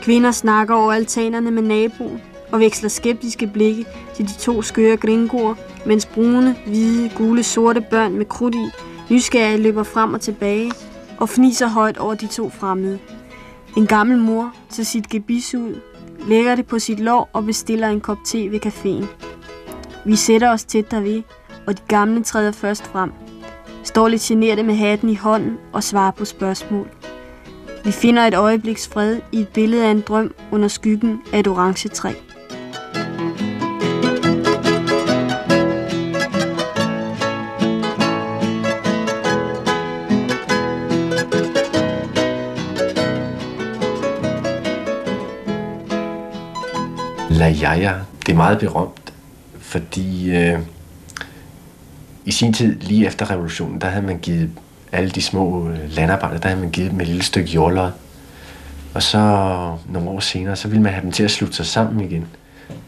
Kvinder 0.03 0.31
snakker 0.31 0.75
over 0.75 0.93
altanerne 0.93 1.51
med 1.51 1.63
naboen 1.63 2.21
og 2.53 2.61
veksler 2.61 2.89
skeptiske 2.89 3.47
blikke 3.47 3.87
til 4.15 4.29
de 4.29 4.33
to 4.39 4.63
skøre 4.63 4.97
gringoer, 4.97 5.55
mens 5.87 6.07
brune, 6.07 6.57
hvide, 6.67 7.11
gule, 7.17 7.43
sorte 7.43 7.81
børn 7.81 8.19
med 8.19 8.27
krudt 8.27 8.55
i 8.55 8.71
nysgerrige 9.11 9.63
løber 9.63 9.83
frem 9.83 10.15
og 10.15 10.21
tilbage 10.21 10.73
og 11.19 11.29
fniser 11.29 11.69
højt 11.69 11.99
over 11.99 12.15
de 12.15 12.27
to 12.27 12.51
fremmede. 12.51 12.99
En 13.77 13.87
gammel 13.87 14.19
mor 14.19 14.55
tager 14.71 14.85
sit 14.85 15.09
gebis 15.09 15.55
ud, 15.55 15.81
lægger 16.29 16.55
det 16.55 16.67
på 16.67 16.79
sit 16.79 17.01
lår 17.01 17.31
og 17.33 17.45
bestiller 17.45 17.89
en 17.89 18.01
kop 18.01 18.19
te 18.25 18.51
ved 18.51 18.67
caféen. 18.67 19.34
Vi 20.07 20.17
sætter 20.17 20.51
os 20.51 20.65
tæt 20.65 20.91
derved, 20.91 21.23
og 21.67 21.79
de 21.79 21.83
gamle 21.89 22.23
træder 22.25 22.53
først 22.53 22.87
frem. 22.87 23.13
Står 23.85 24.09
lidt 24.09 24.23
generte 24.23 24.63
med 24.63 24.75
hatten 24.75 25.09
i 25.09 25.15
hånden 25.15 25.59
og 25.73 25.83
svarer 25.83 26.11
på 26.11 26.25
spørgsmål. 26.25 26.89
Vi 27.85 27.93
finder 27.93 28.23
et 28.23 28.35
øjebliks 28.35 28.89
fred 28.89 29.21
i 29.33 29.41
et 29.41 29.49
billede 29.49 29.87
af 29.87 29.91
en 29.91 30.01
drøm 30.01 30.35
under 30.53 30.69
skyggen 30.69 31.21
af 31.33 31.41
et 31.41 31.49
orange 31.49 31.89
træ. 31.89 32.13
La 47.31 47.53
Yaya, 47.63 47.93
det 48.27 48.33
er 48.33 48.37
meget 48.37 48.59
berømt, 48.59 49.04
fordi 49.75 50.37
øh, 50.37 50.59
i 52.25 52.33
sin 52.33 52.53
tid, 52.53 52.81
lige 52.81 53.07
efter 53.07 53.31
revolutionen, 53.31 53.81
der 53.81 53.89
havde 53.89 54.07
man 54.07 54.19
givet 54.19 54.51
alle 54.93 55.11
de 55.11 55.23
små 55.23 55.69
øh, 55.69 55.79
landarbejdere, 55.91 56.41
der 56.41 56.49
havde 56.49 56.61
man 56.61 56.71
givet 56.71 56.91
dem 56.91 57.01
et 57.01 57.07
lille 57.07 57.23
stykke 57.23 57.51
jordlod. 57.51 57.91
Og 58.95 59.03
så 59.03 59.19
nogle 59.89 60.11
år 60.11 60.21
senere, 60.21 60.57
så 60.57 60.69
ville 60.69 60.83
man 60.83 60.93
have 60.93 61.03
dem 61.03 61.13
til 61.13 61.23
at 61.23 61.31
slutte 61.31 61.57
sig 61.57 61.67
sammen 61.67 62.01
igen. 62.05 62.27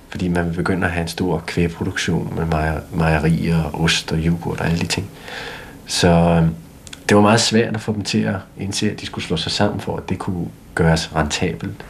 Fordi 0.09 0.29
man 0.29 0.45
ville 0.45 0.57
begynde 0.57 0.87
at 0.87 0.93
have 0.93 1.03
en 1.03 1.09
stor 1.09 1.43
kvægproduktion 1.47 2.33
med 2.37 2.47
mejerier, 2.93 3.83
ost 3.83 4.13
og 4.13 4.19
yoghurt 4.19 4.61
og 4.61 4.67
alle 4.67 4.79
de 4.79 4.87
ting. 4.87 5.11
Så 5.87 6.09
øh, 6.09 6.49
det 7.09 7.17
var 7.17 7.23
meget 7.23 7.41
svært 7.41 7.75
at 7.75 7.81
få 7.81 7.93
dem 7.93 8.03
til 8.03 8.23
at 8.23 8.37
indse, 8.59 8.91
at 8.91 9.01
de 9.01 9.07
skulle 9.07 9.25
slå 9.25 9.37
sig 9.37 9.53
sammen 9.53 9.81
for, 9.81 9.97
at 9.97 10.09
det 10.09 10.19
kunne 10.19 10.47
gøres 10.75 11.17
rentabelt. 11.17 11.85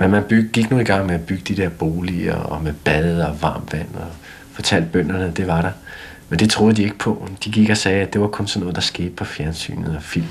Men 0.00 0.10
man 0.10 0.22
byg, 0.28 0.50
gik 0.52 0.70
nu 0.70 0.78
i 0.78 0.84
gang 0.84 1.06
med 1.06 1.14
at 1.14 1.26
bygge 1.26 1.42
de 1.48 1.62
der 1.62 1.68
boliger 1.68 2.34
og 2.34 2.62
med 2.62 2.72
bad 2.72 3.22
og 3.22 3.42
varmt 3.42 3.72
vand 3.72 3.94
og 3.94 4.06
fortalte 4.52 4.88
bønderne, 4.92 5.24
at 5.24 5.36
det 5.36 5.46
var 5.46 5.62
der. 5.62 5.70
Men 6.28 6.38
det 6.38 6.50
troede 6.50 6.76
de 6.76 6.82
ikke 6.82 6.98
på. 6.98 7.28
De 7.44 7.50
gik 7.50 7.70
og 7.70 7.76
sagde, 7.76 8.02
at 8.02 8.12
det 8.12 8.20
var 8.20 8.26
kun 8.26 8.46
sådan 8.46 8.60
noget, 8.60 8.74
der 8.74 8.82
skete 8.82 9.10
på 9.10 9.24
fjernsynet 9.24 9.96
og 9.96 10.02
film. 10.02 10.26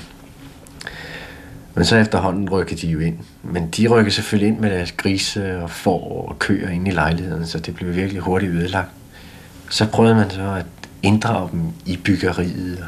Men 1.74 1.84
så 1.84 1.96
efterhånden 1.96 2.50
rykkede 2.50 2.86
de 2.86 2.86
jo 2.86 2.98
ind. 2.98 3.18
Men 3.42 3.68
de 3.68 3.88
rykkede 3.88 4.14
selvfølgelig 4.14 4.48
ind 4.48 4.58
med 4.58 4.70
deres 4.70 4.92
grise 4.92 5.62
og 5.62 5.70
får 5.70 6.26
og 6.28 6.38
køer 6.38 6.68
ind 6.68 6.88
i 6.88 6.90
lejligheden, 6.90 7.46
så 7.46 7.58
det 7.58 7.74
blev 7.74 7.94
virkelig 7.94 8.22
hurtigt 8.22 8.52
ødelagt. 8.52 8.90
Så 9.70 9.86
prøvede 9.86 10.14
man 10.14 10.30
så 10.30 10.54
at 10.54 10.66
inddrage 11.02 11.48
dem 11.52 11.62
i 11.86 11.96
byggeriet 11.96 12.86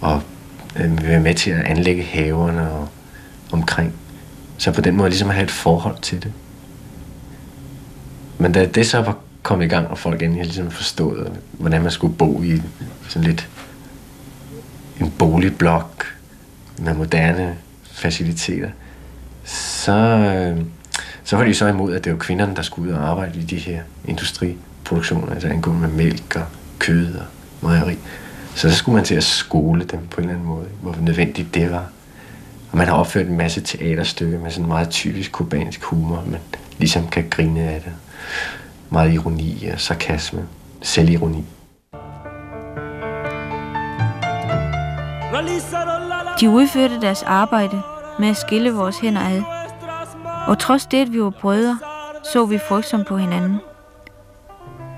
og 0.00 0.22
øh, 0.76 1.02
være 1.02 1.20
med 1.20 1.34
til 1.34 1.50
at 1.50 1.64
anlægge 1.64 2.02
haverne 2.02 2.70
og 2.70 2.88
omkring. 3.52 3.94
Så 4.58 4.72
på 4.72 4.80
den 4.80 4.96
måde 4.96 5.08
ligesom 5.08 5.28
at 5.28 5.34
have 5.34 5.44
et 5.44 5.50
forhold 5.50 5.98
til 6.02 6.22
det. 6.22 6.32
Men 8.38 8.52
da 8.52 8.66
det 8.66 8.86
så 8.86 9.00
var 9.00 9.18
kommet 9.42 9.64
i 9.64 9.68
gang, 9.68 9.86
og 9.88 9.98
folk 9.98 10.22
endelig 10.22 10.44
ligesom 10.44 10.70
forstået, 10.70 11.32
hvordan 11.52 11.82
man 11.82 11.90
skulle 11.90 12.14
bo 12.14 12.42
i 12.42 12.62
sådan 13.08 13.28
lidt 13.28 13.48
en 15.00 15.10
boligblok 15.10 16.04
med 16.78 16.94
moderne 16.94 17.56
faciliteter, 17.92 18.70
så, 19.44 19.92
øh, 19.92 20.64
så 21.24 21.36
var 21.36 21.44
de 21.44 21.54
så 21.54 21.66
imod, 21.66 21.94
at 21.94 22.04
det 22.04 22.12
var 22.12 22.18
kvinderne, 22.18 22.56
der 22.56 22.62
skulle 22.62 22.90
ud 22.90 22.94
og 22.94 23.08
arbejde 23.08 23.38
i 23.38 23.42
de 23.42 23.56
her 23.56 23.82
industriproduktioner, 24.04 25.32
altså 25.32 25.48
angående 25.48 25.80
med 25.80 25.96
mælk 26.04 26.36
og 26.36 26.44
kød 26.78 27.14
og 27.14 27.24
mejeri. 27.60 27.98
Så 28.54 28.70
så 28.70 28.76
skulle 28.76 28.94
man 28.94 29.04
til 29.04 29.14
at 29.14 29.24
skole 29.24 29.84
dem 29.84 30.00
på 30.10 30.20
en 30.20 30.24
eller 30.24 30.34
anden 30.34 30.48
måde, 30.48 30.66
hvor 30.82 30.96
nødvendigt 31.00 31.54
det 31.54 31.70
var. 31.70 31.86
Og 32.74 32.78
man 32.78 32.88
har 32.88 32.94
opført 32.94 33.26
en 33.26 33.36
masse 33.36 33.60
teaterstykker 33.60 34.38
med 34.38 34.50
sådan 34.50 34.68
meget 34.68 34.90
typisk 34.90 35.32
kubansk 35.32 35.84
humor, 35.84 36.24
man 36.26 36.40
ligesom 36.78 37.08
kan 37.08 37.26
grine 37.30 37.60
af 37.60 37.80
det. 37.80 37.92
Meget 38.90 39.12
ironi 39.12 39.68
og 39.72 39.80
sarkasme, 39.80 40.42
selvironi. 40.82 41.44
De 46.40 46.50
udførte 46.50 47.00
deres 47.00 47.22
arbejde 47.22 47.82
med 48.18 48.28
at 48.28 48.36
skille 48.36 48.72
vores 48.72 48.98
hænder 48.98 49.20
ad. 49.20 49.42
Og 50.46 50.58
trods 50.58 50.86
det, 50.86 50.98
at 50.98 51.12
vi 51.12 51.22
var 51.22 51.32
brødre, 51.40 51.78
så 52.32 52.46
vi 52.46 52.58
frygtsomt 52.68 53.06
på 53.06 53.16
hinanden. 53.16 53.56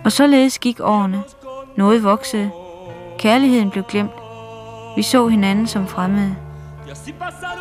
Og 0.05 0.13
således 0.13 0.59
gik 0.59 0.81
årene. 0.81 1.23
Noget 1.77 2.05
voksede. 2.05 2.51
Kærligheden 3.19 3.71
blev 3.71 3.85
glemt. 3.85 4.11
Vi 4.97 5.03
så 5.03 5.29
hinanden 5.29 5.67
som 5.67 5.87
fremmede. 5.87 6.46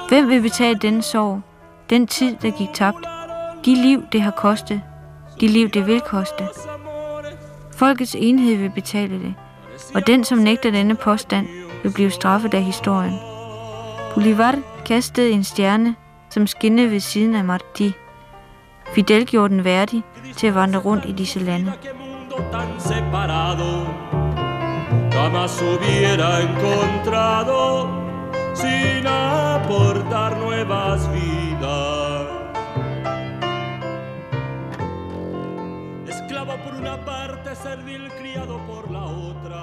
Hvem 0.09 0.29
vil 0.29 0.41
betale 0.41 0.79
den 0.79 1.01
sorg, 1.01 1.41
den 1.89 2.07
tid, 2.07 2.35
der 2.41 2.51
gik 2.51 2.69
tabt, 2.73 3.05
de 3.65 3.75
liv, 3.75 4.03
det 4.11 4.21
har 4.21 4.31
kostet, 4.31 4.81
de 5.41 5.47
liv, 5.47 5.69
det 5.69 5.87
vil 5.87 6.01
koste? 6.01 6.47
Folkets 7.77 8.15
enhed 8.15 8.55
vil 8.55 8.71
betale 8.75 9.19
det, 9.19 9.33
og 9.95 10.07
den, 10.07 10.23
som 10.23 10.37
nægter 10.37 10.71
denne 10.71 10.95
påstand, 10.95 11.47
vil 11.83 11.93
blive 11.93 12.11
straffet 12.11 12.53
af 12.53 12.63
historien. 12.63 13.13
Bolivar 14.13 14.55
kastede 14.85 15.31
en 15.31 15.43
stjerne, 15.43 15.95
som 16.29 16.47
skinnede 16.47 16.91
ved 16.91 16.99
siden 16.99 17.35
af 17.35 17.43
Marti. 17.43 17.93
Fidel 18.95 19.25
gjorde 19.25 19.53
den 19.53 19.63
værdig 19.63 20.03
til 20.37 20.47
at 20.47 20.55
vandre 20.55 20.79
rundt 20.79 21.05
i 21.05 21.11
disse 21.11 21.39
lande. 21.39 21.73
jamás 25.15 25.59
hubiera 25.61 26.41
encontrado 26.41 28.04
sin 28.55 29.07
aportar 29.07 30.37
nuevas 30.37 30.99
vidas. 31.13 32.27
Esclavo 36.07 36.53
por 36.63 36.73
una 36.83 37.05
parte, 37.05 37.55
servil 37.55 38.03
criado 38.19 38.55
por 38.67 38.91
la 38.91 39.03
otra. 39.03 39.61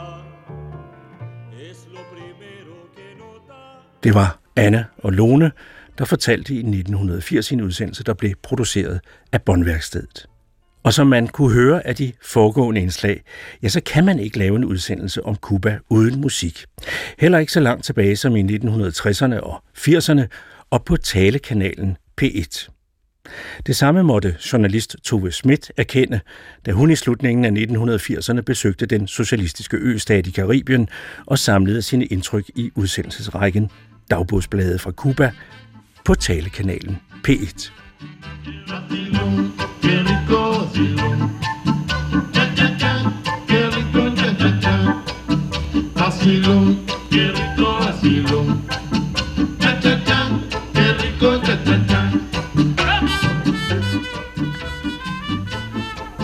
Es 1.70 1.86
lo 1.94 2.02
primero 2.14 2.74
que 2.96 3.14
nota. 3.18 3.58
Det 4.02 4.14
var 4.14 4.38
Anna 4.56 4.84
og 4.98 5.12
Lone, 5.12 5.52
der 5.98 6.04
fortalte 6.04 6.54
i 6.54 6.58
1980 6.58 7.50
i 7.50 7.54
en 7.54 7.60
udsendelse, 7.60 8.04
der 8.04 8.14
blev 8.14 8.34
produceret 8.42 9.00
af 9.32 9.42
Bondværkstedet. 9.42 10.31
Og 10.82 10.94
som 10.94 11.06
man 11.06 11.26
kunne 11.26 11.52
høre 11.52 11.86
af 11.86 11.96
de 11.96 12.12
foregående 12.22 12.80
indslag, 12.80 13.22
ja, 13.62 13.68
så 13.68 13.80
kan 13.86 14.04
man 14.04 14.18
ikke 14.18 14.38
lave 14.38 14.56
en 14.56 14.64
udsendelse 14.64 15.24
om 15.24 15.36
Cuba 15.36 15.78
uden 15.88 16.20
musik. 16.20 16.64
Heller 17.18 17.38
ikke 17.38 17.52
så 17.52 17.60
langt 17.60 17.84
tilbage 17.84 18.16
som 18.16 18.36
i 18.36 18.42
1960'erne 18.42 19.40
og 19.40 19.62
80'erne, 19.78 20.22
og 20.70 20.84
på 20.84 20.96
talekanalen 20.96 21.96
P1. 22.22 22.68
Det 23.66 23.76
samme 23.76 24.02
måtte 24.02 24.36
journalist 24.52 24.96
Tove 25.04 25.32
Schmidt 25.32 25.72
erkende, 25.76 26.20
da 26.66 26.72
hun 26.72 26.90
i 26.90 26.96
slutningen 26.96 27.44
af 27.44 27.50
1980'erne 27.50 28.40
besøgte 28.40 28.86
den 28.86 29.08
socialistiske 29.08 29.76
østat 29.76 30.26
i 30.26 30.30
Karibien 30.30 30.88
og 31.26 31.38
samlede 31.38 31.82
sine 31.82 32.06
indtryk 32.06 32.50
i 32.54 32.70
udsendelsesrækken 32.74 33.70
Dagbogsbladet 34.10 34.80
fra 34.80 34.90
Cuba 34.90 35.32
på 36.04 36.14
talekanalen 36.14 36.98
P1. 37.28 37.70
Vacilón, 46.22 46.78
qué 47.10 47.32
rico 47.32 47.68
vacilón. 47.80 48.62
Cha 49.58 49.80
cha 49.80 50.04
cha, 50.04 50.20
qué 50.72 50.92
rico 51.02 51.28
cha 51.44 51.64
cha 51.64 51.76
cha. 51.88 52.00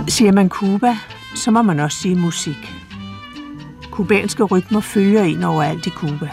Siger 0.09 0.33
man 0.33 0.49
Cuba, 0.49 0.97
så 1.35 1.51
må 1.51 1.63
man 1.63 1.81
også 1.81 1.99
sige 1.99 2.15
musik. 2.15 2.75
Kubanske 3.91 4.43
rytmer 4.43 4.81
følger 4.81 5.23
ind 5.23 5.45
overalt 5.45 5.87
i 5.87 5.91
Cuba. 5.91 6.29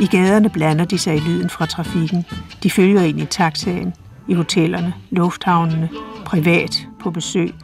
I 0.00 0.06
gaderne 0.06 0.50
blander 0.50 0.84
de 0.84 0.98
sig 0.98 1.16
i 1.16 1.20
lyden 1.20 1.50
fra 1.50 1.66
trafikken. 1.66 2.24
De 2.62 2.70
følger 2.70 3.02
ind 3.02 3.20
i 3.20 3.24
taxaen, 3.24 3.94
i 4.28 4.34
hotellerne, 4.34 4.94
lufthavnene, 5.10 5.88
privat, 6.24 6.88
på 7.00 7.10
besøg, 7.10 7.54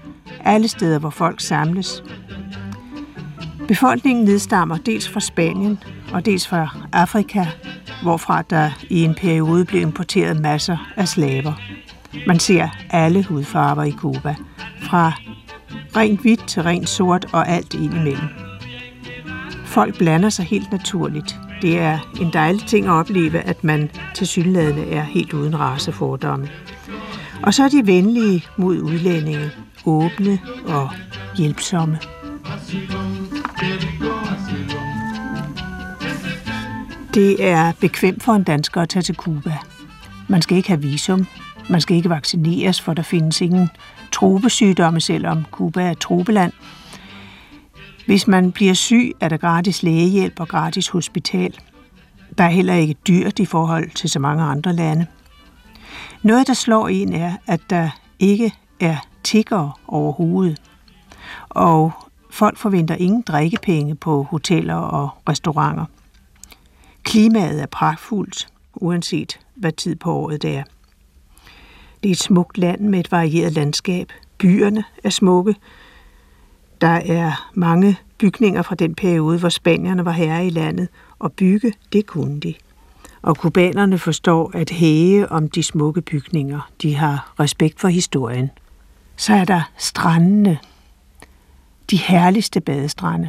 alle 0.44 0.68
steder, 0.68 0.98
hvor 0.98 1.10
folk 1.10 1.40
samles. 1.40 2.02
Befolkningen 3.68 4.24
nedstammer 4.24 4.76
dels 4.76 5.08
fra 5.08 5.20
Spanien 5.20 5.78
og 6.12 6.26
dels 6.26 6.48
fra 6.48 6.68
Afrika, 6.92 7.44
hvorfra 8.02 8.42
der 8.42 8.70
i 8.90 9.02
en 9.02 9.14
periode 9.14 9.64
blev 9.64 9.82
importeret 9.82 10.40
masser 10.40 10.92
af 10.96 11.08
slaver. 11.08 11.52
Man 12.26 12.38
ser 12.38 12.68
alle 12.90 13.24
hudfarver 13.24 13.84
i 13.84 13.92
Cuba, 13.92 14.34
fra 14.80 15.12
rent 15.96 16.20
hvidt 16.20 16.46
til 16.46 16.62
rent 16.62 16.88
sort 16.88 17.26
og 17.32 17.48
alt 17.48 17.74
indimellem. 17.74 18.28
Folk 19.64 19.98
blander 19.98 20.28
sig 20.28 20.44
helt 20.44 20.72
naturligt. 20.72 21.36
Det 21.62 21.78
er 21.78 21.98
en 22.20 22.30
dejlig 22.32 22.66
ting 22.66 22.86
at 22.86 22.92
opleve, 22.92 23.38
at 23.40 23.64
man 23.64 23.90
til 24.14 24.26
synlædende 24.26 24.90
er 24.90 25.02
helt 25.02 25.32
uden 25.32 25.58
racefordomme. 25.60 26.48
Og 27.42 27.54
så 27.54 27.64
er 27.64 27.68
de 27.68 27.86
venlige 27.86 28.44
mod 28.56 28.80
udlændinge, 28.80 29.50
åbne 29.86 30.38
og 30.66 30.90
hjælpsomme. 31.36 31.98
Det 37.14 37.44
er 37.44 37.72
bekvemt 37.80 38.22
for 38.22 38.32
en 38.32 38.42
dansker 38.42 38.80
at 38.80 38.88
tage 38.88 39.02
til 39.02 39.14
Cuba. 39.14 39.58
Man 40.28 40.42
skal 40.42 40.56
ikke 40.56 40.68
have 40.68 40.82
visum, 40.82 41.26
man 41.68 41.80
skal 41.80 41.96
ikke 41.96 42.10
vaccineres, 42.10 42.80
for 42.80 42.94
der 42.94 43.02
findes 43.02 43.40
ingen 43.40 43.70
tropesygdomme, 44.12 45.00
selvom 45.00 45.44
Cuba 45.50 45.82
er 45.82 45.90
et 45.90 45.98
tropeland. 45.98 46.52
Hvis 48.06 48.26
man 48.26 48.52
bliver 48.52 48.74
syg, 48.74 49.12
er 49.20 49.28
der 49.28 49.36
gratis 49.36 49.82
lægehjælp 49.82 50.40
og 50.40 50.48
gratis 50.48 50.88
hospital. 50.88 51.54
Der 52.38 52.44
er 52.44 52.48
heller 52.48 52.74
ikke 52.74 52.94
dyrt 53.08 53.38
i 53.38 53.44
forhold 53.44 53.90
til 53.90 54.10
så 54.10 54.18
mange 54.18 54.44
andre 54.44 54.72
lande. 54.72 55.06
Noget, 56.22 56.46
der 56.46 56.54
slår 56.54 56.88
en, 56.88 57.12
er, 57.12 57.36
at 57.46 57.60
der 57.70 57.90
ikke 58.18 58.52
er 58.80 58.96
tigger 59.24 59.80
overhovedet. 59.88 60.60
Og 61.48 61.92
folk 62.36 62.58
forventer 62.58 62.94
ingen 62.94 63.22
drikkepenge 63.22 63.94
på 63.94 64.22
hoteller 64.22 64.74
og 64.74 65.08
restauranter. 65.28 65.84
Klimaet 67.02 67.62
er 67.62 67.66
pragtfuldt, 67.66 68.48
uanset 68.74 69.38
hvad 69.54 69.72
tid 69.72 69.96
på 69.96 70.12
året 70.12 70.42
det 70.42 70.56
er. 70.56 70.62
Det 72.02 72.08
er 72.08 72.12
et 72.12 72.18
smukt 72.18 72.58
land 72.58 72.80
med 72.80 73.00
et 73.00 73.12
varieret 73.12 73.52
landskab. 73.52 74.12
Byerne 74.38 74.84
er 75.04 75.10
smukke. 75.10 75.54
Der 76.80 77.00
er 77.06 77.50
mange 77.54 77.96
bygninger 78.18 78.62
fra 78.62 78.74
den 78.74 78.94
periode, 78.94 79.38
hvor 79.38 79.48
spanierne 79.48 80.04
var 80.04 80.10
herre 80.10 80.46
i 80.46 80.50
landet, 80.50 80.88
og 81.18 81.32
bygge, 81.32 81.72
det 81.92 82.06
kunne 82.06 82.40
de. 82.40 82.54
Og 83.22 83.36
kubanerne 83.36 83.98
forstår 83.98 84.50
at 84.54 84.70
hæge 84.70 85.28
om 85.28 85.48
de 85.48 85.62
smukke 85.62 86.02
bygninger. 86.02 86.70
De 86.82 86.94
har 86.94 87.32
respekt 87.40 87.80
for 87.80 87.88
historien. 87.88 88.50
Så 89.16 89.34
er 89.34 89.44
der 89.44 89.62
strandene, 89.76 90.58
de 91.90 91.96
herligste 91.96 92.60
badestrande 92.60 93.28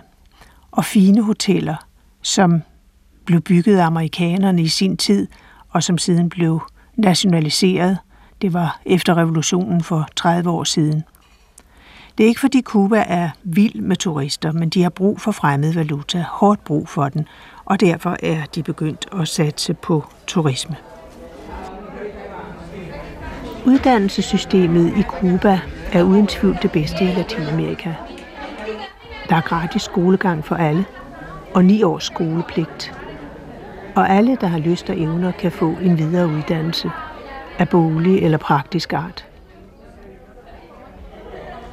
og 0.72 0.86
fine 0.86 1.22
hoteller, 1.22 1.76
som 2.22 2.62
blev 3.26 3.41
bygget 3.41 3.78
af 3.78 3.86
amerikanerne 3.86 4.62
i 4.62 4.68
sin 4.68 4.97
tid, 4.97 5.28
og 5.70 5.84
som 5.84 5.97
siden 5.97 6.30
blev 6.30 6.62
nationaliseret. 6.95 7.97
Det 8.41 8.53
var 8.53 8.80
efter 8.86 9.18
revolutionen 9.18 9.84
for 9.84 10.08
30 10.16 10.49
år 10.49 10.64
siden. 10.64 11.03
Det 12.18 12.24
er 12.24 12.28
ikke 12.28 12.39
fordi 12.39 12.62
Cuba 12.62 13.03
er 13.08 13.30
vild 13.43 13.82
med 13.82 13.95
turister, 13.95 14.51
men 14.51 14.70
de 14.70 14.84
har 14.84 14.89
brug 14.89 15.22
for 15.22 15.32
fremmed 15.32 15.74
valuta, 15.74 16.26
hårdt 16.30 16.64
brug 16.64 16.89
for 16.89 17.10
den, 17.10 17.28
og 17.66 17.80
derfor 17.80 18.18
er 18.24 18.45
de 18.55 18.64
begyndt 18.64 19.08
at 19.20 19.28
satse 19.28 19.74
på 19.74 20.05
turisme. 20.28 20.76
Uddannelsessystemet 23.66 24.97
i 24.97 25.01
Cuba 25.01 25.60
er 25.91 26.03
uden 26.03 26.28
tvivl 26.28 26.58
det 26.62 26.72
bedste 26.72 27.03
i 27.03 27.08
Latinamerika. 27.08 27.93
Der 29.30 29.36
er 29.36 29.41
gratis 29.41 29.82
skolegang 29.82 30.45
for 30.45 30.55
alle, 30.55 30.86
og 31.53 31.65
ni 31.65 31.84
års 31.84 32.03
skolepligt. 32.03 32.93
Og 33.95 34.09
alle, 34.09 34.38
der 34.41 34.47
har 34.47 34.59
lyst 34.59 34.89
og 34.89 34.99
evner, 34.99 35.32
kan 35.32 35.51
få 35.51 35.75
en 35.82 35.97
videre 35.97 36.28
uddannelse 36.28 36.91
af 37.59 37.69
bolig 37.69 38.23
eller 38.23 38.38
praktisk 38.38 38.93
art. 38.93 39.25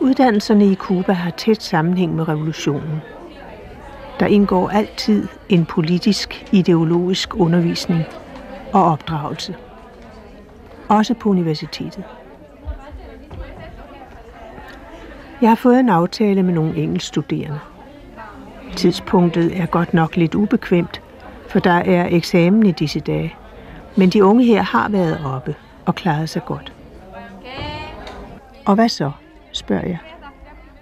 Uddannelserne 0.00 0.66
i 0.66 0.74
Cuba 0.74 1.12
har 1.12 1.30
tæt 1.30 1.62
sammenhæng 1.62 2.14
med 2.14 2.28
revolutionen. 2.28 3.02
Der 4.20 4.26
indgår 4.26 4.68
altid 4.68 5.28
en 5.48 5.66
politisk, 5.66 6.48
ideologisk 6.52 7.34
undervisning 7.34 8.05
og 8.72 8.84
opdragelse. 8.84 9.57
Også 10.88 11.14
på 11.14 11.28
universitetet. 11.28 12.05
Jeg 15.45 15.51
har 15.51 15.57
fået 15.57 15.80
en 15.80 15.88
aftale 15.88 16.42
med 16.42 16.55
nogle 16.55 16.76
engelskstuderende. 16.76 17.59
Tidspunktet 18.76 19.61
er 19.61 19.66
godt 19.66 19.95
nok 19.95 20.16
lidt 20.16 20.34
ubekvemt, 20.34 21.03
for 21.49 21.59
der 21.59 21.70
er 21.70 22.09
eksamen 22.11 22.66
i 22.66 22.72
disse 22.72 23.01
dage. 23.01 23.34
Men 23.97 24.11
de 24.11 24.24
unge 24.24 24.45
her 24.45 24.62
har 24.62 24.88
været 24.88 25.20
oppe 25.24 25.55
og 25.86 25.95
klaret 25.95 26.28
sig 26.28 26.45
godt. 26.45 26.72
Og 28.64 28.74
hvad 28.74 28.88
så, 28.88 29.11
spørger 29.53 29.86
jeg. 29.86 29.99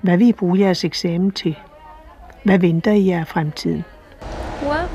Hvad 0.01 0.17
vil 0.17 0.29
I 0.29 0.33
bruge 0.33 0.61
jeres 0.61 0.85
eksamen 0.85 1.31
til? 1.31 1.59
Hvad 2.45 2.59
venter 2.59 2.93
I 2.93 3.07
jer 3.07 3.25
fremtiden? 3.25 3.85
Well, 4.63 4.89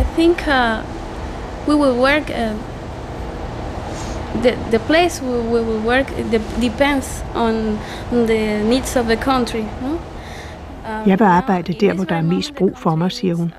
I 0.00 0.04
think 0.14 0.44
uh, 0.48 0.78
we 1.68 1.76
will 1.76 2.00
work. 2.00 2.30
Uh, 2.30 2.71
the 4.42 4.50
the 4.70 4.78
place 4.78 5.22
we, 5.22 5.38
we 5.52 5.60
will 5.62 5.86
work 5.86 6.06
depends 6.60 7.24
on 7.34 7.78
the 8.10 8.62
needs 8.64 8.96
of 8.96 9.04
the 9.04 9.16
country. 9.16 9.64
No? 9.82 9.92
Uh, 9.92 11.08
jeg 11.08 11.18
vil 11.18 11.24
arbejde 11.24 11.72
der, 11.72 11.94
hvor 11.94 12.04
der 12.04 12.16
er 12.16 12.22
mest 12.22 12.54
brug 12.54 12.78
for 12.78 12.94
mig, 12.94 13.12
siger 13.12 13.34
hun. 13.34 13.52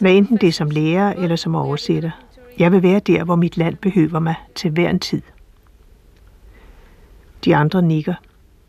Hvad 0.00 0.12
enten 0.12 0.36
det 0.36 0.48
er 0.48 0.52
som 0.52 0.70
lærer 0.70 1.12
eller 1.12 1.36
som 1.36 1.54
oversætter. 1.54 2.10
Jeg 2.58 2.72
vil 2.72 2.82
være 2.82 3.00
der, 3.00 3.24
hvor 3.24 3.36
mit 3.36 3.56
land 3.56 3.76
behøver 3.76 4.18
mig 4.18 4.34
til 4.54 4.70
hver 4.70 4.90
en 4.90 5.00
tid. 5.00 5.22
De 7.44 7.56
andre 7.56 7.82
nikker. 7.82 8.14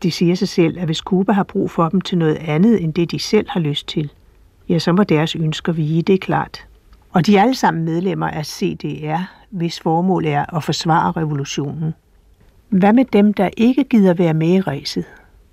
De 0.02 0.10
siger 0.10 0.34
sig 0.34 0.48
selv, 0.48 0.78
at 0.78 0.84
hvis 0.84 0.98
Cuba 0.98 1.32
har 1.32 1.42
brug 1.42 1.70
for 1.70 1.88
dem 1.88 2.00
til 2.00 2.18
noget 2.18 2.36
andet 2.36 2.82
end 2.82 2.94
det, 2.94 3.10
de 3.10 3.18
selv 3.18 3.46
har 3.50 3.60
lyst 3.60 3.88
til, 3.88 4.12
ja, 4.68 4.78
så 4.78 4.92
må 4.92 5.04
deres 5.04 5.36
ønsker 5.36 5.72
vige, 5.72 6.02
det 6.02 6.14
er 6.14 6.18
klart. 6.18 6.66
Og 7.12 7.26
de 7.26 7.36
er 7.36 7.42
alle 7.42 7.54
sammen 7.54 7.84
medlemmer 7.84 8.28
af 8.28 8.46
CDR, 8.46 9.18
hvis 9.50 9.80
formål 9.80 10.26
er 10.26 10.56
at 10.56 10.64
forsvare 10.64 11.12
revolutionen. 11.12 11.94
Hvad 12.68 12.92
med 12.92 13.04
dem, 13.04 13.34
der 13.34 13.50
ikke 13.56 13.84
gider 13.84 14.14
være 14.14 14.34
med 14.34 14.48
i 14.48 14.60
ræset? 14.60 15.04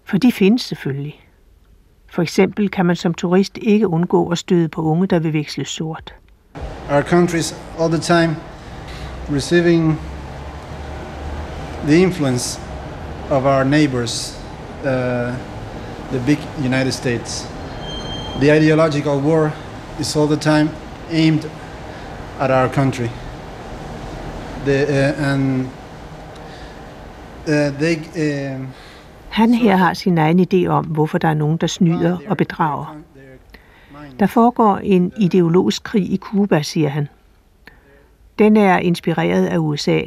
For 0.06 0.18
de 0.18 0.32
findes 0.32 0.62
selvfølgelig. 0.62 1.26
For 2.08 2.22
eksempel 2.22 2.70
kan 2.70 2.86
man 2.86 2.96
som 2.96 3.14
turist 3.14 3.58
ikke 3.62 3.88
undgå 3.88 4.30
at 4.30 4.38
støde 4.38 4.68
på 4.68 4.82
unge, 4.82 5.08
der 5.08 5.20
vil 5.20 5.34
veksle 5.34 5.66
sort. 5.66 6.14
Our 6.92 7.02
countries 7.02 7.56
all 7.80 7.94
the 7.94 8.02
time 8.02 8.36
receiving 9.32 10.00
the 11.86 11.98
influence 11.98 12.62
of 13.32 13.44
our 13.46 13.64
neighbors, 13.64 14.44
uh, 14.84 14.90
the 16.12 16.22
big 16.26 16.40
United 16.66 16.92
States. 16.92 17.48
The 18.42 18.58
ideological 18.58 19.20
war 19.20 19.52
is 20.00 20.16
all 20.16 20.28
the 20.28 20.40
time 20.40 20.70
aimed 21.12 21.52
at 22.40 22.52
our 22.52 22.68
country. 22.74 23.10
the, 24.66 24.84
uh, 24.84 25.32
and 25.32 25.68
uh, 27.48 27.70
they, 27.80 27.96
uh, 27.96 28.66
Han 29.30 29.54
her 29.54 29.76
har 29.76 29.94
sin 29.94 30.18
egen 30.18 30.40
idé 30.40 30.68
om, 30.68 30.86
hvorfor 30.86 31.18
der 31.18 31.28
er 31.28 31.34
nogen, 31.34 31.58
der 31.58 31.68
snyder 31.68 32.18
og 32.28 32.38
bedrager. 32.38 32.96
Der 34.20 34.26
foregår 34.26 34.78
en 34.78 35.12
ideologisk 35.18 35.84
krig 35.84 36.04
i 36.04 36.18
Cuba, 36.18 36.62
siger 36.62 36.90
han. 36.90 37.08
Den 38.40 38.58
er 38.58 38.78
inspireret 38.78 39.46
af 39.46 39.58
USA, 39.58 40.02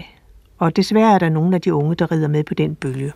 og 0.59 0.77
desværre 0.77 1.15
er 1.15 1.19
der 1.19 1.29
nogle 1.29 1.55
af 1.55 1.61
de 1.61 1.75
unge, 1.75 1.95
der 1.95 2.13
rider 2.13 2.29
med 2.29 2.45
på 2.45 2.55
den 2.55 2.75
bølge. 2.75 3.13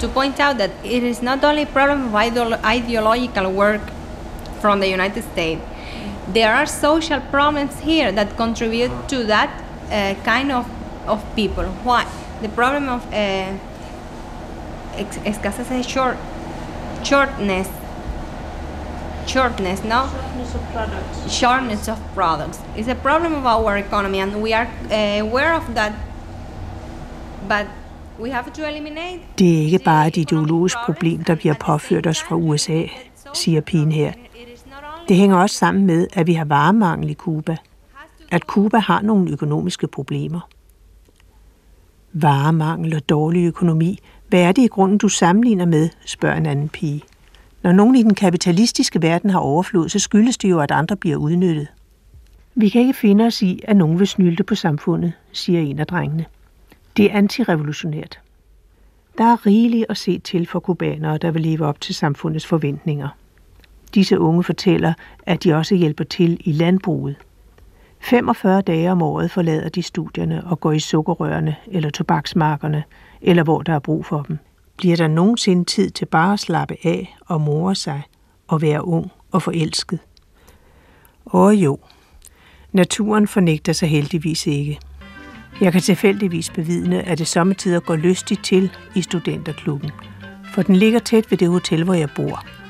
to 0.00 0.08
point 0.08 0.40
out 0.40 0.56
that 0.58 0.70
it 0.84 1.02
is 1.04 1.22
not 1.22 1.44
only 1.44 1.62
a 1.62 1.66
problem 1.66 2.00
of 2.06 2.12
ideolo- 2.22 2.58
ideological 2.76 3.46
work 3.46 3.80
from 4.62 4.80
the 4.80 4.88
United 4.88 5.24
States. 5.32 5.60
There 6.28 6.54
are 6.54 6.66
social 6.66 7.20
problems 7.34 7.74
here 7.80 8.10
that 8.12 8.36
contribute 8.36 8.92
to 9.08 9.24
that 9.24 9.50
uh, 9.90 10.14
kind 10.24 10.52
of, 10.52 10.64
of 11.06 11.18
people. 11.34 11.66
Why? 11.84 12.06
The 12.42 12.48
problem 12.48 12.88
of 12.88 13.02
uh, 13.12 13.52
escasez 15.30 15.68
de 15.68 15.82
short, 15.82 16.16
shortness, 17.02 17.68
shortness, 19.26 19.82
no? 19.84 20.00
Shortness 20.08 20.54
of 20.54 20.62
products. 20.72 21.32
Shortness 21.40 21.88
of 21.88 21.98
products. 22.14 22.58
It's 22.76 22.88
a 22.88 22.94
problem 22.94 23.34
of 23.34 23.44
our 23.46 23.76
economy, 23.76 24.20
and 24.20 24.42
we 24.42 24.52
are 24.54 24.68
uh, 24.90 25.26
aware 25.26 25.54
of 25.54 25.74
that. 25.74 25.92
But 27.48 27.66
we 28.18 28.30
have 28.30 28.52
to 28.52 28.68
eliminate 28.68 29.20
Det 29.38 29.58
er 29.58 29.64
ikke 29.64 29.78
bare 29.78 30.06
et 30.06 30.16
ideologisk 30.16 30.76
problem, 30.84 31.24
der 31.24 31.34
bliver 31.34 31.54
påført 31.54 32.06
os 32.06 32.22
fra 32.22 32.36
USA, 32.36 32.82
siger 33.34 33.60
pigen 33.60 33.92
her. 33.92 34.12
Det 35.08 35.16
hænger 35.16 35.36
også 35.36 35.56
sammen 35.56 35.86
med, 35.86 36.06
at 36.12 36.26
vi 36.26 36.32
har 36.32 36.44
varemangel 36.44 37.10
i 37.10 37.14
Cuba. 37.14 37.56
At 38.30 38.42
Cuba 38.42 38.78
har 38.78 39.02
nogle 39.02 39.30
økonomiske 39.30 39.86
problemer. 39.86 40.40
Varemangel 42.12 42.94
og 42.94 43.08
dårlig 43.08 43.46
økonomi. 43.46 43.98
Hvad 44.28 44.40
er 44.42 44.52
det 44.52 44.62
i 44.62 44.66
grunden, 44.66 44.98
du 44.98 45.08
sammenligner 45.08 45.66
med, 45.66 45.88
spørger 46.06 46.36
en 46.36 46.46
anden 46.46 46.68
pige. 46.68 47.02
Når 47.62 47.72
nogen 47.72 47.96
i 47.96 48.02
den 48.02 48.14
kapitalistiske 48.14 49.02
verden 49.02 49.30
har 49.30 49.38
overflod, 49.38 49.88
så 49.88 49.98
skyldes 49.98 50.38
det 50.38 50.50
jo, 50.50 50.60
at 50.60 50.70
andre 50.70 50.96
bliver 50.96 51.16
udnyttet. 51.16 51.68
Vi 52.54 52.68
kan 52.68 52.80
ikke 52.80 52.94
finde 52.94 53.24
os 53.24 53.42
i, 53.42 53.60
at 53.64 53.76
nogen 53.76 53.98
vil 53.98 54.06
snylte 54.06 54.44
på 54.44 54.54
samfundet, 54.54 55.12
siger 55.32 55.60
en 55.60 55.78
af 55.78 55.86
drengene. 55.86 56.24
Det 56.96 57.04
er 57.04 57.16
antirevolutionært. 57.16 58.20
Der 59.18 59.24
er 59.24 59.46
rigeligt 59.46 59.86
at 59.88 59.96
se 59.96 60.18
til 60.18 60.46
for 60.46 60.60
kubanere, 60.60 61.18
der 61.18 61.30
vil 61.30 61.42
leve 61.42 61.66
op 61.66 61.80
til 61.80 61.94
samfundets 61.94 62.46
forventninger. 62.46 63.08
Disse 63.94 64.20
unge 64.20 64.42
fortæller, 64.44 64.92
at 65.26 65.44
de 65.44 65.54
også 65.54 65.74
hjælper 65.74 66.04
til 66.04 66.40
i 66.44 66.52
landbruget. 66.52 67.16
45 68.00 68.60
dage 68.60 68.92
om 68.92 69.02
året 69.02 69.30
forlader 69.30 69.68
de 69.68 69.82
studierne 69.82 70.44
og 70.46 70.60
går 70.60 70.72
i 70.72 70.78
sukkerrørene 70.78 71.56
eller 71.66 71.90
tobaksmarkerne, 71.90 72.84
eller 73.20 73.42
hvor 73.42 73.62
der 73.62 73.74
er 73.74 73.78
brug 73.78 74.06
for 74.06 74.22
dem. 74.22 74.38
Bliver 74.76 74.96
der 74.96 75.08
nogensinde 75.08 75.64
tid 75.64 75.90
til 75.90 76.06
bare 76.06 76.32
at 76.32 76.40
slappe 76.40 76.76
af 76.84 77.16
og 77.26 77.40
more 77.40 77.74
sig 77.74 78.02
og 78.48 78.62
være 78.62 78.84
ung 78.84 79.10
og 79.30 79.42
forelsket? 79.42 79.98
Åh 81.32 81.62
jo, 81.64 81.78
naturen 82.72 83.28
fornægter 83.28 83.72
sig 83.72 83.88
heldigvis 83.88 84.46
ikke. 84.46 84.78
Jeg 85.60 85.72
kan 85.72 85.80
tilfældigvis 85.80 86.50
bevidne, 86.50 87.02
at 87.02 87.18
det 87.18 87.26
sommetider 87.26 87.80
går 87.80 87.96
lystigt 87.96 88.44
til 88.44 88.70
i 88.94 89.02
studenterklubben, 89.02 89.90
for 90.54 90.62
den 90.62 90.76
ligger 90.76 90.98
tæt 90.98 91.30
ved 91.30 91.38
det 91.38 91.48
hotel, 91.48 91.84
hvor 91.84 91.94
jeg 91.94 92.08
bor. 92.16 92.61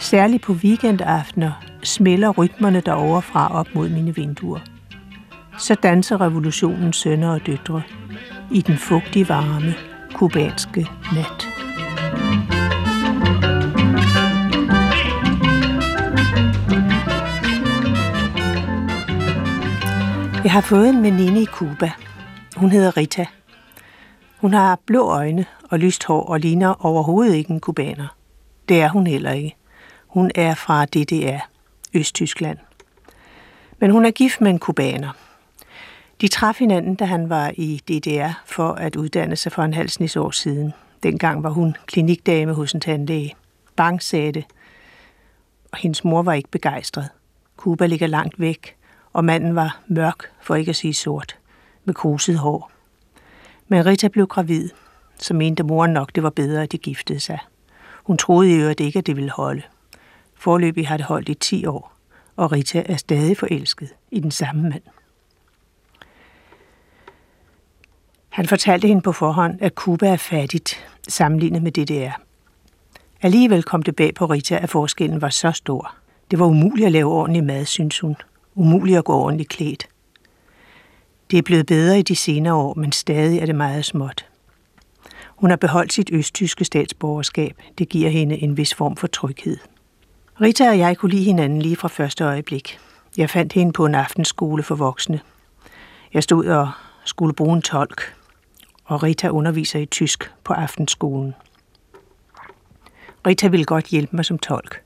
Særligt 0.00 0.42
på 0.42 0.52
weekendaftener 0.52 1.52
smelter 1.82 2.30
rytmerne 2.30 2.80
derovre 2.80 3.22
fra 3.22 3.54
op 3.54 3.66
mod 3.74 3.88
mine 3.88 4.14
vinduer. 4.14 4.60
Så 5.58 5.74
danser 5.74 6.20
revolutionens 6.20 6.96
sønner 6.96 7.30
og 7.30 7.46
døtre 7.46 7.82
i 8.50 8.60
den 8.60 8.76
fugtige 8.76 9.28
varme, 9.28 9.74
kubanske 10.14 10.86
nat. 11.14 11.48
Jeg 20.44 20.52
har 20.52 20.60
fået 20.60 20.88
en 20.88 21.02
veninde 21.02 21.42
i 21.42 21.46
Cuba. 21.46 21.90
Hun 22.56 22.70
hedder 22.70 22.96
Rita. 22.96 23.26
Hun 24.38 24.54
har 24.54 24.78
blå 24.86 25.10
øjne 25.10 25.44
og 25.70 25.78
lyst 25.78 26.04
hår 26.04 26.22
og 26.22 26.40
ligner 26.40 26.86
overhovedet 26.86 27.34
ikke 27.34 27.50
en 27.50 27.60
kubaner. 27.60 28.16
Det 28.68 28.82
er 28.82 28.88
hun 28.88 29.06
heller 29.06 29.30
ikke. 29.30 29.59
Hun 30.10 30.30
er 30.34 30.54
fra 30.54 30.84
DDR, 30.84 31.38
Østtyskland. 31.94 32.58
Men 33.78 33.90
hun 33.90 34.04
er 34.04 34.10
gift 34.10 34.40
med 34.40 34.50
en 34.50 34.58
kubaner. 34.58 35.12
De 36.20 36.28
traf 36.28 36.58
hinanden, 36.58 36.94
da 36.94 37.04
han 37.04 37.28
var 37.28 37.52
i 37.56 37.82
DDR 37.88 38.42
for 38.46 38.72
at 38.72 38.96
uddanne 38.96 39.36
sig 39.36 39.52
for 39.52 39.62
en 39.62 39.74
halv 39.74 39.88
snis 39.88 40.16
år 40.16 40.30
siden. 40.30 40.72
Dengang 41.02 41.42
var 41.42 41.50
hun 41.50 41.76
klinikdame 41.86 42.52
hos 42.52 42.72
en 42.72 42.80
tandlæge. 42.80 43.34
Bang 43.76 44.02
sagde 44.02 44.32
det, 44.32 44.44
og 45.72 45.78
hendes 45.78 46.04
mor 46.04 46.22
var 46.22 46.32
ikke 46.32 46.50
begejstret. 46.50 47.08
Kuba 47.56 47.86
ligger 47.86 48.06
langt 48.06 48.40
væk, 48.40 48.76
og 49.12 49.24
manden 49.24 49.54
var 49.54 49.80
mørk, 49.88 50.32
for 50.40 50.54
ikke 50.54 50.70
at 50.70 50.76
sige 50.76 50.94
sort, 50.94 51.36
med 51.84 51.94
kruset 51.94 52.38
hår. 52.38 52.70
Men 53.68 53.86
Rita 53.86 54.08
blev 54.08 54.26
gravid, 54.26 54.68
så 55.18 55.34
mente 55.34 55.62
moren 55.62 55.92
nok, 55.92 56.14
det 56.14 56.22
var 56.22 56.30
bedre, 56.30 56.62
at 56.62 56.72
de 56.72 56.78
giftede 56.78 57.20
sig. 57.20 57.38
Hun 58.04 58.18
troede 58.18 58.50
i 58.50 58.54
øvrigt 58.54 58.80
ikke, 58.80 58.98
at 58.98 59.06
det 59.06 59.16
ville 59.16 59.30
holde. 59.30 59.62
Forløbig 60.40 60.88
har 60.88 60.96
det 60.96 61.06
holdt 61.06 61.28
i 61.28 61.34
10 61.34 61.66
år, 61.66 61.92
og 62.36 62.52
Rita 62.52 62.82
er 62.86 62.96
stadig 62.96 63.36
forelsket 63.36 63.88
i 64.10 64.20
den 64.20 64.30
samme 64.30 64.62
mand. 64.62 64.82
Han 68.28 68.46
fortalte 68.46 68.88
hende 68.88 69.02
på 69.02 69.12
forhånd, 69.12 69.58
at 69.62 69.72
Cuba 69.72 70.08
er 70.08 70.16
fattigt 70.16 70.86
sammenlignet 71.08 71.62
med 71.62 71.72
DDR. 71.72 72.20
Alligevel 73.22 73.62
kom 73.62 73.82
det 73.82 73.96
bag 73.96 74.14
på 74.14 74.26
Rita, 74.26 74.56
at 74.56 74.70
forskellen 74.70 75.20
var 75.20 75.28
så 75.28 75.52
stor. 75.52 75.94
Det 76.30 76.38
var 76.38 76.46
umuligt 76.46 76.86
at 76.86 76.92
lave 76.92 77.12
ordentlig 77.12 77.44
mad, 77.44 77.64
synes 77.64 78.00
hun. 78.00 78.16
Umuligt 78.54 78.98
at 78.98 79.04
gå 79.04 79.12
ordentligt 79.12 79.48
klædt. 79.48 79.88
Det 81.30 81.38
er 81.38 81.42
blevet 81.42 81.66
bedre 81.66 81.98
i 81.98 82.02
de 82.02 82.16
senere 82.16 82.54
år, 82.54 82.74
men 82.74 82.92
stadig 82.92 83.38
er 83.38 83.46
det 83.46 83.54
meget 83.54 83.84
småt. 83.84 84.26
Hun 85.26 85.50
har 85.50 85.56
beholdt 85.56 85.92
sit 85.92 86.10
østtyske 86.12 86.64
statsborgerskab. 86.64 87.62
Det 87.78 87.88
giver 87.88 88.10
hende 88.10 88.38
en 88.38 88.56
vis 88.56 88.74
form 88.74 88.96
for 88.96 89.06
tryghed. 89.06 89.58
Rita 90.40 90.68
og 90.68 90.78
jeg 90.78 90.96
kunne 90.96 91.10
lide 91.10 91.24
hinanden 91.24 91.62
lige 91.62 91.76
fra 91.76 91.88
første 91.88 92.24
øjeblik. 92.24 92.78
Jeg 93.16 93.30
fandt 93.30 93.52
hende 93.52 93.72
på 93.72 93.86
en 93.86 93.94
aftenskole 93.94 94.62
for 94.62 94.74
voksne. 94.74 95.20
Jeg 96.14 96.22
stod 96.22 96.46
og 96.46 96.70
skulle 97.04 97.34
bruge 97.34 97.56
en 97.56 97.62
tolk, 97.62 98.16
og 98.84 99.02
Rita 99.02 99.28
underviser 99.28 99.78
i 99.78 99.86
tysk 99.86 100.32
på 100.44 100.52
aftenskolen. 100.52 101.34
Rita 103.26 103.48
ville 103.48 103.64
godt 103.64 103.86
hjælpe 103.86 104.16
mig 104.16 104.24
som 104.24 104.38
tolk. 104.38 104.82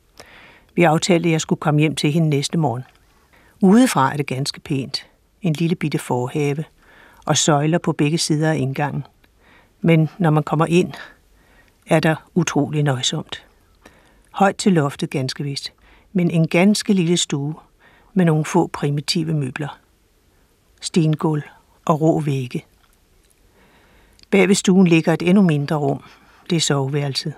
Vi 0.74 0.82
aftalte, 0.82 1.28
at 1.28 1.32
jeg 1.32 1.40
skulle 1.40 1.60
komme 1.60 1.80
hjem 1.80 1.94
til 1.94 2.12
hende 2.12 2.28
næste 2.28 2.58
morgen. 2.58 2.84
Udefra 3.60 4.12
er 4.12 4.16
det 4.16 4.26
ganske 4.26 4.60
pænt. 4.60 5.06
En 5.42 5.52
lille 5.52 5.76
bitte 5.76 5.98
forhave 5.98 6.64
og 7.26 7.36
søjler 7.36 7.78
på 7.78 7.92
begge 7.92 8.18
sider 8.18 8.50
af 8.50 8.56
indgangen. 8.56 9.06
Men 9.80 10.10
når 10.18 10.30
man 10.30 10.42
kommer 10.42 10.66
ind, 10.66 10.92
er 11.86 12.00
der 12.00 12.16
utrolig 12.34 12.82
nøjsomt. 12.82 13.44
Højt 14.34 14.56
til 14.56 14.72
loftet 14.72 15.10
ganske 15.10 15.44
vist, 15.44 15.72
men 16.12 16.30
en 16.30 16.48
ganske 16.48 16.92
lille 16.92 17.16
stue 17.16 17.54
med 18.14 18.24
nogle 18.24 18.44
få 18.44 18.66
primitive 18.66 19.34
møbler. 19.34 19.78
Stengulv 20.80 21.42
og 21.84 22.00
rå 22.00 22.20
vægge. 22.20 22.64
Bag 24.30 24.48
ved 24.48 24.54
stuen 24.54 24.86
ligger 24.86 25.12
et 25.12 25.22
endnu 25.22 25.42
mindre 25.42 25.76
rum. 25.76 26.02
Det 26.50 26.56
er 26.56 26.60
soveværelset. 26.60 27.34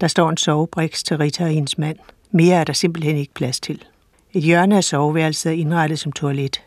Der 0.00 0.08
står 0.08 0.30
en 0.30 0.36
sovebriks 0.36 1.02
til 1.02 1.18
Rita 1.18 1.44
og 1.44 1.50
hendes 1.50 1.78
mand. 1.78 1.98
Mere 2.30 2.56
er 2.56 2.64
der 2.64 2.72
simpelthen 2.72 3.16
ikke 3.16 3.34
plads 3.34 3.60
til. 3.60 3.84
Et 4.32 4.42
hjørne 4.42 4.76
af 4.76 4.84
soveværelset 4.84 5.52
er 5.52 5.56
indrettet 5.56 5.98
som 5.98 6.12
toilet, 6.12 6.62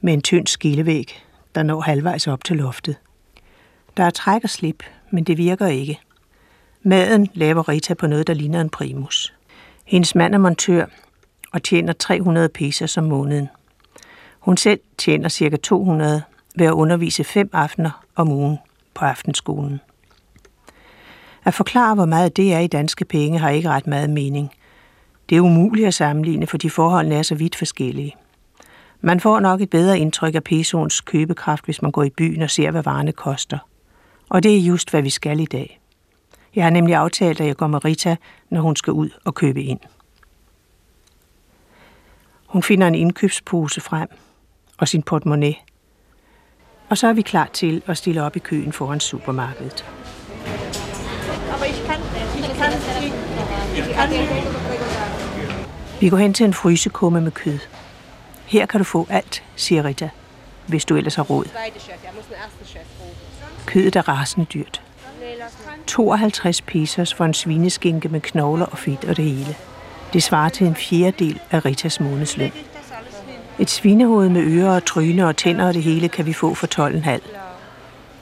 med 0.00 0.14
en 0.14 0.22
tynd 0.22 0.46
skillevæg, 0.46 1.22
der 1.54 1.62
når 1.62 1.80
halvvejs 1.80 2.26
op 2.26 2.44
til 2.44 2.56
loftet. 2.56 2.96
Der 3.96 4.04
er 4.04 4.10
træk 4.10 4.44
og 4.44 4.50
slip, 4.50 4.82
men 5.10 5.24
det 5.24 5.38
virker 5.38 5.66
ikke. 5.66 6.00
Maden 6.82 7.28
laver 7.34 7.68
Rita 7.68 7.94
på 7.94 8.06
noget, 8.06 8.26
der 8.26 8.34
ligner 8.34 8.60
en 8.60 8.70
primus. 8.70 9.34
Hendes 9.84 10.14
mand 10.14 10.34
er 10.34 10.38
montør 10.38 10.86
og 11.52 11.62
tjener 11.62 11.92
300 11.92 12.48
pesos 12.48 12.96
om 12.96 13.04
måneden. 13.04 13.48
Hun 14.40 14.56
selv 14.56 14.80
tjener 14.98 15.28
ca. 15.28 15.56
200 15.56 16.22
ved 16.56 16.66
at 16.66 16.72
undervise 16.72 17.24
fem 17.24 17.50
aftener 17.52 18.04
om 18.16 18.30
ugen 18.30 18.58
på 18.94 19.04
aftenskolen. 19.04 19.80
At 21.44 21.54
forklare, 21.54 21.94
hvor 21.94 22.04
meget 22.06 22.36
det 22.36 22.54
er 22.54 22.58
i 22.58 22.66
danske 22.66 23.04
penge, 23.04 23.38
har 23.38 23.50
ikke 23.50 23.68
ret 23.68 23.86
meget 23.86 24.10
mening. 24.10 24.50
Det 25.28 25.36
er 25.36 25.40
umuligt 25.40 25.86
at 25.86 25.94
sammenligne, 25.94 26.46
for 26.46 26.58
de 26.58 26.70
forholdene 26.70 27.14
er 27.14 27.22
så 27.22 27.34
vidt 27.34 27.56
forskellige. 27.56 28.16
Man 29.00 29.20
får 29.20 29.40
nok 29.40 29.60
et 29.60 29.70
bedre 29.70 29.98
indtryk 29.98 30.34
af 30.34 30.44
pesoens 30.44 31.00
købekraft, 31.00 31.64
hvis 31.64 31.82
man 31.82 31.90
går 31.90 32.02
i 32.02 32.10
byen 32.10 32.42
og 32.42 32.50
ser, 32.50 32.70
hvad 32.70 32.82
varerne 32.82 33.12
koster. 33.12 33.58
Og 34.28 34.42
det 34.42 34.56
er 34.56 34.60
just, 34.60 34.90
hvad 34.90 35.02
vi 35.02 35.10
skal 35.10 35.40
i 35.40 35.44
dag. 35.44 35.77
Jeg 36.54 36.64
har 36.64 36.70
nemlig 36.70 36.94
aftalt, 36.94 37.40
at 37.40 37.46
jeg 37.46 37.56
går 37.56 37.66
med 37.66 37.84
Rita, 37.84 38.16
når 38.50 38.60
hun 38.60 38.76
skal 38.76 38.92
ud 38.92 39.10
og 39.24 39.34
købe 39.34 39.62
ind. 39.62 39.80
Hun 42.46 42.62
finder 42.62 42.86
en 42.86 42.94
indkøbspose 42.94 43.80
frem 43.80 44.08
og 44.78 44.88
sin 44.88 45.02
portemonnaie. 45.02 45.56
Og 46.88 46.98
så 46.98 47.06
er 47.06 47.12
vi 47.12 47.22
klar 47.22 47.46
til 47.52 47.82
at 47.86 47.96
stille 47.96 48.22
op 48.22 48.36
i 48.36 48.38
køen 48.38 48.72
foran 48.72 49.00
supermarkedet. 49.00 49.84
Vi 56.00 56.08
går 56.08 56.16
hen 56.16 56.34
til 56.34 56.46
en 56.46 56.54
frysekumme 56.54 57.20
med 57.20 57.32
kød. 57.32 57.58
Her 58.46 58.66
kan 58.66 58.80
du 58.80 58.84
få 58.84 59.06
alt, 59.10 59.44
siger 59.56 59.84
Rita, 59.84 60.10
hvis 60.66 60.84
du 60.84 60.96
ellers 60.96 61.14
har 61.14 61.22
råd. 61.22 61.44
Kødet 63.66 63.96
er 63.96 64.08
rasende 64.08 64.46
dyrt. 64.46 64.87
52 65.88 66.62
pesos 66.62 67.14
for 67.14 67.24
en 67.24 67.34
svineskinke 67.34 68.08
med 68.08 68.20
knogler 68.20 68.66
og 68.66 68.78
fedt 68.78 69.04
og 69.04 69.16
det 69.16 69.24
hele. 69.24 69.56
Det 70.12 70.22
svarer 70.22 70.48
til 70.48 70.66
en 70.66 70.76
fjerdedel 70.76 71.40
af 71.50 71.64
Ritas 71.64 72.00
månedsløn. 72.00 72.52
Et 73.58 73.70
svinehoved 73.70 74.28
med 74.28 74.42
ører 74.42 74.74
og 74.74 74.84
tryne 74.84 75.26
og 75.26 75.36
tænder 75.36 75.68
og 75.68 75.74
det 75.74 75.82
hele 75.82 76.08
kan 76.08 76.26
vi 76.26 76.32
få 76.32 76.54
for 76.54 76.66
12,5. 76.66 77.20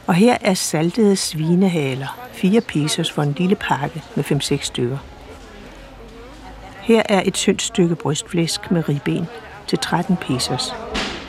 Og 0.06 0.14
her 0.14 0.36
er 0.40 0.54
saltede 0.54 1.16
svinehaler. 1.16 2.18
4 2.32 2.60
pesos 2.60 3.12
for 3.12 3.22
en 3.22 3.34
lille 3.38 3.54
pakke 3.54 4.02
med 4.14 4.24
5-6 4.24 4.62
stykker. 4.62 4.98
Her 6.80 7.02
er 7.08 7.22
et 7.24 7.34
tyndt 7.34 7.62
stykke 7.62 7.94
brystflæsk 7.94 8.70
med 8.70 8.88
ribben 8.88 9.26
til 9.66 9.78
13 9.78 10.16
pesos. 10.16 10.74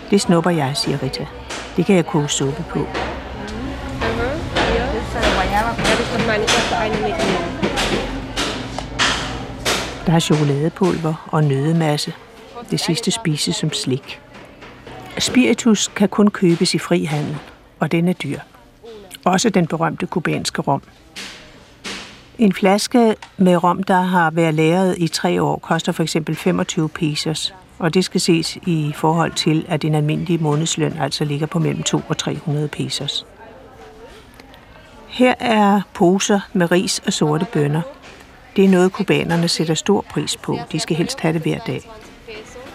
Det 0.10 0.22
snupper 0.22 0.52
jeg, 0.52 0.78
siger 0.78 1.04
Rita. 1.04 1.26
Det 1.78 1.86
kan 1.86 1.96
jeg 1.96 2.06
koge 2.06 2.30
suppe 2.30 2.66
på. 2.70 2.88
Der 10.06 10.14
er 10.14 10.20
chokoladepulver 10.20 11.28
og 11.32 11.44
nødemasse. 11.44 12.14
Det 12.72 12.80
sidste 12.80 13.12
spises 13.12 13.56
som 13.56 13.74
slik. 13.74 14.20
Spiritus 15.20 15.88
kan 15.96 16.10
kun 16.10 16.28
købes 16.28 16.74
i 16.74 16.78
fri 16.78 17.04
handel, 17.04 17.38
og 17.80 17.92
den 17.92 18.08
er 18.08 18.14
dyr. 18.14 18.40
Også 19.24 19.50
den 19.50 19.68
berømte 19.68 20.06
kubanske 20.06 20.62
rom. 20.62 20.82
En 22.38 22.54
flaske 22.54 23.16
med 23.38 23.64
rom, 23.64 23.84
der 23.84 24.02
har 24.02 24.32
været 24.32 24.54
lagret 24.54 24.96
i 24.98 25.08
tre 25.08 25.42
år, 25.42 25.60
koster 25.60 25.92
for 25.92 26.04
eksempel 26.04 26.36
25 26.36 26.90
pesos, 26.90 27.54
og 27.80 27.94
det 27.94 28.06
skal 28.06 28.22
ses 28.22 28.56
i 28.56 28.94
forhold 28.96 29.32
til, 29.32 29.66
at 29.68 29.84
en 29.84 29.96
almindelig 29.96 30.42
månedsløn 30.42 30.98
altså 31.00 31.26
ligger 31.26 31.48
på 31.48 31.60
mellem 31.60 31.84
2 31.84 32.02
og 32.08 32.18
300 32.18 32.68
pesos. 32.68 33.26
Her 35.18 35.34
er 35.40 35.82
poser 35.94 36.40
med 36.54 36.72
ris 36.72 37.02
og 37.06 37.14
sorte 37.14 37.46
bønner. 37.54 37.82
Det 38.56 38.66
er 38.66 38.70
noget, 38.70 38.92
kubanerne 38.92 39.48
sætter 39.48 39.74
stor 39.74 40.06
pris 40.10 40.38
på. 40.38 40.60
De 40.72 40.80
skal 40.80 40.96
helst 40.96 41.20
have 41.20 41.34
det 41.34 41.42
hver 41.42 41.58
dag. 41.58 41.90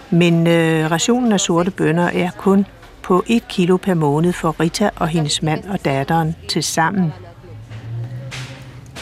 Men 0.09 0.47
øh, 0.47 0.91
rationen 0.91 1.31
af 1.31 1.39
sorte 1.39 1.71
bønner 1.71 2.07
er 2.07 2.29
kun 2.37 2.65
på 3.01 3.23
1 3.27 3.47
kilo 3.47 3.77
per 3.77 3.93
måned 3.93 4.33
for 4.33 4.59
Rita 4.59 4.89
og 4.95 5.07
hendes 5.07 5.41
mand 5.41 5.63
og 5.65 5.85
datteren 5.85 6.35
til 6.49 6.63
sammen. 6.63 7.13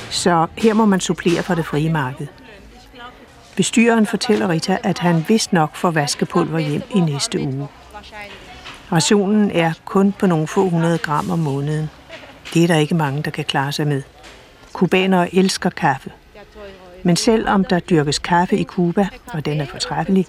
Så 0.10 0.48
her 0.58 0.74
må 0.74 0.86
man 0.86 1.00
supplere 1.00 1.44
fra 1.44 1.56
det 1.56 1.66
frie 1.66 1.90
marked. 1.90 2.28
Bestyreren 3.56 4.06
fortæller 4.06 4.50
Rita, 4.50 4.78
at 4.84 5.00
han 5.00 5.26
vist 5.28 5.54
nok 5.54 5.76
får 5.76 5.92
vaskepulver 5.92 6.60
hjem 6.60 6.84
i 6.96 7.00
næste 7.00 7.40
uge. 7.40 7.68
Rationen 8.92 9.52
er 9.52 9.74
kun 9.86 10.12
på 10.12 10.28
nogle 10.28 10.48
få 10.48 10.70
hundrede 10.70 10.98
gram 10.98 11.30
om 11.30 11.40
måneden. 11.40 11.90
Det 12.54 12.64
er 12.64 12.68
der 12.68 12.76
ikke 12.76 12.96
mange, 12.96 13.24
der 13.24 13.32
kan 13.32 13.46
klare 13.46 13.72
sig 13.72 13.88
med. 13.88 14.02
Kubanere 14.74 15.36
elsker 15.36 15.70
kaffe. 15.70 16.12
Men 17.04 17.16
selvom 17.16 17.66
der 17.66 17.80
dyrkes 17.80 18.20
kaffe 18.20 18.58
i 18.58 18.64
Cuba, 18.64 19.08
og 19.28 19.46
den 19.46 19.62
er 19.62 19.66
fortræffelig, 19.66 20.26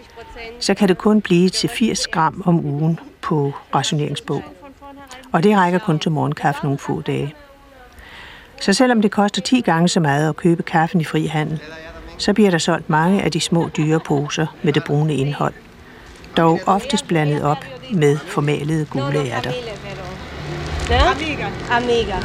så 0.60 0.74
kan 0.74 0.88
det 0.88 0.98
kun 0.98 1.20
blive 1.20 1.48
til 1.48 1.68
80 1.68 2.06
gram 2.06 2.42
om 2.46 2.64
ugen 2.64 2.98
på 3.20 3.52
rationeringsbog. 3.74 4.42
Og 5.32 5.42
det 5.42 5.56
rækker 5.56 5.78
kun 5.78 5.98
til 5.98 6.10
morgenkaffe 6.10 6.62
nogle 6.62 6.78
få 6.78 7.00
dage. 7.00 7.34
Så 8.60 8.72
selvom 8.72 9.02
det 9.02 9.10
koster 9.10 9.42
10 9.42 9.60
gange 9.60 9.88
så 9.88 10.00
meget 10.00 10.28
at 10.28 10.36
købe 10.36 10.62
kaffen 10.62 11.00
i 11.00 11.04
fri 11.04 11.26
handel, 11.26 11.60
så 12.18 12.32
bliver 12.32 12.50
der 12.50 12.58
solgt 12.58 12.90
mange 12.90 13.22
af 13.22 13.32
de 13.32 13.40
små 13.40 13.70
dyre 13.76 14.00
poser 14.00 14.46
med 14.62 14.72
det 14.72 14.84
brune 14.84 15.14
indhold. 15.14 15.54
Dog 16.36 16.60
oftest 16.66 17.08
blandet 17.08 17.42
op 17.42 17.64
med 17.92 18.18
formalede 18.18 18.84
gule 18.84 19.18
ærter. 19.18 19.52
Amiga. 21.00 21.48
Amiga. 21.70 22.18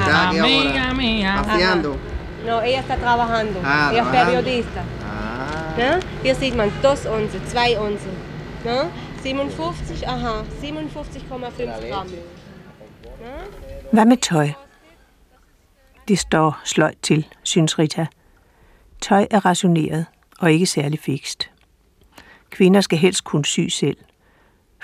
Ah, 0.00 0.28
amiga 0.28 0.94
mía. 0.94 1.40
Haciendo. 1.40 1.96
No, 2.46 2.62
ella 2.62 2.80
está 2.80 2.96
trabajando. 2.96 3.60
Ah, 3.64 3.90
ella 3.92 4.02
es 4.02 4.08
trabajando. 4.08 4.42
periodista. 4.42 4.82
Ne? 5.76 6.00
Hier 6.22 6.34
sieht 6.34 6.54
man 6.56 6.72
dos 6.82 7.06
Once, 7.06 7.40
zwei 7.48 7.78
Once. 7.78 8.08
Ne? 8.64 8.90
57, 9.22 10.02
aha, 10.06 10.42
57,5 10.62 11.90
Gramm. 11.90 12.08
Hvad 13.92 14.04
med 14.04 14.16
tøj? 14.16 14.50
Det 16.08 16.18
står 16.18 16.60
sløjt 16.64 16.98
til, 17.02 17.26
synes 17.42 17.78
Rita. 17.78 18.06
Tøj 19.00 19.26
er 19.30 19.46
rationeret 19.46 20.06
og 20.38 20.52
ikke 20.52 20.66
særlig 20.66 21.00
fikst. 21.00 21.50
Kvinder 22.50 22.80
skal 22.80 22.98
helst 22.98 23.24
kunne 23.24 23.44
sy 23.44 23.60
selv. 23.68 23.96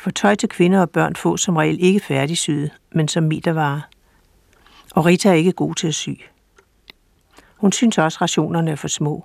For 0.02 0.10
tøj 0.10 0.34
til 0.34 0.48
kvinder 0.48 0.80
og 0.80 0.90
børn 0.90 1.16
får 1.16 1.36
som 1.36 1.56
regel 1.56 1.84
ikke 1.84 2.00
færdigsyet, 2.00 2.70
men 2.92 3.08
som 3.08 3.24
metervare. 3.24 3.82
Og 4.90 5.06
Rita 5.06 5.28
er 5.28 5.32
ikke 5.32 5.52
god 5.52 5.74
til 5.74 5.88
at 5.88 5.94
sy. 5.94 6.08
Hun 7.56 7.72
synes 7.72 7.98
også, 7.98 8.18
rationerne 8.20 8.70
er 8.70 8.76
for 8.76 8.88
små. 8.88 9.24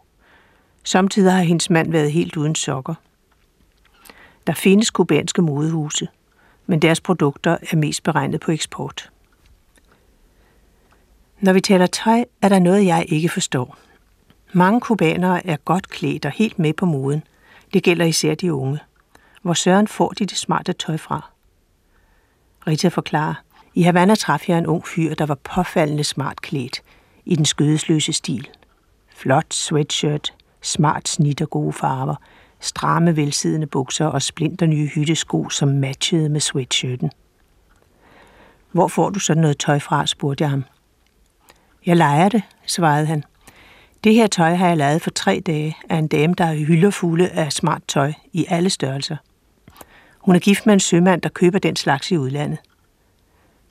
Samtidig 0.84 1.32
har 1.32 1.42
hendes 1.42 1.70
mand 1.70 1.92
været 1.92 2.12
helt 2.12 2.38
uden 2.38 2.56
sokker. 2.56 2.94
Der 4.48 4.54
findes 4.54 4.90
kubanske 4.92 5.42
modehuse, 5.42 6.08
men 6.66 6.82
deres 6.82 7.02
produkter 7.02 7.58
er 7.72 7.76
mest 7.76 8.04
beregnet 8.04 8.42
på 8.42 8.52
eksport. 8.52 9.12
Når 11.40 11.54
vi 11.54 11.62
taler 11.62 11.88
tøj, 11.88 12.24
er 12.42 12.50
der 12.50 12.60
noget, 12.60 12.86
jeg 12.86 13.06
ikke 13.08 13.30
forstår. 13.30 13.78
Mange 14.54 14.82
kubanere 14.82 15.48
er 15.48 15.58
godt 15.58 15.90
klædt 15.90 16.26
og 16.26 16.32
helt 16.32 16.60
med 16.60 16.74
på 16.74 16.86
moden. 16.86 17.24
Det 17.74 17.84
gælder 17.84 18.06
især 18.06 18.36
de 18.36 18.54
unge. 18.54 18.80
Hvor 19.48 19.54
søren 19.54 19.88
får 19.88 20.10
de 20.10 20.26
det 20.26 20.38
smarte 20.38 20.74
tøj 20.74 20.98
fra? 20.98 21.32
Rita 22.68 22.88
forklarer, 22.88 23.34
i 23.74 23.82
Havana 23.82 24.16
traf 24.16 24.50
jeg 24.50 24.58
en 24.58 24.66
ung 24.66 24.88
fyr, 24.88 25.14
der 25.14 25.26
var 25.26 25.36
påfaldende 25.36 26.04
smart 26.04 26.42
klædt 26.42 26.82
i 27.26 27.36
den 27.36 27.46
skødesløse 27.46 28.14
stil. 28.14 28.50
Flot 29.16 29.54
sweatshirt, 29.54 30.34
smart 30.62 31.10
snit 31.10 31.42
og 31.42 31.50
gode 31.50 31.74
farver, 31.74 32.16
stramme 32.60 33.16
velsiddende 33.16 33.68
bukser 33.68 34.06
og 34.06 34.22
splinternye 34.22 34.88
hyttesko, 34.88 35.50
som 35.50 35.70
matchede 35.70 36.30
med 36.30 36.40
sweatshirten. 36.40 37.12
Hvor 38.72 38.88
får 38.88 39.10
du 39.10 39.20
sådan 39.20 39.42
noget 39.42 39.58
tøj 39.58 39.80
fra, 39.80 40.06
spurgte 40.06 40.42
jeg 40.42 40.50
ham. 40.50 40.64
Jeg 41.86 41.98
leger 41.98 42.30
det, 42.30 42.44
svarede 42.66 43.06
han. 43.06 43.24
Det 44.04 44.14
her 44.14 44.28
tøj 44.28 44.56
har 44.56 44.68
jeg 44.68 44.78
lavet 44.78 45.02
for 45.02 45.10
tre 45.12 45.42
dage 45.46 45.78
af 45.90 45.98
en 45.98 46.08
dame, 46.08 46.34
der 46.34 46.46
er 46.46 46.56
hylder 46.56 46.90
fulde 46.90 47.30
af 47.30 47.54
smart 47.54 47.82
tøj 47.88 48.14
i 48.34 48.46
alle 48.50 48.70
størrelser. 48.70 49.18
Hun 50.28 50.36
er 50.36 50.40
gift 50.40 50.66
med 50.66 50.74
en 50.74 50.80
sømand, 50.80 51.22
der 51.22 51.30
køber 51.30 51.60
den 51.60 51.76
slags 51.76 52.12
i 52.12 52.18
udlandet. 52.18 52.60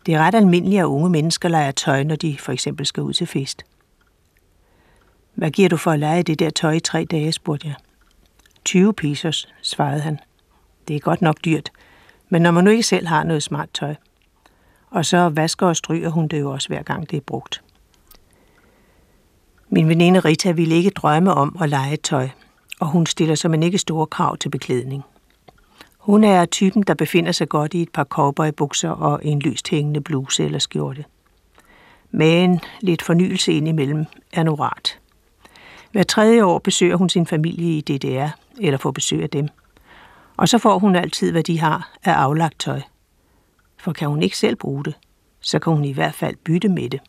Det 0.07 0.15
er 0.15 0.19
ret 0.19 0.35
almindeligt, 0.35 0.81
at 0.81 0.85
unge 0.85 1.11
mennesker 1.11 1.49
leger 1.49 1.71
tøj, 1.71 2.03
når 2.03 2.17
de 2.17 2.39
for 2.39 2.53
eksempel 2.53 2.87
skal 2.87 3.03
ud 3.03 3.13
til 3.13 3.27
fest. 3.27 3.65
Hvad 5.35 5.51
giver 5.51 5.69
du 5.69 5.77
for 5.77 5.91
at 5.91 5.99
lege 5.99 6.23
det 6.23 6.39
der 6.39 6.51
tøj 6.51 6.73
i 6.73 6.81
tre 6.81 7.05
dage, 7.05 7.33
spurgte 7.33 7.69
jeg. 7.69 7.75
20 8.65 8.95
pesos, 8.95 9.49
svarede 9.63 10.01
han. 10.01 10.19
Det 10.89 10.97
er 10.97 11.01
godt 11.01 11.23
nok 11.23 11.37
dyrt, 11.45 11.71
men 12.29 12.43
når 12.43 12.51
man 12.51 12.65
nu 12.65 12.71
ikke 12.71 12.83
selv 12.83 13.07
har 13.07 13.25
noget 13.25 13.43
smart 13.43 13.69
tøj. 13.75 13.95
Og 14.91 15.07
så 15.07 15.29
vasker 15.29 15.67
og 15.67 15.77
stryger 15.77 16.09
hun 16.09 16.29
det 16.29 16.41
jo 16.41 16.53
også 16.53 16.69
hver 16.69 16.83
gang 16.83 17.11
det 17.11 17.17
er 17.17 17.21
brugt. 17.21 17.63
Min 19.69 19.89
veninde 19.89 20.21
Rita 20.21 20.51
ville 20.51 20.75
ikke 20.75 20.91
drømme 20.91 21.35
om 21.35 21.57
at 21.61 21.69
lege 21.69 21.97
tøj, 21.97 22.29
og 22.81 22.87
hun 22.87 23.07
stiller 23.07 23.35
som 23.35 23.55
en 23.55 23.63
ikke 23.63 23.79
store 23.79 24.07
krav 24.07 24.37
til 24.37 24.49
beklædning. 24.49 25.05
Hun 26.07 26.25
er 26.25 26.45
typen, 26.45 26.83
der 26.83 26.95
befinder 26.95 27.33
sig 27.33 27.49
godt 27.49 27.75
i 27.75 27.83
et 27.83 27.93
par 27.93 28.05
cowboybukser 28.05 28.91
og 28.91 29.21
en 29.25 29.41
løst 29.41 29.69
hængende 29.69 30.01
bluse 30.01 30.45
eller 30.45 30.59
skjorte. 30.59 31.05
Men 32.11 32.61
lidt 32.81 33.03
fornyelse 33.03 33.53
indimellem 33.53 34.05
er 34.33 34.43
nu 34.43 34.55
rart. 34.55 34.99
Hver 35.93 36.03
tredje 36.03 36.45
år 36.45 36.59
besøger 36.59 36.97
hun 36.97 37.09
sin 37.09 37.27
familie 37.27 37.79
i 37.79 37.81
DDR, 37.81 38.29
eller 38.61 38.79
får 38.79 38.91
besøg 38.91 39.23
af 39.23 39.31
dem. 39.31 39.49
Og 40.37 40.49
så 40.49 40.59
får 40.59 40.79
hun 40.79 40.97
altid, 40.97 41.33
hvad 41.33 41.43
de 41.43 41.61
har 41.61 41.93
af 42.05 42.13
aflagt 42.13 42.59
tøj. 42.61 42.81
For 43.79 43.93
kan 43.93 44.09
hun 44.09 44.23
ikke 44.23 44.39
selv 44.39 44.57
bruge 44.57 44.85
det, 44.85 44.95
så 45.41 45.59
kan 45.59 45.73
hun 45.73 45.85
i 45.85 45.93
hvert 45.93 46.15
fald 46.15 46.37
bytte 46.37 46.69
med 46.69 46.91
det. 46.91 47.01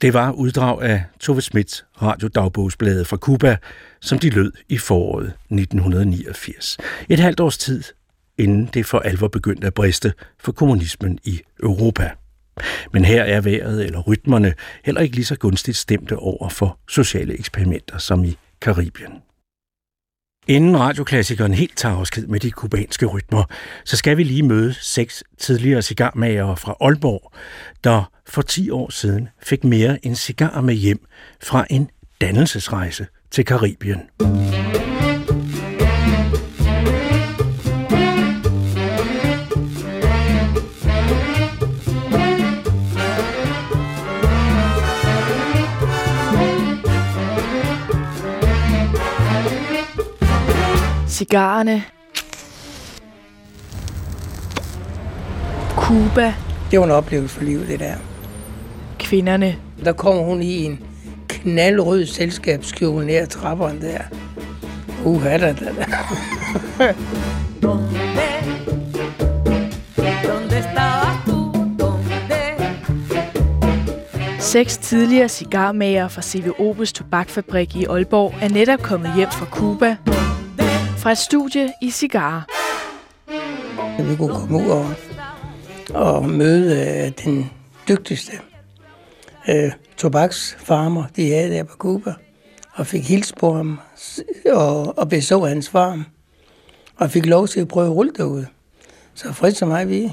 Det 0.00 0.14
var 0.14 0.32
uddrag 0.32 0.82
af 0.82 1.04
Tove 1.20 1.42
Smits 1.42 1.84
radiodagbogsblade 2.02 3.04
fra 3.04 3.16
Cuba, 3.16 3.56
som 4.00 4.18
de 4.18 4.30
lød 4.30 4.52
i 4.68 4.78
foråret 4.78 5.26
1989. 5.26 6.78
Et 7.08 7.18
halvt 7.18 7.40
års 7.40 7.58
tid, 7.58 7.82
inden 8.38 8.70
det 8.74 8.86
for 8.86 8.98
alvor 8.98 9.28
begyndte 9.28 9.66
at 9.66 9.74
briste 9.74 10.12
for 10.38 10.52
kommunismen 10.52 11.18
i 11.24 11.40
Europa. 11.62 12.10
Men 12.92 13.04
her 13.04 13.22
er 13.22 13.40
vejret 13.40 13.84
eller 13.84 14.00
rytmerne 14.00 14.54
heller 14.84 15.00
ikke 15.00 15.14
lige 15.14 15.24
så 15.24 15.36
gunstigt 15.36 15.76
stemte 15.76 16.16
over 16.16 16.48
for 16.48 16.78
sociale 16.88 17.38
eksperimenter 17.38 17.98
som 17.98 18.24
i 18.24 18.36
Karibien. 18.60 19.12
Inden 20.48 20.78
radioklassikeren 20.78 21.54
helt 21.54 21.76
tager 21.76 21.94
afsked 21.94 22.26
med 22.26 22.40
de 22.40 22.50
kubanske 22.50 23.06
rytmer, 23.06 23.44
så 23.84 23.96
skal 23.96 24.16
vi 24.16 24.22
lige 24.22 24.42
møde 24.42 24.74
seks 24.80 25.24
tidligere 25.38 25.82
cigarmagere 25.82 26.56
fra 26.56 26.76
Aalborg, 26.80 27.32
der 27.84 28.10
for 28.26 28.42
10 28.42 28.70
år 28.70 28.90
siden 28.90 29.28
fik 29.42 29.64
mere 29.64 30.06
end 30.06 30.14
cigar 30.14 30.60
med 30.60 30.74
hjem 30.74 31.06
fra 31.42 31.66
en 31.70 31.90
dannelsesrejse 32.20 33.06
til 33.30 33.44
Karibien. 33.44 34.00
Cigarerne. 51.18 51.84
Cuba. 55.76 56.34
Det 56.70 56.78
var 56.78 56.84
en 56.84 56.90
oplevelse 56.90 57.34
for 57.34 57.44
livet, 57.44 57.68
det 57.68 57.80
der. 57.80 57.94
Kvinderne. 58.98 59.56
Der 59.84 59.92
kommer 59.92 60.22
hun 60.22 60.42
i 60.42 60.64
en 60.64 60.80
knaldrød 61.28 62.06
selskabskjole 62.06 63.06
ned 63.06 63.14
ad 63.14 63.26
trapperne 63.26 63.80
der. 63.80 64.00
Uha, 65.04 65.38
da, 65.38 65.52
da, 65.52 65.72
da. 65.78 65.86
Seks 74.38 74.78
tidligere 74.78 75.28
cigarmager 75.28 76.08
fra 76.08 76.22
CV 76.22 76.50
Obels 76.58 76.92
Tobakfabrik 76.92 77.76
i 77.76 77.84
Aalborg 77.84 78.34
er 78.40 78.48
netop 78.48 78.82
kommet 78.82 79.14
hjem 79.16 79.30
fra 79.30 79.46
Cuba 79.46 79.96
fra 80.98 81.10
et 81.10 81.18
studie 81.18 81.72
i 81.82 81.90
Cigar. 81.90 82.46
Vi 83.98 84.16
kunne 84.16 84.34
komme 84.34 84.58
ud 84.58 84.70
og, 84.70 84.94
og 85.94 86.28
møde 86.28 87.04
øh, 87.06 87.12
den 87.24 87.50
dygtigste 87.88 88.32
øh, 89.48 89.72
tobaksfarmer, 89.96 91.04
de 91.16 91.30
havde 91.30 91.50
der 91.50 91.62
på 91.62 91.76
Cuba, 91.76 92.14
og 92.74 92.86
fik 92.86 93.08
hils 93.08 93.32
på 93.32 93.54
ham 93.54 93.78
og, 94.52 94.98
og 94.98 95.08
beså 95.08 95.44
hans 95.44 95.68
farm, 95.68 96.04
og 96.96 97.10
fik 97.10 97.26
lov 97.26 97.48
til 97.48 97.60
at 97.60 97.68
prøve 97.68 97.86
at 97.86 97.92
rulle 97.92 98.12
derude. 98.16 98.46
Så 99.14 99.32
frit 99.32 99.56
som 99.56 99.68
mig, 99.68 99.88
vi 99.88 100.12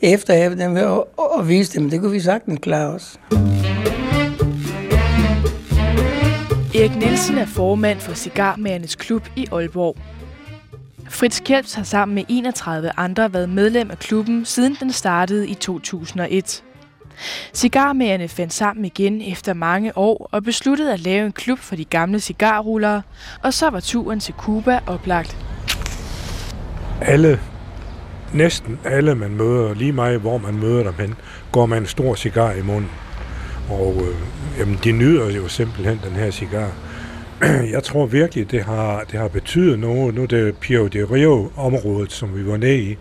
efter 0.00 0.54
dem 0.54 0.76
og, 0.76 1.08
og 1.16 1.48
vise 1.48 1.78
dem, 1.78 1.90
det 1.90 2.00
kunne 2.00 2.12
vi 2.12 2.20
sagtens 2.20 2.58
klare 2.62 2.88
os. 2.88 3.20
Erik 6.80 6.96
Nielsen 6.96 7.38
er 7.38 7.46
formand 7.46 8.00
for 8.00 8.14
Cigarmagernes 8.14 8.94
Klub 8.94 9.28
i 9.36 9.46
Aalborg. 9.52 9.96
Fritz 11.08 11.40
Kjelps 11.40 11.74
har 11.74 11.82
sammen 11.82 12.14
med 12.14 12.24
31 12.28 12.90
andre 12.96 13.32
været 13.32 13.48
medlem 13.48 13.90
af 13.90 13.98
klubben, 13.98 14.44
siden 14.44 14.76
den 14.80 14.92
startede 14.92 15.48
i 15.48 15.54
2001. 15.54 16.62
Cigarmagerne 17.54 18.28
fandt 18.28 18.52
sammen 18.52 18.84
igen 18.84 19.22
efter 19.22 19.54
mange 19.54 19.98
år 19.98 20.28
og 20.32 20.42
besluttede 20.42 20.92
at 20.92 21.00
lave 21.00 21.26
en 21.26 21.32
klub 21.32 21.58
for 21.58 21.76
de 21.76 21.84
gamle 21.84 22.20
cigarrullere, 22.20 23.02
og 23.42 23.54
så 23.54 23.70
var 23.70 23.80
turen 23.80 24.20
til 24.20 24.34
Cuba 24.38 24.80
oplagt. 24.86 25.36
Alle, 27.00 27.40
næsten 28.34 28.78
alle 28.84 29.14
man 29.14 29.30
møder, 29.30 29.74
lige 29.74 29.92
meget 29.92 30.20
hvor 30.20 30.38
man 30.38 30.54
møder 30.54 30.82
dem 30.82 30.94
hen, 30.98 31.14
går 31.52 31.66
man 31.66 31.78
en 31.78 31.86
stor 31.86 32.14
cigar 32.14 32.52
i 32.52 32.62
munden. 32.62 32.90
Og 33.70 33.96
øh, 33.96 34.16
jamen, 34.58 34.78
de 34.84 34.92
nyder 34.92 35.30
jo 35.30 35.48
simpelthen 35.48 36.00
den 36.04 36.12
her 36.12 36.30
cigar. 36.30 36.72
Jeg 37.74 37.82
tror 37.82 38.06
virkelig, 38.06 38.50
det 38.50 38.62
har, 38.62 39.04
det 39.10 39.20
har 39.20 39.28
betydet 39.28 39.78
noget. 39.78 40.14
Nu 40.14 40.22
er 40.22 40.26
det 40.26 40.56
Pio 40.56 40.86
de 40.86 41.04
Rio-området, 41.04 42.12
som 42.12 42.36
vi 42.36 42.46
var 42.46 42.56
nede 42.56 42.78
i, 42.78 42.98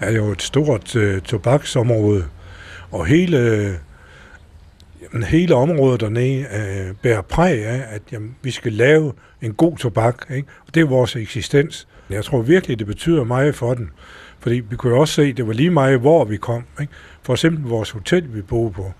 er 0.00 0.12
jo 0.12 0.30
et 0.30 0.42
stort 0.42 0.96
øh, 0.96 1.20
tobaksområde. 1.20 2.24
Og 2.90 3.06
hele, 3.06 3.38
jamen, 5.02 5.22
hele 5.22 5.54
området 5.54 6.00
dernede 6.00 6.40
øh, 6.40 6.94
bærer 7.02 7.22
præg 7.22 7.66
af, 7.66 7.84
at 7.90 8.02
jamen, 8.12 8.36
vi 8.42 8.50
skal 8.50 8.72
lave 8.72 9.12
en 9.42 9.52
god 9.52 9.76
tobak. 9.76 10.26
Ikke? 10.30 10.48
Og 10.66 10.74
det 10.74 10.80
er 10.80 10.86
vores 10.86 11.16
eksistens. 11.16 11.88
Jeg 12.10 12.24
tror 12.24 12.42
virkelig, 12.42 12.78
det 12.78 12.86
betyder 12.86 13.24
meget 13.24 13.54
for 13.54 13.74
den. 13.74 13.90
Fordi 14.40 14.54
vi 14.70 14.76
kunne 14.76 14.94
jo 14.94 15.00
også 15.00 15.14
se, 15.14 15.32
det 15.32 15.46
var 15.46 15.52
lige 15.52 15.70
meget, 15.70 16.00
hvor 16.00 16.24
vi 16.24 16.36
kom. 16.36 16.62
Ikke? 16.80 16.92
For 17.28 17.32
eksempel 17.32 17.64
vores 17.64 17.90
hotel, 17.90 18.34
vi 18.34 18.42
boede 18.42 18.70
på. 18.70 18.92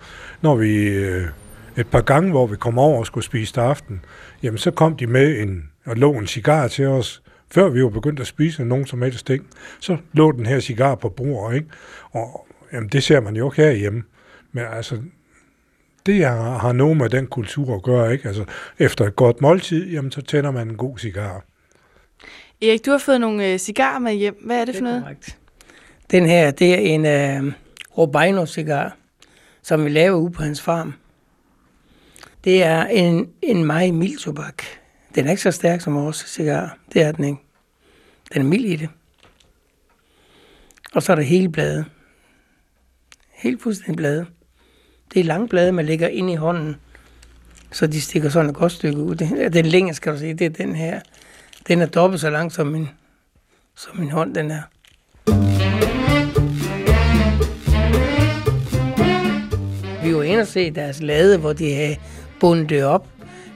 Når 0.43 0.57
vi 0.57 0.87
øh, 0.89 1.27
et 1.77 1.87
par 1.87 2.01
gange, 2.01 2.31
hvor 2.31 2.47
vi 2.47 2.57
kom 2.57 2.79
over 2.79 2.99
og 2.99 3.07
skulle 3.07 3.25
spise 3.25 3.53
til 3.53 3.61
aften, 3.61 4.05
jamen 4.43 4.59
så 4.59 4.71
kom 4.71 4.97
de 4.97 5.07
med 5.07 5.41
en, 5.41 5.71
og 5.87 5.97
lå 5.97 6.13
en 6.13 6.27
cigar 6.27 6.69
til 6.69 6.87
os, 6.87 7.23
før 7.51 7.69
vi 7.69 7.83
var 7.83 7.89
begyndt 7.89 8.21
at 8.21 8.27
spise 8.27 8.65
nogen 8.65 8.87
som 8.87 9.03
helst 9.03 9.27
ting. 9.27 9.47
Så 9.81 9.97
lå 10.13 10.33
den 10.33 10.47
her 10.47 10.61
cigar 10.61 10.95
på 10.95 11.09
bordet, 11.09 11.57
ikke? 11.57 11.69
Og 12.11 12.47
jamen, 12.73 12.89
det 12.89 13.03
ser 13.03 13.21
man 13.21 13.37
jo 13.37 13.51
ikke 13.53 13.63
herhjemme. 13.63 14.03
Men 14.53 14.65
altså, 14.73 14.99
det 16.07 16.25
har, 16.25 16.59
har 16.59 16.73
noget 16.73 16.97
med 16.97 17.09
den 17.09 17.27
kultur 17.27 17.75
at 17.75 17.83
gøre, 17.83 18.13
ikke? 18.13 18.29
Altså, 18.29 18.45
efter 18.79 19.07
et 19.07 19.17
godt 19.17 19.41
måltid, 19.41 19.91
jamen, 19.91 20.11
så 20.11 20.23
tænder 20.23 20.51
man 20.51 20.69
en 20.69 20.77
god 20.77 20.99
cigar. 20.99 21.45
Erik, 22.63 22.87
du 22.87 22.91
har 22.91 22.99
fået 22.99 23.21
nogle 23.21 23.53
øh, 23.53 23.59
cigarer 23.59 23.99
med 23.99 24.13
hjem. 24.13 24.43
Hvad 24.45 24.61
er 24.61 24.65
det 24.65 24.75
for 24.75 24.83
noget? 24.83 25.03
Korrekt. 25.03 25.39
Den 26.11 26.27
her, 26.27 26.51
det 26.51 26.75
er 26.75 26.79
en 26.79 27.07
øh, 27.07 27.53
Robino-cigar, 27.99 28.97
som 29.63 29.85
vi 29.85 29.89
laver 29.89 30.17
ude 30.17 30.33
på 30.33 30.43
hans 30.43 30.63
farm. 30.63 30.95
Det 32.45 32.63
er 32.63 32.85
en, 32.85 33.29
en 33.43 33.65
meget 33.65 33.95
mild 33.95 34.19
tobak. 34.19 34.63
Den 35.15 35.27
er 35.27 35.31
ikke 35.31 35.43
så 35.43 35.51
stærk 35.51 35.81
som 35.81 35.95
vores 35.95 36.17
cigar. 36.17 36.79
Det 36.93 37.03
er 37.03 37.13
den 37.13 37.25
ikke. 37.25 37.41
Den 38.35 38.43
er 38.43 38.47
mild 38.47 38.65
i 38.65 38.77
det. 38.77 38.89
Og 40.93 41.03
så 41.03 41.13
er 41.13 41.17
der 41.17 41.23
hele 41.23 41.49
bladet. 41.49 41.85
Helt 43.33 43.63
fuldstændig 43.63 43.97
blade. 43.97 44.27
Det 45.15 45.21
er 45.21 45.25
lange 45.25 45.49
blade, 45.49 45.73
man 45.73 45.87
lægger 45.87 46.09
ind 46.09 46.31
i 46.31 46.35
hånden, 46.35 46.77
så 47.73 47.87
de 47.87 48.01
stikker 48.01 48.29
sådan 48.29 48.51
et 48.51 48.57
godt 48.57 48.73
stykke 48.73 48.99
ud. 48.99 49.15
Den 49.51 49.67
længste, 49.67 49.97
skal 49.97 50.13
du 50.13 50.19
sige, 50.19 50.35
det 50.35 50.45
er 50.45 50.51
den 50.51 50.77
her. 50.77 51.01
Den 51.69 51.83
er 51.83 51.87
dobbelt 51.87 52.21
så 52.21 52.31
lang 52.31 52.53
som 52.53 52.67
min, 52.67 52.89
som 53.77 53.97
min 53.97 54.11
hånd, 54.11 54.35
den 54.35 54.51
er. 54.51 54.63
Vi 55.27 55.68
inde 60.39 60.43
og 60.45 60.53
se 60.53 60.71
deres 60.71 61.03
lade, 61.03 61.39
hvor 61.39 61.53
de 61.53 61.75
havde 61.75 61.97
bundet 62.41 62.69
det 62.69 62.85
op, 62.85 63.09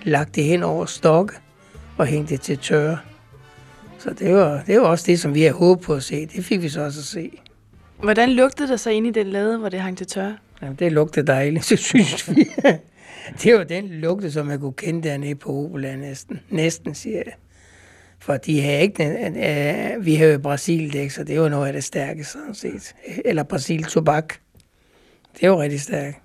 lagt 0.03 0.37
det 0.37 0.45
hen 0.45 0.63
over 0.63 0.87
stokke 0.87 1.35
og 1.99 2.07
hængt 2.07 2.31
det 2.31 2.41
til 2.41 2.59
tørre. 2.59 2.99
Så 3.99 4.11
det 4.19 4.35
var, 4.35 4.63
det 4.67 4.81
var 4.81 4.87
også 4.87 5.05
det, 5.07 5.21
som 5.21 5.35
vi 5.35 5.41
havde 5.41 5.55
håbet 5.55 5.85
på 5.85 5.95
at 5.95 6.03
se. 6.03 6.27
Det 6.27 6.45
fik 6.45 6.63
vi 6.63 6.69
så 6.69 6.85
også 6.85 7.01
at 7.01 7.05
se. 7.05 7.31
Hvordan 8.03 8.31
lugtede 8.31 8.69
det 8.69 8.81
så 8.81 8.91
ind 8.91 9.07
i 9.07 9.11
den 9.11 9.27
lade, 9.27 9.59
hvor 9.59 9.69
det 9.69 9.81
hang 9.81 9.99
til 9.99 10.07
tørre? 10.07 10.37
Jamen, 10.63 10.77
det 10.77 10.93
lugtede 10.93 11.27
dejligt, 11.27 11.65
så 11.71 11.77
synes 11.77 12.29
vi. 12.29 12.49
det 13.43 13.55
var 13.55 13.65
den 13.65 13.89
lugte, 13.89 14.33
som 14.33 14.51
jeg 14.51 14.61
kunne 14.61 14.73
kende 14.73 15.09
dernede 15.09 15.35
på 15.35 15.53
Opel 15.53 15.99
næsten. 15.99 16.41
Næsten, 16.51 16.95
siger 16.95 17.17
jeg. 17.17 17.33
For 18.19 18.37
de 18.37 18.61
havde 18.61 18.83
ikke, 18.83 19.05
øh, 19.07 20.07
vi 20.07 20.15
havde 20.15 20.33
jo 20.33 20.39
Brasil-dæk, 20.39 21.11
så 21.11 21.25
det 21.25 21.41
var 21.41 21.49
noget 21.49 21.67
af 21.67 21.73
det 21.73 21.85
stærke, 21.85 22.25
sådan 22.25 22.55
set. 22.55 22.95
Eller 23.25 23.43
Brasil-tobak. 23.43 24.35
Det 25.41 25.51
var 25.51 25.59
rigtig 25.59 25.81
stærkt. 25.81 26.17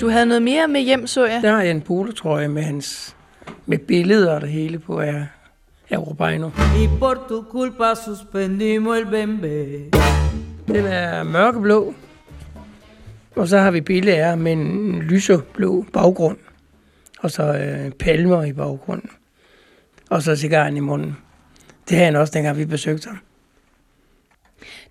Du 0.00 0.08
havde 0.08 0.26
noget 0.26 0.42
mere 0.42 0.68
med 0.68 0.80
hjem, 0.80 1.06
så 1.06 1.26
jeg. 1.26 1.42
Der 1.42 1.52
er 1.52 1.70
en 1.70 1.80
polotrøje 1.80 2.48
med 2.48 2.62
hans 2.62 3.16
med 3.66 3.78
billeder 3.78 4.34
og 4.34 4.40
det 4.40 4.48
hele 4.48 4.78
på 4.78 5.00
af, 5.00 5.26
af 5.90 5.98
Robino. 5.98 6.48
Y 6.48 6.98
por 6.98 7.14
tu 7.28 7.44
culpa 7.50 7.94
suspendimos 8.04 8.98
el 8.98 9.06
bembe. 9.06 9.48
Den 10.68 10.86
er 10.86 11.22
mørkeblå. 11.22 11.94
Og 13.36 13.48
så 13.48 13.58
har 13.58 13.70
vi 13.70 13.80
billeder 13.80 14.36
med 14.36 14.52
en 14.52 14.98
lyseblå 14.98 15.86
baggrund. 15.92 16.36
Og 17.20 17.30
så 17.30 17.42
øh, 17.42 17.90
palmer 17.90 18.44
i 18.44 18.52
baggrunden. 18.52 19.10
Og 20.10 20.22
så 20.22 20.36
cigaren 20.36 20.76
i 20.76 20.80
munden. 20.80 21.16
Det 21.88 21.96
havde 21.96 22.04
han 22.04 22.16
også, 22.16 22.32
dengang 22.34 22.58
vi 22.58 22.64
besøgte 22.64 23.06
ham. 23.08 23.18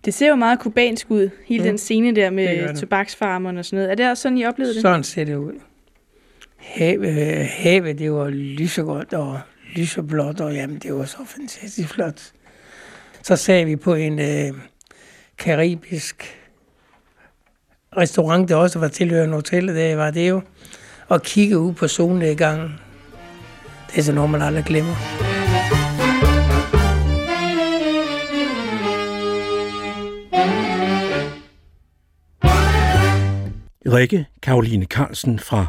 Det 0.06 0.14
ser 0.14 0.30
jo 0.30 0.36
meget 0.36 0.60
kubansk 0.60 1.12
ud, 1.12 1.30
hele 1.46 1.64
mm. 1.64 1.68
den 1.70 1.78
scene 1.78 2.16
der 2.16 2.30
med 2.30 2.76
tobaksfarmerne 2.76 3.60
og 3.60 3.66
sådan 3.66 3.78
noget. 3.78 3.92
Er 3.92 3.96
det 3.96 4.10
også 4.10 4.22
sådan, 4.22 4.38
I 4.38 4.46
oplevede 4.46 4.74
det? 4.74 4.82
Sådan 4.82 5.04
ser 5.04 5.24
det 5.24 5.36
ud. 5.36 5.54
Havet, 6.58 7.46
havet 7.46 8.00
det 8.00 8.14
var 8.14 8.30
lysegrønt 8.30 9.14
og 9.14 9.40
lyseblåt, 9.76 10.42
og 10.42 10.54
jamen, 10.54 10.80
det 10.80 10.94
var 10.94 11.06
så 11.06 11.18
fantastisk 11.26 11.90
flot. 11.90 12.32
Så 13.24 13.36
sagde 13.36 13.66
vi 13.66 13.76
på 13.76 13.94
en 13.94 14.20
øh, 14.20 14.54
karibisk 15.38 16.38
restaurant, 17.98 18.50
der 18.50 18.56
også 18.56 18.80
var 18.80 18.88
tilhørende 18.88 19.36
hotellet, 19.36 19.76
der 19.76 19.96
var 19.96 20.12
det 20.12 20.30
jo, 20.30 20.42
og 21.08 21.22
kigge 21.22 21.60
ud 21.60 21.74
på 21.74 21.88
solnedgangen. 21.88 22.80
Det 23.88 23.98
er 23.98 24.02
sådan 24.02 24.16
noget, 24.16 24.30
man 24.30 24.42
aldrig 24.42 24.64
glemmer. 24.64 25.27
Rikke 33.87 34.27
Karoline 34.43 34.85
Carlsen 34.85 35.39
fra 35.39 35.67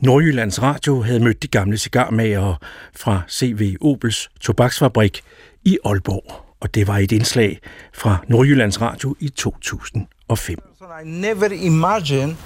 Nordjyllands 0.00 0.62
Radio 0.62 1.02
havde 1.02 1.20
mødt 1.20 1.42
de 1.42 1.48
gamle 1.48 1.78
cigarmagere 1.78 2.56
fra 2.96 3.22
CV 3.30 3.76
Obels 3.80 4.30
tobaksfabrik 4.40 5.22
i 5.64 5.78
Aalborg, 5.84 6.44
og 6.60 6.74
det 6.74 6.86
var 6.86 6.98
et 6.98 7.12
indslag 7.12 7.58
fra 7.94 8.18
Nordjyllands 8.28 8.80
Radio 8.80 9.14
i 9.20 9.28
2005. 9.28 10.58
I 11.02 11.04
never 11.04 11.52
imagined 11.52 12.36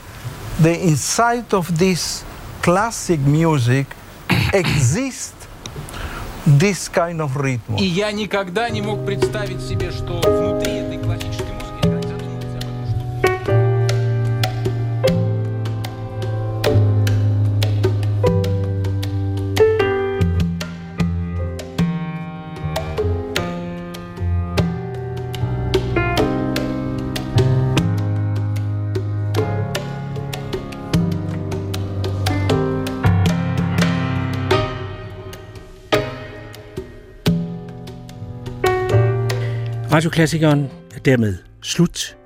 the 0.60 0.78
inside 0.78 1.52
of 1.52 1.68
this 1.78 2.26
classic 2.62 3.20
music 3.20 3.86
exist 4.54 5.34
this 6.58 6.88
kind 6.88 7.20
of 7.20 7.36
rhythm. 7.36 7.76
И 7.78 7.84
я 7.84 8.12
никогда 8.12 8.68
не 8.70 8.82
мог 8.82 9.06
представить 9.06 9.60
себе, 9.60 9.90
что 9.90 10.20
внутри 10.20 10.53
Radioklassikeren 39.95 40.69
er 40.95 40.99
dermed 40.99 41.37
slut. 41.61 42.17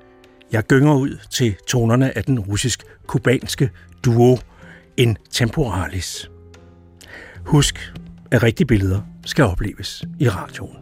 Jeg 0.52 0.62
gynger 0.62 0.94
ud 0.94 1.18
til 1.30 1.56
tonerne 1.68 2.16
af 2.16 2.24
den 2.24 2.38
russisk-kubanske 2.40 3.70
duo 4.04 4.38
En 4.96 5.16
Temporalis. 5.30 6.30
Husk, 7.46 7.92
at 8.30 8.42
rigtige 8.42 8.66
billeder 8.66 9.00
skal 9.26 9.44
opleves 9.44 10.04
i 10.18 10.28
radioen. 10.28 10.76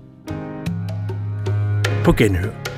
På 2.04 2.12
genhør. 2.12 2.77